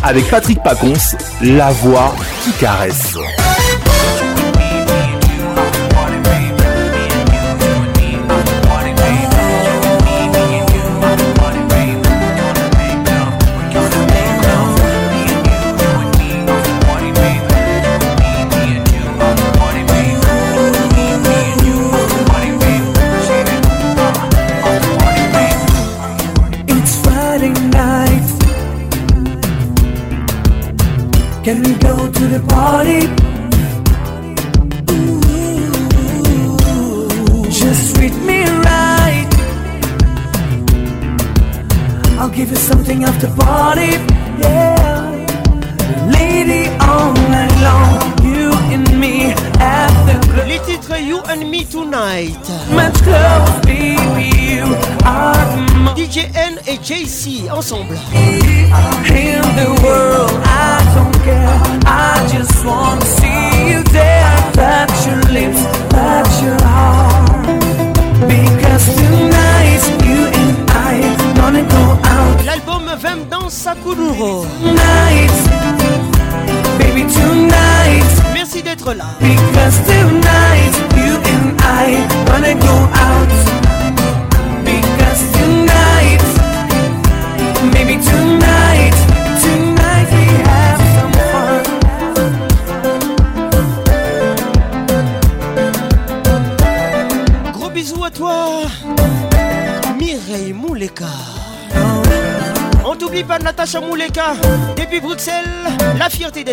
avec 0.07 0.29
Patrick 0.29 0.63
Pacons, 0.63 0.93
la 1.41 1.71
voix 1.71 2.15
qui 2.43 2.51
caresse. 2.53 3.13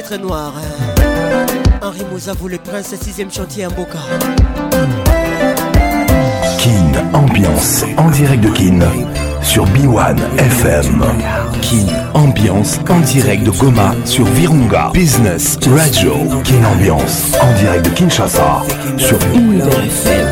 très 0.05 0.19
noir. 0.19 0.53
Henri 1.83 2.01
vous 2.39 2.49
le 2.49 2.59
prince, 2.59 2.95
sixième 3.01 3.31
chantier 3.31 3.65
à 3.65 3.69
Boca. 3.71 3.99
Kin 6.59 6.93
Ambiance 7.13 7.85
en 7.97 8.11
direct 8.11 8.45
de 8.45 8.51
Kin 8.51 8.81
sur 9.43 9.65
B1 9.67 10.17
FM. 10.39 11.05
Kin 11.63 11.87
Ambiance 12.13 12.79
en 12.89 13.01
direct 13.01 13.45
de 13.45 13.51
Goma 13.51 13.95
sur 14.05 14.25
Virunga. 14.27 14.91
Business 14.95 15.59
Radio. 15.75 16.15
Kin 16.45 16.65
Ambiance 16.73 17.31
en 17.41 17.53
direct 17.59 17.85
de 17.87 17.91
Kinshasa 17.91 18.63
sur 18.99 19.17
Virunga 19.19 19.65
FM. 19.65 20.29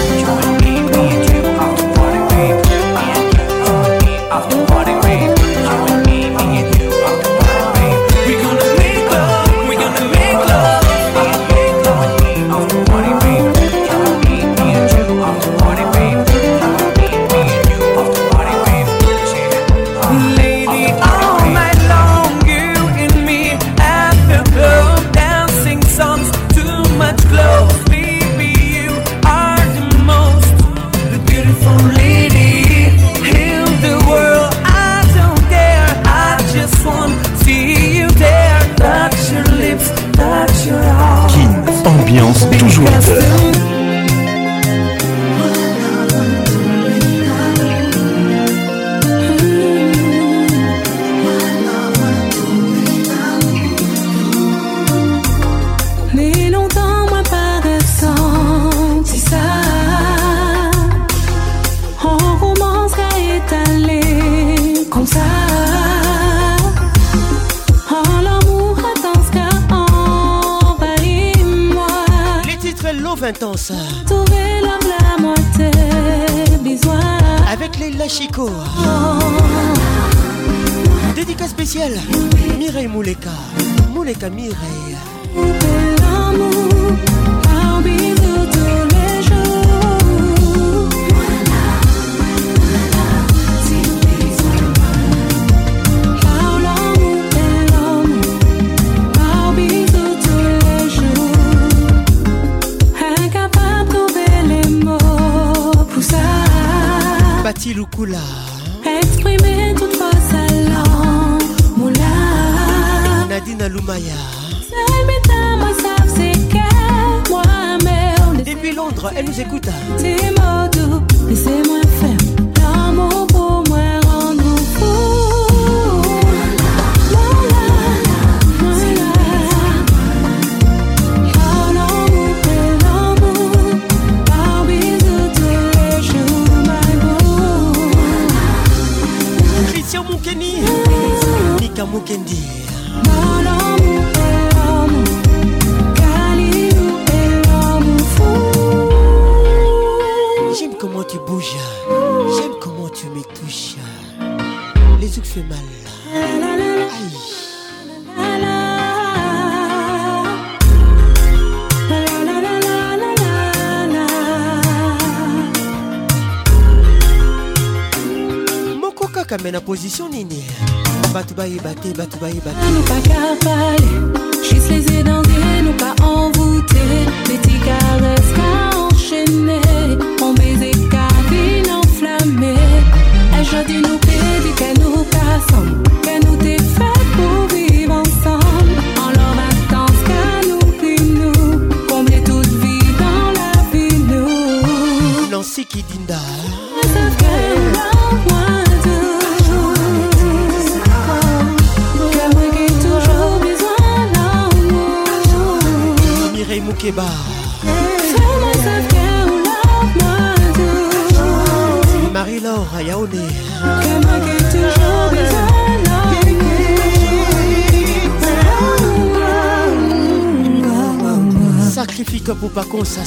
bye 172.21 172.50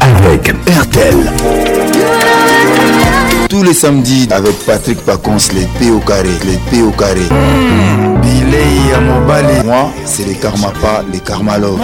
avec 0.00 0.48
RTL. 0.68 1.16
Tous 3.48 3.62
les 3.62 3.72
samedis 3.72 4.28
avec 4.30 4.52
Patrick 4.66 4.98
Pacons, 5.00 5.38
les 5.54 5.66
P 5.78 5.90
au 5.90 6.00
carré, 6.00 6.28
les 6.44 6.58
P 6.70 6.82
au 6.82 6.90
carré. 6.90 7.22
Hmm. 7.30 8.20
Biley 8.20 8.94
à 8.96 9.00
mon 9.00 9.20
Moi, 9.64 9.90
c'est 10.04 10.26
les 10.26 10.34
Karmapa, 10.34 11.04
les 11.10 11.20
Karmalov. 11.20 11.78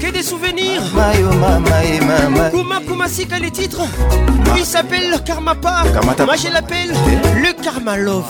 Que 0.00 0.10
des 0.12 0.22
souvenirs. 0.22 0.82
Kuma 2.60 2.80
kuma 2.86 3.08
sika 3.08 3.38
les 3.38 3.50
titres. 3.50 3.82
Il 4.56 4.64
s'appelle 4.64 5.14
Karmapa. 5.24 5.84
Moi 6.24 6.34
je 6.36 6.52
l'appelle 6.52 6.92
le 7.42 7.62
Karmalov. 7.62 8.24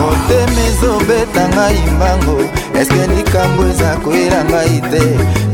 motema 0.00 0.60
ezobeta 0.68 1.42
ngai 1.54 1.78
mbango 1.96 2.36
eske 2.80 3.02
likambo 3.16 3.62
eza 3.70 3.90
koyela 4.04 4.40
ngai 4.50 4.76
te 4.90 5.02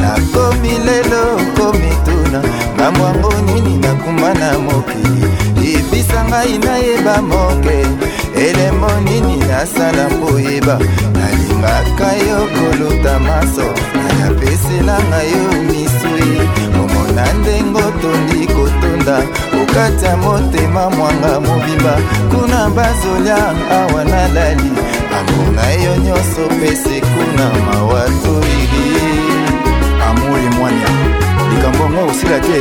nakomi 0.03 0.73
lelo 0.87 1.23
komituna 1.57 2.41
mamwango 2.79 3.33
nini 3.47 3.75
nakuma 3.85 4.31
na 4.41 4.51
mokili 4.65 5.25
libisa 5.61 6.21
ngai 6.29 6.53
nayeba 6.67 7.15
moke 7.31 7.79
elemo 8.47 8.91
nini 9.05 9.37
nasala 9.51 10.05
mpoyeba 10.15 10.77
nalingaka 11.19 12.09
yo 12.29 12.41
koluta 12.57 13.15
maso 13.27 13.67
nayapeselanga 13.99 15.21
yo 15.33 15.45
misui 15.69 16.31
omona 16.81 17.25
ndengo 17.39 17.83
tondi 18.03 18.41
kotonda 18.55 19.23
kukata 19.59 20.17
motema 20.17 20.91
mwanga 20.91 21.41
mobimba 21.41 21.95
kuna 22.31 22.69
bazolya 22.71 23.39
awa 23.81 24.05
na 24.05 24.29
lali 24.29 24.71
amuna 25.19 25.73
eyo 25.73 25.97
nyonso 25.97 26.43
pese 26.61 27.01
kuna 27.13 27.47
mawa 27.67 28.01
toyili 28.23 29.21
amuli 30.11 30.49
mwanya 30.59 30.89
likambongo 31.55 32.11
osila 32.11 32.39
te 32.41 32.61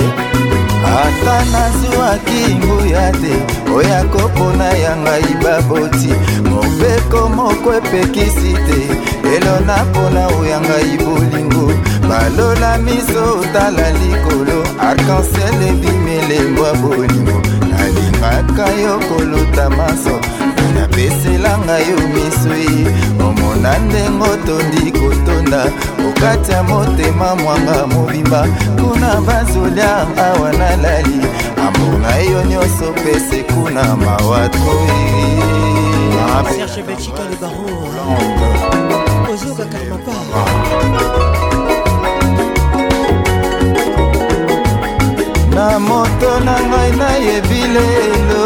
ata 0.98 1.35
nazwaki 1.51 2.56
nguya 2.65 3.11
te 3.11 3.33
oya 3.75 4.03
kopona 4.03 4.65
ya 4.83 4.95
ngai 4.98 5.35
baboti 5.43 6.14
mobeko 6.51 7.30
moko 7.30 7.74
epekisi 7.75 8.53
te 8.67 8.80
lelo 9.30 9.59
napona 9.67 10.27
oya 10.40 10.61
ngai 10.61 10.98
bolingo 11.06 11.72
balola 12.09 12.77
miso 12.77 13.24
otala 13.41 13.85
likolo 13.91 14.64
arkansel 14.90 15.61
ebimi 15.69 16.05
elembo 16.19 16.65
ya 16.67 16.73
bolingo 16.73 17.41
nalingaka 17.71 18.71
yo 18.81 18.99
koluta 18.99 19.69
maso 19.69 20.19
napesela 20.79 21.51
ngai 21.65 21.85
yo 21.89 21.97
miswi 22.13 22.65
omona 23.25 23.71
ndenge 23.85 24.25
otondi 24.33 24.91
kotonda 24.99 25.61
okati 26.09 26.51
ya 26.51 26.63
motema 26.63 27.35
mwanga 27.35 27.87
mobimba 27.87 28.47
kuna 28.79 29.21
bazolia 29.21 29.95
awa 30.27 30.53
nalali 30.53 31.19
ambonga 31.67 32.15
yo 32.17 32.43
nyonso 32.45 32.87
pese 33.03 33.43
kuna 33.43 33.95
mawatoi 33.95 34.89
ozokaka 39.29 39.77
mapaa 39.89 41.24
na 45.56 45.80
moto 45.88 46.30
na 46.48 46.56
ngai 46.69 46.92
nayebi 47.01 47.59
lelo 47.75 48.43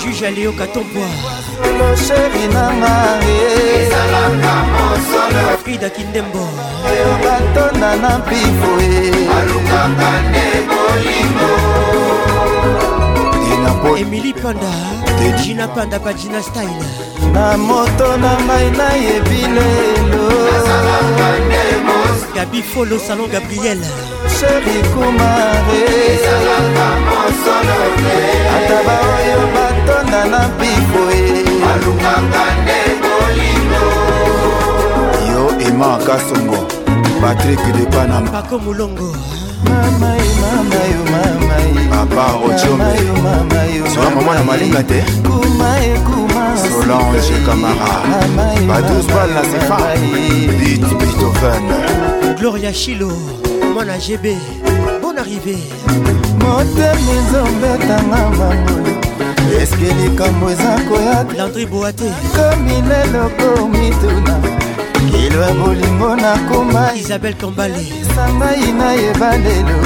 juge 0.00 0.24
aleyoka 0.30 0.66
tompoalo 0.74 1.88
sheri 2.04 2.44
nanga 2.54 2.96
frida 5.62 5.88
kindembo 5.96 6.44
eyokatonda 6.92 7.90
na 8.02 8.10
mpiko 8.20 8.70
e 13.92 14.00
emili 14.02 14.32
panda 14.40 14.72
jina 15.44 15.66
panda 15.74 15.98
bajina 16.04 16.40
style 16.48 16.82
na 17.34 17.44
moto 17.68 18.08
na 18.22 18.32
ngai 18.46 18.66
nayebi 18.80 19.38
lelo 19.56 20.24
la 22.44 22.50
bifolo 22.50 22.98
salon 22.98 23.28
gabriel 23.30 23.80
ata 28.56 28.78
baoyo 28.86 29.40
batonda 29.54 30.20
na 30.24 30.40
biboye 30.60 31.40
alukaka 31.70 32.42
nde 32.56 32.78
bolingo 33.02 33.86
yo 35.32 35.42
ema 35.68 35.96
kasongo 36.06 36.60
patrik 37.20 37.60
de 37.76 37.84
panama 37.96 38.30
pako 38.30 38.58
molongo 38.58 39.16
papa 41.90 42.24
rojomesoa 42.40 44.10
mama 44.16 44.34
na 44.34 44.42
malinga 44.44 44.82
te 44.82 45.00
solange 46.72 47.36
camara 47.46 47.94
badus 48.68 49.06
bal 49.08 49.30
na 49.36 49.42
sefa 49.50 49.76
bit 50.60 50.80
beethoven 50.98 52.12
gloria 52.34 52.72
chilo 52.72 53.12
mwana 53.74 53.98
gb 53.98 54.26
bon 55.02 55.16
arrivé 55.18 55.56
motema 56.40 57.04
ezombetanga 57.16 58.30
bango 58.38 58.76
eske 59.60 59.94
likambo 60.02 60.50
eza 60.50 60.70
koya 60.88 61.16
landri 61.38 61.66
boate 61.66 62.10
komi 62.36 62.76
lelo 62.90 63.24
komituna 63.42 64.34
kilo 65.10 65.42
ya 65.42 65.52
bolingo 65.54 66.16
nakoma 66.16 66.90
isabel 66.94 67.34
kambale 67.34 67.86
sangai 68.14 68.72
nayeba 68.78 69.30
lelo 69.36 69.78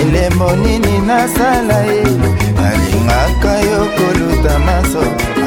elemo 0.00 0.56
nini 0.56 0.98
nasala 1.06 1.78
ye 1.90 2.00
alingaka 2.66 3.58
yo 3.68 3.80
koluta 3.96 4.58
maso 4.58 5.02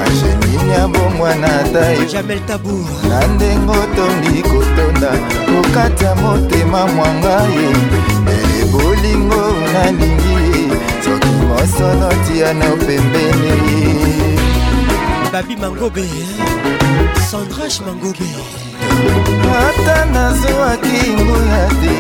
agenini 0.05 0.73
ya 0.73 0.87
bongwana 0.87 1.63
tai 1.73 2.05
jamel 2.05 2.39
tabu 2.45 2.85
na 3.09 3.27
ndenge 3.27 3.71
otondi 3.71 4.41
ko 4.43 4.68
kotika 5.11 5.51
kokati 5.61 6.03
ya 6.05 6.15
motema 6.15 6.87
mwanga 6.87 7.41
ye 7.43 7.69
elebolingo 8.43 9.35
eh, 9.35 9.73
nalingi 9.73 10.71
soki 11.05 11.27
mosolo 11.27 12.11
tiano 12.27 12.77
pembeni 12.77 13.51
babi 15.33 15.55
mangobe 15.55 16.05
sandrash 17.31 17.81
mangobe 17.81 18.25
ata 19.67 20.05
nazwaki 20.05 21.11
nguya 21.13 21.67
te 21.67 21.95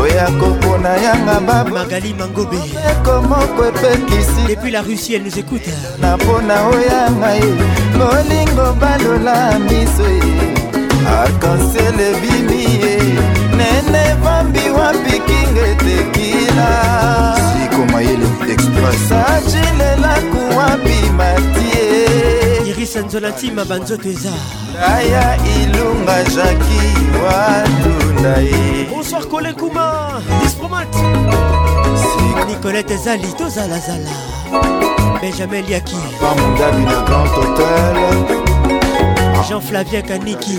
oya 0.00 0.26
kopona 0.30 0.88
yanga 0.88 1.40
bamagali 1.40 2.14
mangobe 2.14 2.58
eko 2.90 3.22
moko 3.22 3.64
epekisi 3.64 4.40
depuis 4.48 4.70
la 4.72 4.82
russie 4.82 5.14
elle 5.16 5.24
nous 5.24 5.38
écoute 5.38 5.68
napona 6.00 6.54
oyanga 6.68 7.30
ye 7.34 7.52
bolingo 7.98 8.72
balola 8.80 9.58
miso 9.58 10.08
ye 10.08 10.53
akansele 11.06 12.08
bimie 12.20 12.96
nene 13.58 14.04
vambi 14.22 14.64
wapikinge 14.76 15.68
tekila 15.84 16.70
siko 17.50 17.84
mayele 17.92 18.26
express 18.52 19.00
sajilela 19.08 20.14
kuwapi 20.32 20.98
matie 21.18 22.06
irisa 22.70 23.00
nzolatima 23.00 23.64
banzoto 23.64 24.08
eza 24.08 24.32
aya 24.94 25.24
ilunga 25.56 26.16
jaki 26.34 26.82
watunda 27.24 28.36
ye 28.48 28.86
bonsoir 28.90 29.24
kolekuma 29.28 29.86
dispromat 30.42 30.94
nicolete 32.48 32.94
ezali 32.94 33.28
tozalazala 33.38 34.10
benjamin 35.20 35.64
liaki 35.66 35.96
pamongabi 36.20 36.82
na 36.84 36.98
grand 37.06 37.28
hotel 37.36 38.53
Jean 39.48 39.60
Flavien 39.60 40.00
Kaniki 40.00 40.54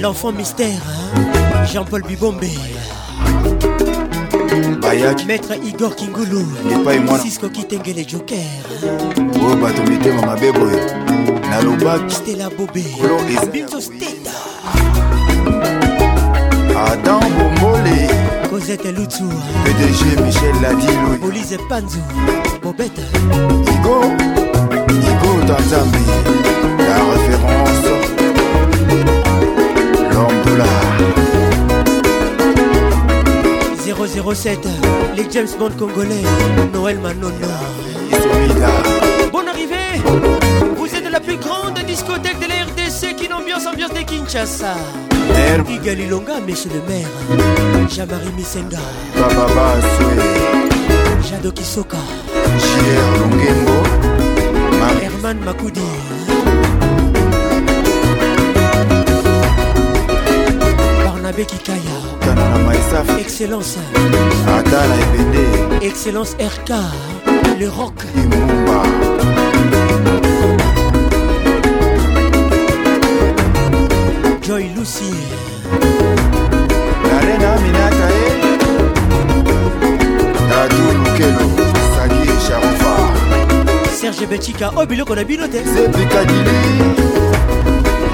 l'enfant 0.00 0.32
mystère, 0.32 0.68
hein. 0.88 1.64
Jean-Paul 1.72 2.02
Bibombe. 2.02 2.40
Bayak 4.82 5.26
maître 5.26 5.54
igor 5.64 5.94
kingulu 5.96 6.44
cisco 7.20 7.48
kitengele 7.48 8.06
joker 8.06 8.36
hein. 8.36 9.26
oh, 9.40 9.56
bah, 9.56 9.68
Stella 9.70 9.72
Bobé 9.74 9.90
mitema 9.96 10.26
mabe 10.26 10.52
boye 10.52 10.78
nalobaki 11.50 12.14
stela 12.14 12.48
steta 13.80 14.30
adam 16.86 17.20
bomole 17.20 18.08
Cosette 18.50 18.92
lutu 18.92 19.24
hein. 19.24 19.64
pdg 19.64 20.20
michel 20.24 20.54
Ladilou, 20.62 21.18
polise 21.20 21.58
panzu 21.68 21.98
bobeta 22.62 23.02
Igor, 23.32 24.04
Igor 24.88 25.46
ta 25.46 25.56
la 26.78 26.94
référence 27.10 27.63
007, 33.96 34.66
les 35.16 35.24
James 35.30 35.46
Bond 35.58 35.70
congolais, 35.78 36.20
Noël 36.72 36.98
Manon 36.98 37.30
Bonne 39.32 39.46
arrivée, 39.48 40.02
vous 40.76 40.86
êtes 40.86 41.08
la 41.10 41.20
plus 41.20 41.36
grande 41.36 41.78
discothèque 41.86 42.38
de 42.40 42.48
la 42.48 42.64
RDC 42.66 43.14
qui 43.16 43.28
l'ambiance 43.28 43.66
ambiance 43.66 43.92
de 43.92 44.00
Kinshasa. 44.00 44.74
Igalilonga, 45.68 46.40
monsieur 46.46 46.70
le 46.70 46.82
maire, 46.92 47.08
Jamari 47.88 48.30
Misenda, 48.36 48.78
Jado 51.30 51.52
Kisoka, 51.52 51.96
Herman 55.00 55.38
Makoudi. 55.44 55.80
Barnabé 61.04 61.44
Kikaya. 61.44 62.23
ata 62.36 62.48
na 62.50 62.58
maesaf 62.66 63.08
excellence 63.22 63.78
ata 64.58 64.80
na 64.90 64.94
ebende 65.06 65.44
excellence 65.88 66.34
rk 66.40 66.70
le 67.60 67.68
rock 67.78 67.98
imbumba 68.20 68.78
joy 74.46 74.64
lucie 74.76 75.28
narena 77.10 77.50
minata 77.64 78.06
e 78.18 78.20
eh? 78.28 78.58
tatu 80.50 80.82
lukelo 80.98 81.46
saki 81.94 82.30
sharufa 82.46 82.94
serge 83.98 84.26
betika 84.30 84.66
oyo 84.74 84.80
oh, 84.82 84.86
biloko 84.90 85.12
na 85.14 85.24
bino 85.24 85.46
te 85.52 85.60
zepikadili 85.72 86.58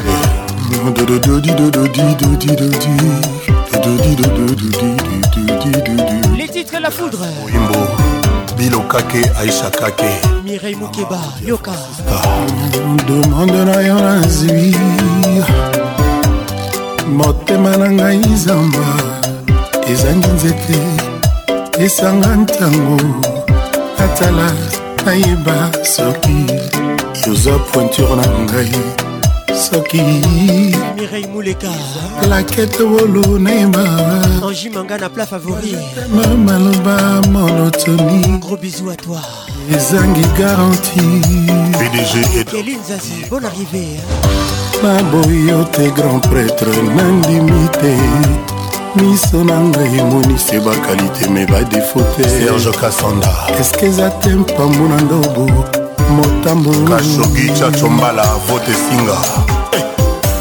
Les 6.37 6.49
titres 6.49 6.75
et 6.75 6.81
la 6.81 6.91
foudre. 6.91 7.25
Bilo 8.59 8.81
kake 8.81 9.23
aisha 9.45 9.71
kake. 9.71 10.11
mirei 10.45 10.75
mokeba 10.75 11.19
yoka 11.47 11.73
demande 13.07 13.65
na 13.67 13.81
yo 13.89 13.95
nazwi 13.95 14.75
motema 17.07 17.77
na 17.77 17.89
ngai 17.91 18.21
zamba 18.35 18.87
ezangi 19.91 20.29
nzete 20.29 20.81
esanga 21.81 22.37
ntango 22.37 22.97
Atala 24.05 24.49
nayeba 25.07 25.59
soki 25.85 26.47
toza 27.25 27.53
pointure 27.73 28.17
na 28.17 28.27
ngai 28.45 28.71
soki 29.67 30.01
mirei 30.97 31.27
muleka 31.33 31.69
plakete 32.23 32.83
wolo 32.93 33.23
naima 33.45 33.85
angi 34.47 34.69
manga 34.75 34.97
na 35.03 35.09
pla 35.15 35.25
favori 35.33 35.73
ma 36.15 36.25
maloba 36.47 36.97
monotoni 37.33 38.21
gros 38.43 38.57
bisou 38.63 38.89
à 38.91 38.97
toi 38.97 39.23
ezangi 39.77 40.27
garanti 40.39 41.03
pdg 41.79 42.15
elinzazi 42.61 43.19
bon 43.31 43.45
arrivé 43.51 43.85
maboyo 44.83 45.59
te 45.75 45.83
grand 45.97 46.19
prêtre 46.31 46.67
nandimi 46.97 47.61
te 47.81 47.93
miso 49.01 49.39
na 49.49 49.57
ngai 49.69 49.93
emonisi 50.01 50.57
bakalite 50.67 51.29
me 51.35 51.43
badefo 51.53 52.01
te 52.17 52.23
serge 52.37 52.73
kasanda 52.81 53.33
eske 53.61 53.85
eza 53.87 54.11
te 54.21 54.31
mpambu 54.41 54.89
na 54.89 54.97
ndobo 55.07 55.47
motambokasoki 56.13 57.49
cacombala 57.59 58.23
vote 58.47 58.73
singa 58.75 59.17
hey. 59.73 59.83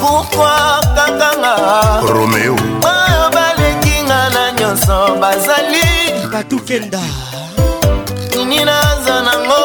pourkoi 0.01 0.79
kakanga 0.95 1.55
romeo 2.13 2.53
oyo 2.55 2.55
oh, 3.25 3.29
balekinga 3.35 4.19
na 4.29 4.51
nyonso 4.59 4.97
bazali 5.21 5.83
batukenda 6.33 7.01
nini 8.37 8.57
naza 8.65 9.15
nango 9.21 9.59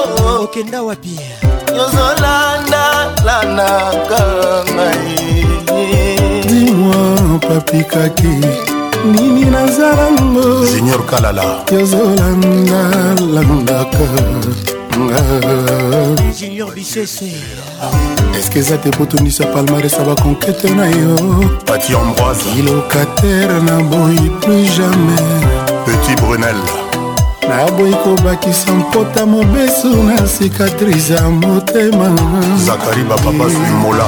okenda 0.44 0.78
wapi 0.82 1.14
yozolanda 1.76 2.84
landaka 3.24 4.22
ngai 4.74 5.16
dimoi 6.48 7.38
papikaki 7.48 8.34
nini 9.12 9.44
naza 9.44 9.88
nango 10.10 10.66
junior 10.66 11.02
kalala 11.06 11.44
yozolandalandaka 11.72 14.06
nanga 14.98 15.20
junior 16.38 16.72
bisese 16.74 17.30
eske 18.38 18.58
eza 18.58 18.76
te 18.78 18.90
potonisa 18.90 19.44
palmares 19.54 19.92
ya 19.92 20.04
bakonkete 20.04 20.70
na 20.70 20.86
yo 20.88 21.14
pati 21.66 21.94
ambroise 21.96 22.42
kilokatere 22.56 23.60
na 23.60 23.82
boyi 23.82 24.30
plus 24.40 24.74
jamais 24.74 25.28
petit 25.86 26.16
brunel 26.20 26.56
naboyi 27.48 27.94
kobakisa 28.04 28.72
mpota 28.72 29.26
mobesu 29.26 30.02
na 30.02 30.26
sikatrise 30.28 31.12
ya 31.14 31.20
motema 31.30 32.14
zakari 32.66 33.02
bapapa 33.04 33.50
simola 33.50 34.06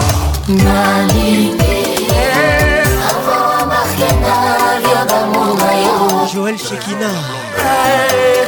joel 6.34 6.58
shekina 6.58 7.10
hey. 7.62 8.47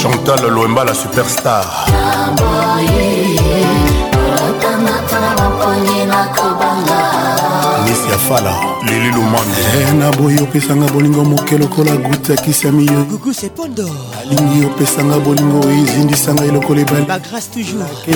chantal 0.00 0.48
loemba 0.50 0.84
la 0.84 0.94
superstar 0.94 1.64
nisi 7.84 8.08
ya 8.10 8.16
fala 8.18 8.54
lili 8.84 9.08
lumande 9.10 9.60
eh, 9.80 9.94
naboyi 9.94 10.38
opesanga 10.40 10.90
bolingo 10.92 11.24
moke 11.24 11.58
lokola 11.58 11.94
gute 11.96 12.32
akisi 12.32 12.66
ya 12.66 12.72
miyo 12.72 13.06
alingi 14.22 14.66
opesanga 14.66 15.18
bolingo 15.18 15.60
ezindisanga 15.70 16.42
eh, 16.44 16.48
eloko 16.48 16.74
lebali 16.74 17.06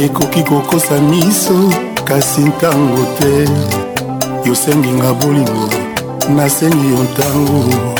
ekoki 0.02 0.42
kokosa 0.44 0.98
miso 0.98 1.70
kasi 2.04 2.40
ntango 2.40 3.02
te 3.18 3.32
yosenginga 4.48 5.12
bolingo 5.12 5.68
nasengi 6.36 6.88
yo 6.90 7.02
ntango 7.04 7.99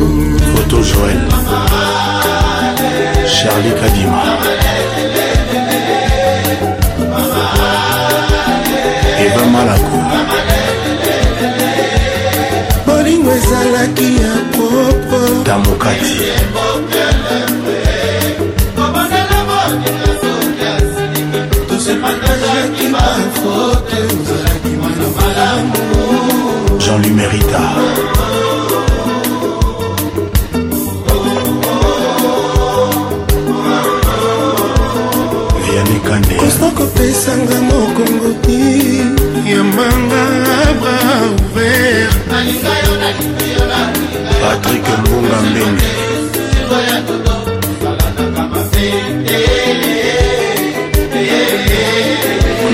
oto 0.59 0.79
joel 0.89 1.21
charli 3.35 3.71
kadima 3.81 4.21
eva 9.25 9.45
malako 9.53 9.99
bolingo 12.87 13.31
ezalaki 13.39 14.09
ya 14.23 14.33
popo 14.55 15.21
damokati 15.47 16.15
Tosepandaki 21.69 22.87
bafoto 22.95 23.99
ozalaki 24.11 24.71
mwana 24.79 25.07
malamu 25.17 26.02
Jean-Louis 26.93 27.11
Mérita. 27.17 27.61
kosta 36.41 36.69
kopesanga 36.77 37.57
mokongo 37.69 38.31
ti 38.43 39.01
ya 39.51 39.63
manga 39.77 40.25
bra 40.81 40.99
ouvert 41.25 42.21
patrik 44.41 44.89
mbunga 45.01 45.39
mbenge 45.49 45.91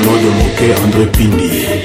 nodo 0.04 0.30
moke 0.38 0.66
andré 0.82 1.06
pindi 1.16 1.77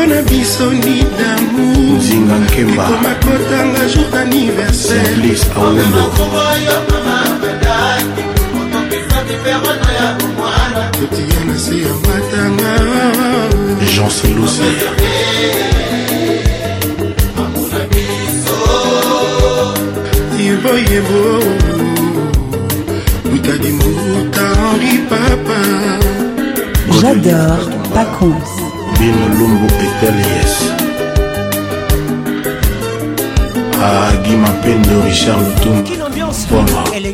mpo 0.00 0.06
na 0.14 0.22
biso 0.22 0.70
ni 0.72 1.04
damourkoma 1.18 3.10
kotanga 3.20 3.88
jour 3.94 4.16
anniversaireotiya 4.20 5.78
na 11.46 11.56
se 11.64 11.76
ya 11.84 11.94
matanga 11.94 12.74
jean 13.94 14.10
selosi 14.10 14.62
yeboyebo 20.46 21.22
butadimbuta 23.30 24.42
henri 24.60 24.92
papa 25.10 25.60
j'adore 27.00 27.64
pas 27.94 28.06
cons 28.18 28.54
bino 29.00 29.28
lumbu 29.38 29.66
etelies 29.66 30.54
agima 33.84 34.48
ah, 34.48 34.62
pendo 34.62 34.96
richard 35.06 35.44
lutumbaate 35.46 37.12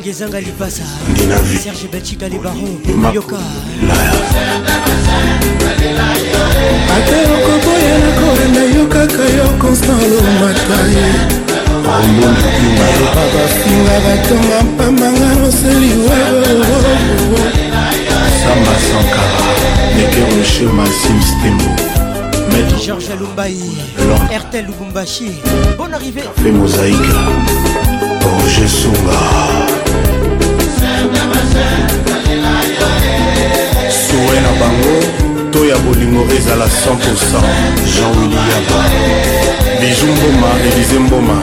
okoboyela 7.37 8.11
kolenda 8.21 8.65
yo 8.79 8.85
kaka 8.89 9.25
yo 9.39 9.45
constant 9.61 10.03
lomataye 10.11 11.09
oyoba 12.87 13.23
bafinga 13.33 13.97
batonga 14.07 14.59
mpambanga 14.69 15.35
noseli 15.41 15.91
wa 16.07 17.66
samba 18.47 18.77
sankara 18.89 19.41
leke 19.97 20.21
roche 20.31 20.65
masim 20.79 21.19
stembo 21.31 21.71
maître 22.53 22.77
georges 22.85 23.11
alumbai 23.11 23.57
rtel 24.43 24.67
lubumbashi 24.67 25.29
bonne 25.79 25.95
arrivée 25.95 26.23
café 26.23 26.51
mosaïque 26.53 27.15
roger 28.29 28.69
sunga 28.81 29.19
sowe 34.07 34.39
na 34.47 34.53
bango 34.61 34.97
to 35.53 35.65
ya 35.71 35.77
bolingo 35.85 36.23
ezala 36.37 36.67
100% 36.67 36.71
jean 37.95 38.11
williaba 38.19 38.81
biju 39.81 40.07
mboma 40.17 40.51
elize 40.69 40.99
mboma 41.07 41.37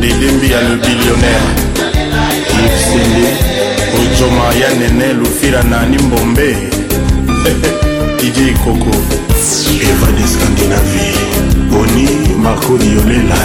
dedembi 0.00 0.48
ya 0.52 0.60
le 0.66 0.74
billionnaire 0.82 1.48
yves 2.56 2.80
sende 2.90 3.47
nzoma 4.18 4.46
ya 4.62 4.74
nene 4.74 5.12
lufira 5.12 5.62
nani 5.62 5.98
mbombe 6.02 6.52
dj 8.18 8.54
koko 8.64 8.96
eva 9.90 10.06
de 10.16 10.24
scandinavie 10.28 11.18
boni 11.70 12.08
marco 12.42 12.76
diolela 12.78 13.36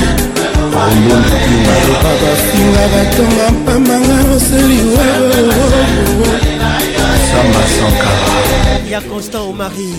omondukimayoba 0.64 2.12
bafinga 2.22 2.84
batonga 2.94 3.46
mpambanga 3.52 4.16
oseliweo 4.34 5.54
samba 7.32 7.64
sankara 7.78 8.26
Constant 9.10 9.44
au 9.50 9.52
mari. 9.52 9.94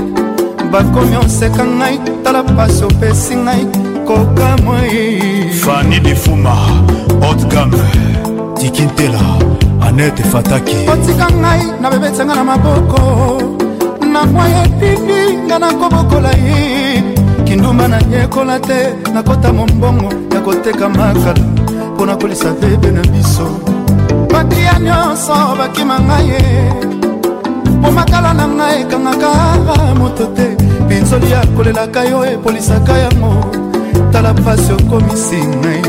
bakomi 0.70 1.16
oseka 1.18 1.64
ngai 1.66 1.98
tala 2.24 2.42
pasi 2.42 2.84
opesi 2.86 3.34
ngai 3.36 3.66
koka 4.06 4.48
moi 4.62 5.18
fani 5.60 5.98
difuma 6.00 6.54
otgame 7.30 7.82
tikintela 8.58 9.22
anete 9.86 10.22
fataki 10.22 10.76
otika 10.92 11.26
ngai 11.40 11.62
na 11.82 11.90
bebetianga 11.90 12.34
na 12.38 12.44
maboko 12.54 13.02
na 14.12 14.22
mwa 14.30 14.46
yedidi 14.48 15.20
nga 15.48 15.58
nakobokola 15.58 16.30
ye 16.38 17.11
kindumba 17.52 17.88
nanyekola 17.88 18.58
te 18.60 18.94
nakota 19.12 19.52
mombongo 19.52 20.08
ya 20.34 20.40
koteka 20.40 20.88
makala 20.88 21.34
mpo 21.94 22.06
na 22.06 22.16
kolisa 22.16 22.52
bebe 22.60 22.90
na 22.90 23.00
biso 23.12 23.46
bakia 24.32 24.78
nyonso 24.80 25.34
bakima 25.58 25.98
ngai 26.00 26.28
ye 26.28 26.40
mpo 27.80 27.90
makala 27.92 28.32
na 28.34 28.44
ngai 28.56 28.78
ekangaka 28.82 29.30
moto 30.00 30.24
te 30.36 30.46
pinzoli 30.88 31.30
akolelaka 31.34 32.00
yo 32.10 32.18
epolisaka 32.26 32.92
yango 33.04 33.32
tala 34.12 34.30
mpasi 34.34 34.72
okomisi 34.72 35.40
ngai 35.60 35.82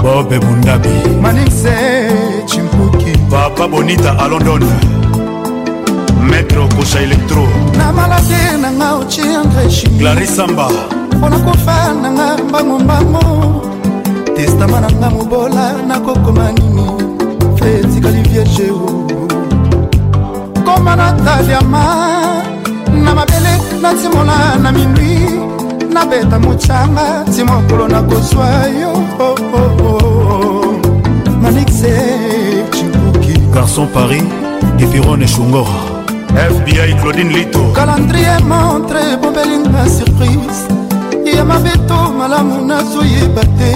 bobe 0.00 0.36
bundabi 0.38 0.94
manise 1.22 1.74
chimpuki 2.48 3.12
papa 3.30 3.64
bonita 3.72 4.10
alondona 4.18 4.93
okosha 6.58 7.00
elektro 7.00 7.48
na 7.78 7.92
maladi 7.92 8.58
nanga 8.62 8.94
ociandreshi 8.94 9.88
clarisamba 9.98 10.70
mpona 11.16 11.38
kofa 11.38 11.94
nanga 12.02 12.38
mbangombango 12.48 13.66
testama 14.36 14.80
nanga 14.80 15.10
mobola 15.10 15.72
nakokoma 15.88 16.52
nini 16.52 16.86
fe 17.58 17.66
etikali 17.78 18.20
vierge 18.28 18.68
koma 20.64 20.96
na 20.96 21.12
taliama 21.12 21.84
na 23.04 23.14
mabele 23.14 23.54
natimola 23.82 24.56
na 24.62 24.72
minwi 24.72 25.30
nabeta 25.94 26.38
mocanga 26.38 27.24
ti 27.34 27.44
mokolo 27.44 27.88
nakozwa 27.88 28.46
yo 28.80 28.92
oh, 29.18 29.36
oh, 29.54 29.86
oh. 29.88 30.74
manixe 31.42 31.92
cikuki 32.70 33.32
garçon 33.52 33.86
paris 33.86 34.24
epiron 34.78 35.22
eshungora 35.22 35.93
fbi 36.36 36.94
claudine 37.00 37.32
lito 37.32 37.70
calendrier 37.72 38.42
montre 38.44 39.16
bombelinga 39.20 39.86
surprise 39.88 40.64
ya 41.36 41.44
mabeto 41.44 42.12
malamu 42.18 42.66
nazoyeba 42.66 43.42
te 43.58 43.70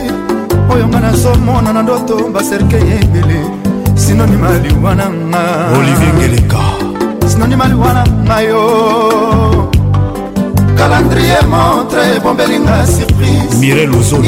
oyo 0.72 0.88
nga 0.88 1.00
nazomona 1.00 1.72
na 1.72 1.82
ndoto 1.82 2.16
baserke 2.34 2.76
ya 2.78 3.00
ebele 3.00 3.40
sinonima 3.94 4.58
liwa 4.58 4.94
na 4.94 5.06
nga 5.10 5.44
olivier 5.78 6.14
ngeleka 6.14 6.60
sinonima 7.26 7.68
liwa 7.68 7.92
na 7.94 8.02
nga 8.26 8.40
yo 8.42 8.64
calendrier 10.76 11.44
montre 11.46 12.02
ebombelinga 12.16 12.86
surprise 12.86 13.62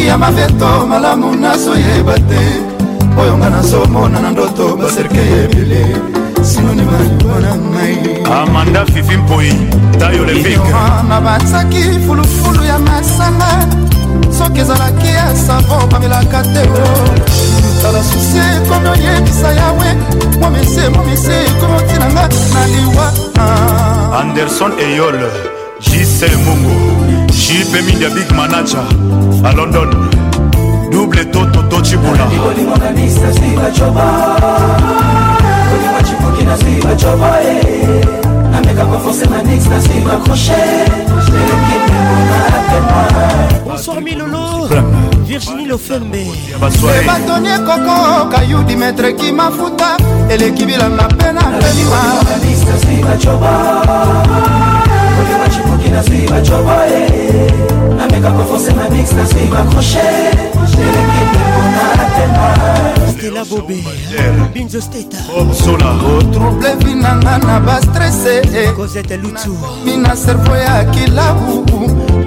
ya 0.07 0.17
mabeto 0.19 0.87
malamu 0.89 1.35
nazoyeba 1.35 2.15
te 2.31 2.43
oyo 3.23 3.37
nga 3.43 3.51
nazomona 3.51 4.21
na 4.23 4.31
ndoto 4.31 4.77
baserke 4.79 5.17
ya 5.19 5.39
ebele 5.51 5.83
amanda 8.33 8.87
fifi 8.87 9.17
mpoi 9.17 9.53
tayo 9.99 10.25
levikma 10.25 11.21
batsaki 11.25 11.83
fulufulu 12.07 12.65
ya 12.65 12.79
masanga 12.79 13.47
soki 14.39 14.61
ezalaki 14.61 15.07
ya 15.07 15.37
savo 15.37 15.87
bamelaka 15.91 16.43
te 16.43 16.63
tala 17.83 18.03
susi 18.09 18.39
ekomi 18.57 18.89
oyebisa 18.89 19.53
yawe 19.53 19.89
momise 20.41 20.89
momise 20.89 21.35
ekomi 21.47 21.75
otinanga 21.79 22.25
na 22.55 22.67
liwa 22.73 23.07
anderson 24.21 24.73
eyol 24.81 25.21
jc 25.81 26.23
mungu 26.45 26.73
jipe 27.33 27.83
mindia 27.83 28.11
big 28.11 28.31
manager 28.33 28.85
a 29.45 29.53
london 29.53 30.11
double 30.91 31.25
toto 31.25 31.63
tocibula 31.69 32.27
Eh. 36.51 36.51
na 36.51 36.57
suivre 36.59 36.97
Joboe 36.99 37.61
Nameka 38.51 38.85
moi 38.85 38.99
forcer 39.01 39.29
ma 39.31 39.39
nix 39.43 39.67
na 39.67 39.81
suivre 39.81 40.19
crochet 40.25 40.85
Je 41.07 41.33
l'équipe 41.33 41.93
Bonsoir 43.67 44.01
Milolo 44.01 44.67
Virginie 45.27 45.67
Lofembe 45.69 46.27
ebatonye 47.01 47.57
koko 47.67 47.99
kayu 48.31 48.63
dimetre 48.65 49.13
kimafuta 49.15 49.97
eleki 50.29 50.65
bilanga 50.67 51.09
mpe 51.09 51.33
na 51.33 51.43
pema 51.61 52.01
copine 55.91 55.95
à 55.97 56.03
suivre 56.03 56.35
à 56.35 56.43
Joboé 56.43 57.07
La 57.99 58.07
mec 58.07 58.25
a 58.25 58.31
confoncé 58.31 58.73
ma 58.75 58.89
mix 58.89 59.11
à 59.13 59.27
suivre 59.27 59.57
accroché 59.59 59.99
J'ai 60.67 60.85
l'équipe 60.85 61.39
qu'on 61.43 61.77
a 61.77 62.05
tellement 62.17 62.91
Stella 63.09 63.43
Bobé, 63.51 63.83
Binzo 64.55 64.81
Steta 64.81 65.19
Obsola 65.37 65.93
Retrouble 66.01 66.67
vinanga 66.85 67.39
na 67.39 67.61
ba 67.61 67.81
stressé 67.83 68.43
Cosette 68.77 69.19
Lutu 69.23 69.51
Mina 69.85 70.15
cerveau 70.15 70.55
ya 70.55 70.85
kilabu 70.87 71.65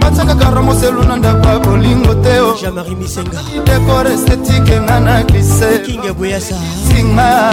batiakaka 0.02 0.50
romo 0.52 0.74
seluna 0.76 1.16
ndako 1.16 1.48
ya 1.50 1.60
bolingo 1.60 2.14
te 2.16 2.40
o 2.40 2.56
jamari 2.62 2.96
misenga 2.96 3.40
dekor 3.66 4.08
estetike 4.08 4.80
nga 4.82 5.00
na 5.00 5.24
glise 5.24 5.82
kinge 5.86 6.12
boyasa 6.14 6.56
singa 6.90 7.52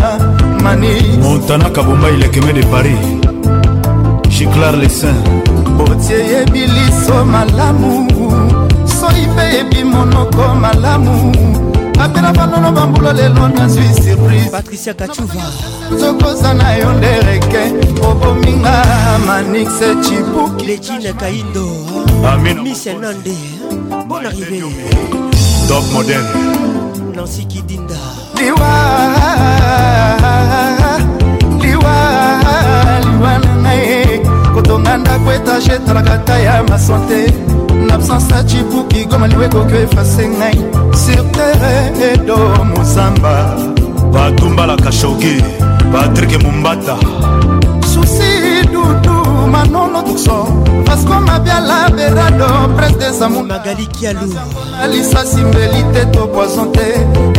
mani 0.63 1.19
montanaka 1.23 1.83
bomba 1.83 2.09
ilekeme 2.11 2.53
de 2.53 2.63
paris 2.67 2.99
chiclar 4.41 4.75
lesin 4.81 5.15
portie 5.77 6.17
yebi 6.33 6.65
liso 6.75 7.25
malamu 7.33 8.07
soi 8.99 9.27
mpe 9.33 9.44
yebi 9.57 9.85
monoko 9.85 10.44
malamu 10.55 11.33
apela 12.02 12.33
banono 12.33 12.70
bambula 12.73 13.12
lelo 13.12 13.49
nazwi 13.49 13.86
surprise 14.02 14.51
patricia 14.51 14.94
kachuva 14.94 15.43
zokoza 16.01 16.55
na 16.55 16.73
yo 16.77 16.93
nde 16.93 17.12
reke 17.27 17.62
obominga 18.10 18.77
manixe 19.27 19.89
cibuki 20.05 20.67
lejine 20.67 21.12
kaindo 21.20 21.67
misenande 22.62 23.36
bon 24.09 24.25
arrivé 24.27 24.62
top 25.69 25.85
model 25.93 26.25
nancy 27.17 27.44
kidinda 27.44 28.01
liwa 28.41 28.73
liwa 31.60 31.94
liwa 33.05 33.50
na 34.91 34.97
ndako 34.97 35.33
etage 35.33 35.73
etalaka 35.73 36.19
ta 36.27 36.39
ya 36.39 36.62
masante 36.62 37.33
na 37.86 37.94
absence 37.94 38.35
ya 38.35 38.44
cibuki 38.44 39.05
goma 39.05 39.27
liwa 39.28 39.44
ekoki 39.44 39.75
efase 39.85 40.25
ngai 40.39 40.59
sur 41.02 41.25
terre 41.35 41.77
edo 42.12 42.36
mozamba 42.75 43.35
batumbalaka 44.12 44.93
shoki 44.93 45.35
patrik 45.93 46.43
mombata 46.43 46.97
susi 47.91 48.67
dudu 48.73 49.15
manono 49.52 50.02
tukso 50.02 50.36
vasco 50.86 51.15
mabiala 51.27 51.78
berado 51.97 52.49
prince 52.77 52.99
desamumagali 52.99 53.86
kialu 53.86 54.35
alisasi 54.83 55.41
mbeli 55.49 55.81
te 55.93 56.02
to 56.12 56.27
poison 56.35 56.69
te 56.73 56.86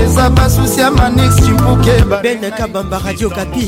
eza 0.03 0.30
basusi 0.30 0.80
ya 0.80 0.91
manix 0.91 1.35
cibuki 1.45 1.95
ben 2.23 2.51
kabamba 2.57 2.97
radio 3.05 3.30
kapi 3.30 3.67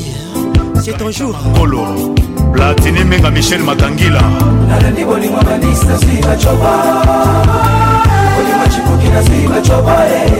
c'est 0.84 0.96
ton 0.98 1.10
jour 1.10 1.34
Kolo. 1.56 2.14
platini 2.54 3.02
menga 3.04 3.30
michel 3.34 3.60
makangila 3.66 4.22
nalandi 4.70 5.02
bolingo 5.04 5.42
bandisi 5.42 5.86
nazwi 5.90 6.16
bacoba 6.22 6.72
bolingo 8.38 8.66
cipuki 8.74 9.08
nazwi 9.10 9.38
bacoba 9.50 9.94
eh. 10.06 10.30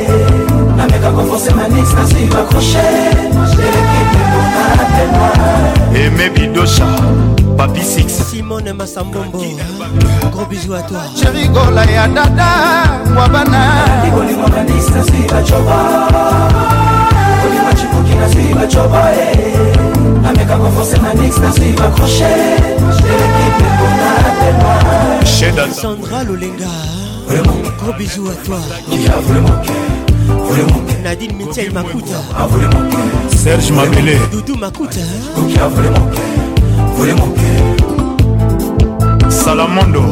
nameka 0.77 1.11
koforse 1.11 1.51
manix 1.59 1.87
nazwi 1.99 2.25
bakroshe 2.35 2.83
eme 6.07 6.31
bidosha 6.31 6.87
papi 7.57 7.81
6 7.81 8.09
simone 8.31 8.73
masambombo 8.73 9.43
gros 10.33 10.47
bisou 10.49 10.75
à 10.79 10.83
toi 10.87 11.01
cherigola 11.19 11.83
ya 11.91 12.07
dada 12.07 12.51
wabana 13.21 13.63
bolingo 14.15 14.47
bandisi 14.55 14.91
nazwi 14.97 15.19
bacoba 15.33 15.79
bolingo 17.43 17.71
cipuki 17.81 18.15
nazwi 18.15 18.45
bacoba 18.55 19.03
eh. 19.19 19.74
mais 20.37 20.45
quand 20.47 20.59
on 20.59 21.03
ma 21.03 21.15
nix, 21.15 21.37
t'as 21.41 21.53
suivi 21.53 21.75
accroché. 21.81 22.25
J'ai 22.99 23.07
l'équipe, 25.51 25.67
mais 25.69 25.73
Sandra 25.75 26.25
Lolenga. 26.25 26.75
Gros 27.83 27.93
bisous 27.99 28.29
à 28.29 28.35
toi. 28.47 28.59
Nadine 31.03 31.37
Mitchell 31.37 31.73
Makuta. 31.73 32.17
Serge 33.37 33.71
Mabélé. 33.73 34.17
Doudou 34.33 34.57
Makuta. 34.57 35.01
Salamondo. 39.29 40.03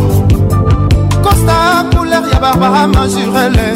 Costa 1.22 1.84
couleur 1.96 2.22
ya 2.30 2.38
Barbara 2.40 2.86
Mazurelle. 2.86 3.70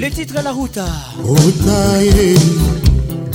le 0.00 0.08
titre 0.10 0.34
la 0.42 0.50
ruta 0.52 0.86
ruta 1.22 2.02
ye 2.02 2.34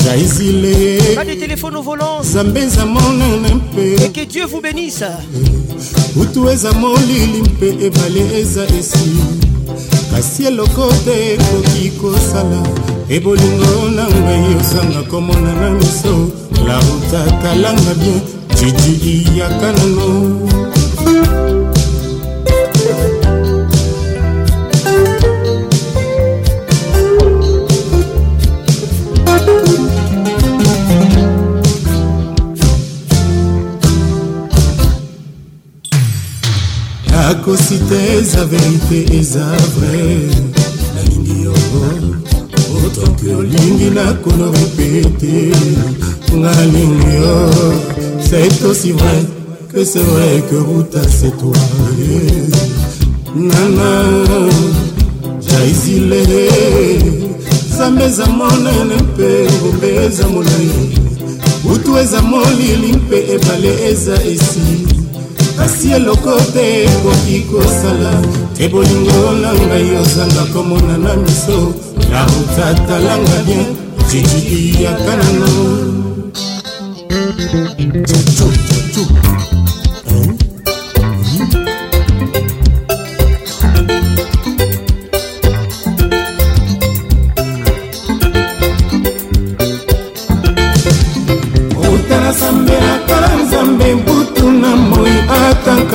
eh. 0.06 0.20
exilé. 0.20 0.98
pas 1.16 1.24
de 1.24 1.34
téléphone 1.36 1.76
au 1.76 1.82
volant 1.84 2.22
et 2.26 4.10
que 4.12 4.26
dieu 4.26 4.46
vous 4.46 4.62
bénisse 4.62 5.04
eh. 5.36 6.20
utu 6.22 6.48
eza 6.50 6.72
molili 6.74 7.44
et 7.62 7.86
ebale 7.86 8.26
eza 8.42 8.66
esili 8.66 9.47
kasi 10.18 10.48
eloko 10.50 10.88
te 11.06 11.34
ekoki 11.38 11.92
kosala 12.02 12.60
ebolingo 13.16 13.74
na 13.96 14.06
ngai 14.22 14.44
ozanga 14.60 15.02
komona 15.12 15.52
na 15.62 15.70
miso 15.78 16.14
la 16.68 16.78
ruta 16.88 17.22
talanga 17.44 17.94
bien 18.02 18.22
jijili 18.58 19.14
ya 19.40 19.48
kanano 19.62 20.08
eza 37.98 38.46
verite 38.46 39.06
eza 39.18 39.46
vrai 39.76 40.30
nalingi 40.96 41.36
yo 41.44 41.54
otoki 42.86 43.28
olingi 43.40 43.90
nakona 43.98 44.46
repete 44.56 45.38
nalingi 46.42 47.08
yo 47.20 47.52
c'est 48.28 48.64
aussi 48.66 48.92
vrai 48.92 49.20
que 49.74 49.84
c'est 49.84 50.04
vrai 50.12 50.44
que 50.50 50.56
ruta 50.56 51.00
c'est 51.10 51.36
toi 51.40 51.64
nana 53.36 53.90
jaizile 55.48 56.22
nzambe 57.72 58.04
eza 58.06 58.26
monene 58.40 58.96
mpe 59.08 59.28
ngombe 59.58 59.90
eza 60.08 60.28
molai 60.28 60.70
butu 61.64 61.98
eza 61.98 62.22
molili 62.22 62.92
mpe 62.94 63.18
ebale 63.34 63.72
eza 63.92 64.14
esili 64.24 64.87
kasi 65.58 65.92
eloko 65.98 66.38
te 66.54 66.66
ekoki 66.86 67.38
kosala 67.50 68.12
te 68.58 68.68
bolingo 68.68 69.24
na 69.42 69.50
ngai 69.60 69.88
ozanga 70.02 70.44
komona 70.54 70.96
na 71.04 71.12
miso 71.22 71.60
nautatalanga 72.12 73.40
bien 73.46 73.68
jijiliyaka 74.10 75.14
nano 75.20 75.54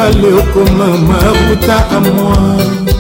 kale 0.02 0.28
okoma 0.40 0.86
mabuta 1.08 1.76
amoi 1.96 2.91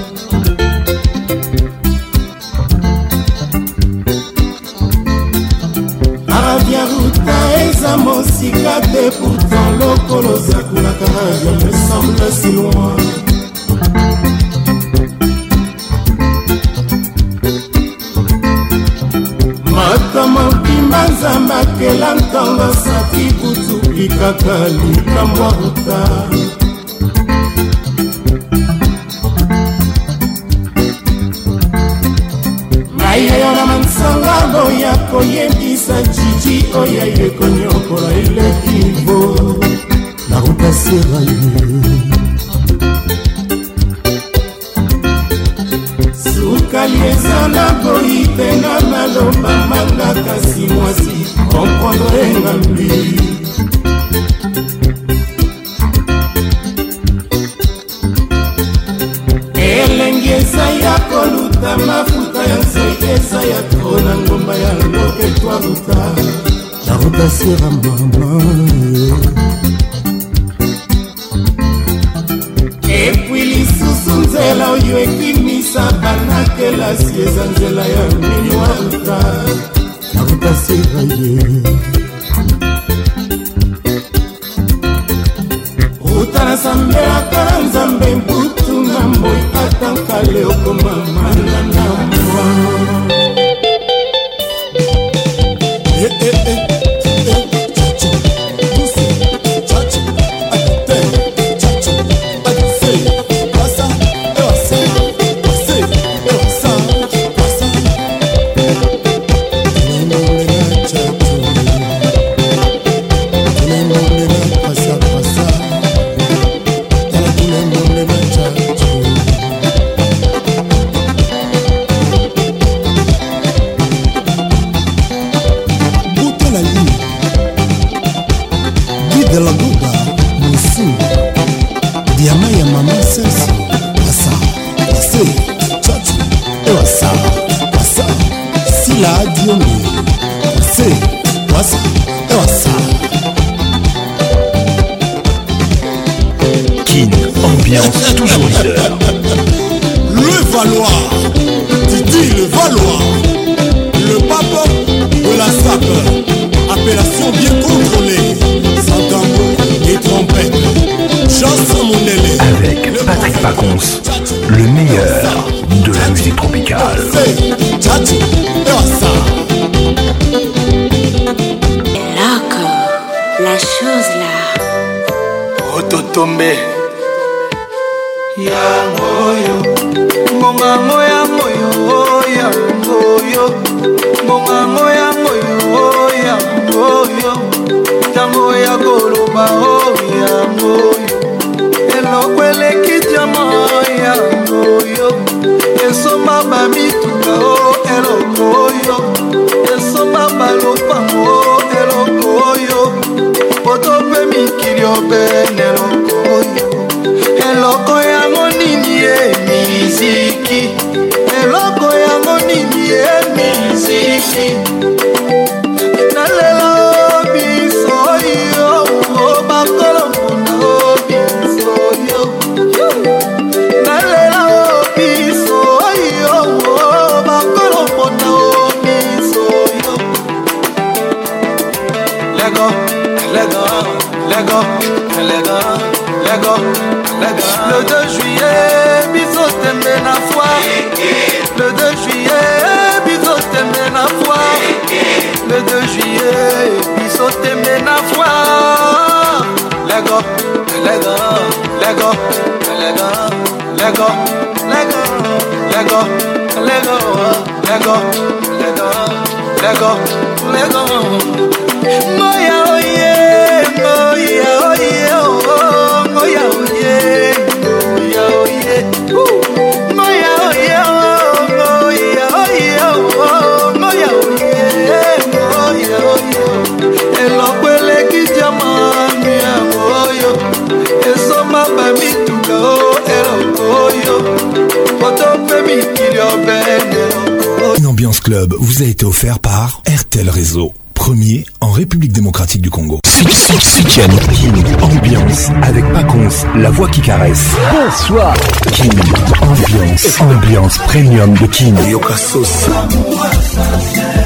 caresse. 297.16 297.44
Bonsoir. 297.72 298.34
King, 298.72 298.94
ambiance, 299.42 300.14
ambiance 300.20 300.78
premium 300.88 301.32
de 301.34 301.46
King. 301.48 301.74
Yokasos. 301.90 302.70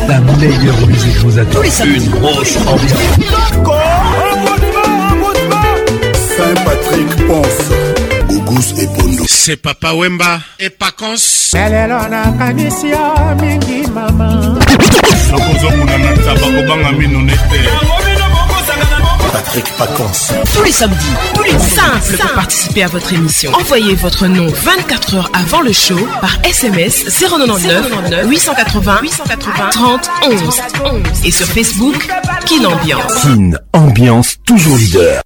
La 0.08 0.18
meilleure 0.20 0.86
musique 0.86 1.16
vous 1.18 1.38
attend. 1.38 1.62
Une 1.84 2.08
grosse 2.10 2.56
ambiance. 2.66 3.16
Saint-Patrick 6.36 7.26
pense. 7.26 8.28
Gougous 8.28 8.80
et 8.80 8.86
Bondo. 8.86 9.24
C'est 9.26 9.56
Papa 9.56 9.92
Wemba 9.94 10.40
et 10.60 10.70
Pacons. 10.70 11.54
lelo 11.54 12.08
nakanisi 12.10 12.88
yo 12.88 12.96
ah, 13.16 13.34
mingi 13.40 13.88
mama 13.92 14.58
sokozokuna 15.30 15.98
na 15.98 16.12
taba 16.16 16.46
kobanga 16.56 16.92
mino 16.92 17.20
ne 17.22 17.32
te 17.32 18.15
Patrick 19.32 19.64
Paconce. 19.76 20.32
Tous 20.54 20.62
les 20.62 20.72
samedis, 20.72 20.96
tous 21.34 21.42
les 21.42 21.58
simples 21.58 22.16
pour 22.20 22.32
participer 22.32 22.82
à 22.82 22.88
votre 22.88 23.12
émission. 23.12 23.52
Envoyez 23.54 23.94
votre 23.94 24.26
nom 24.26 24.46
24 24.46 25.14
heures 25.16 25.30
avant 25.32 25.60
le 25.60 25.72
show 25.72 25.96
par 26.20 26.36
SMS 26.44 27.04
099 27.20 27.90
880 28.28 28.98
880 29.02 29.68
30 29.70 30.10
11 30.30 30.40
et 31.24 31.30
sur 31.30 31.46
Facebook 31.46 32.08
Kin 32.46 32.64
Ambiance. 32.64 33.26
Ambiance 33.72 34.36
toujours 34.44 34.76
leader. 34.76 35.25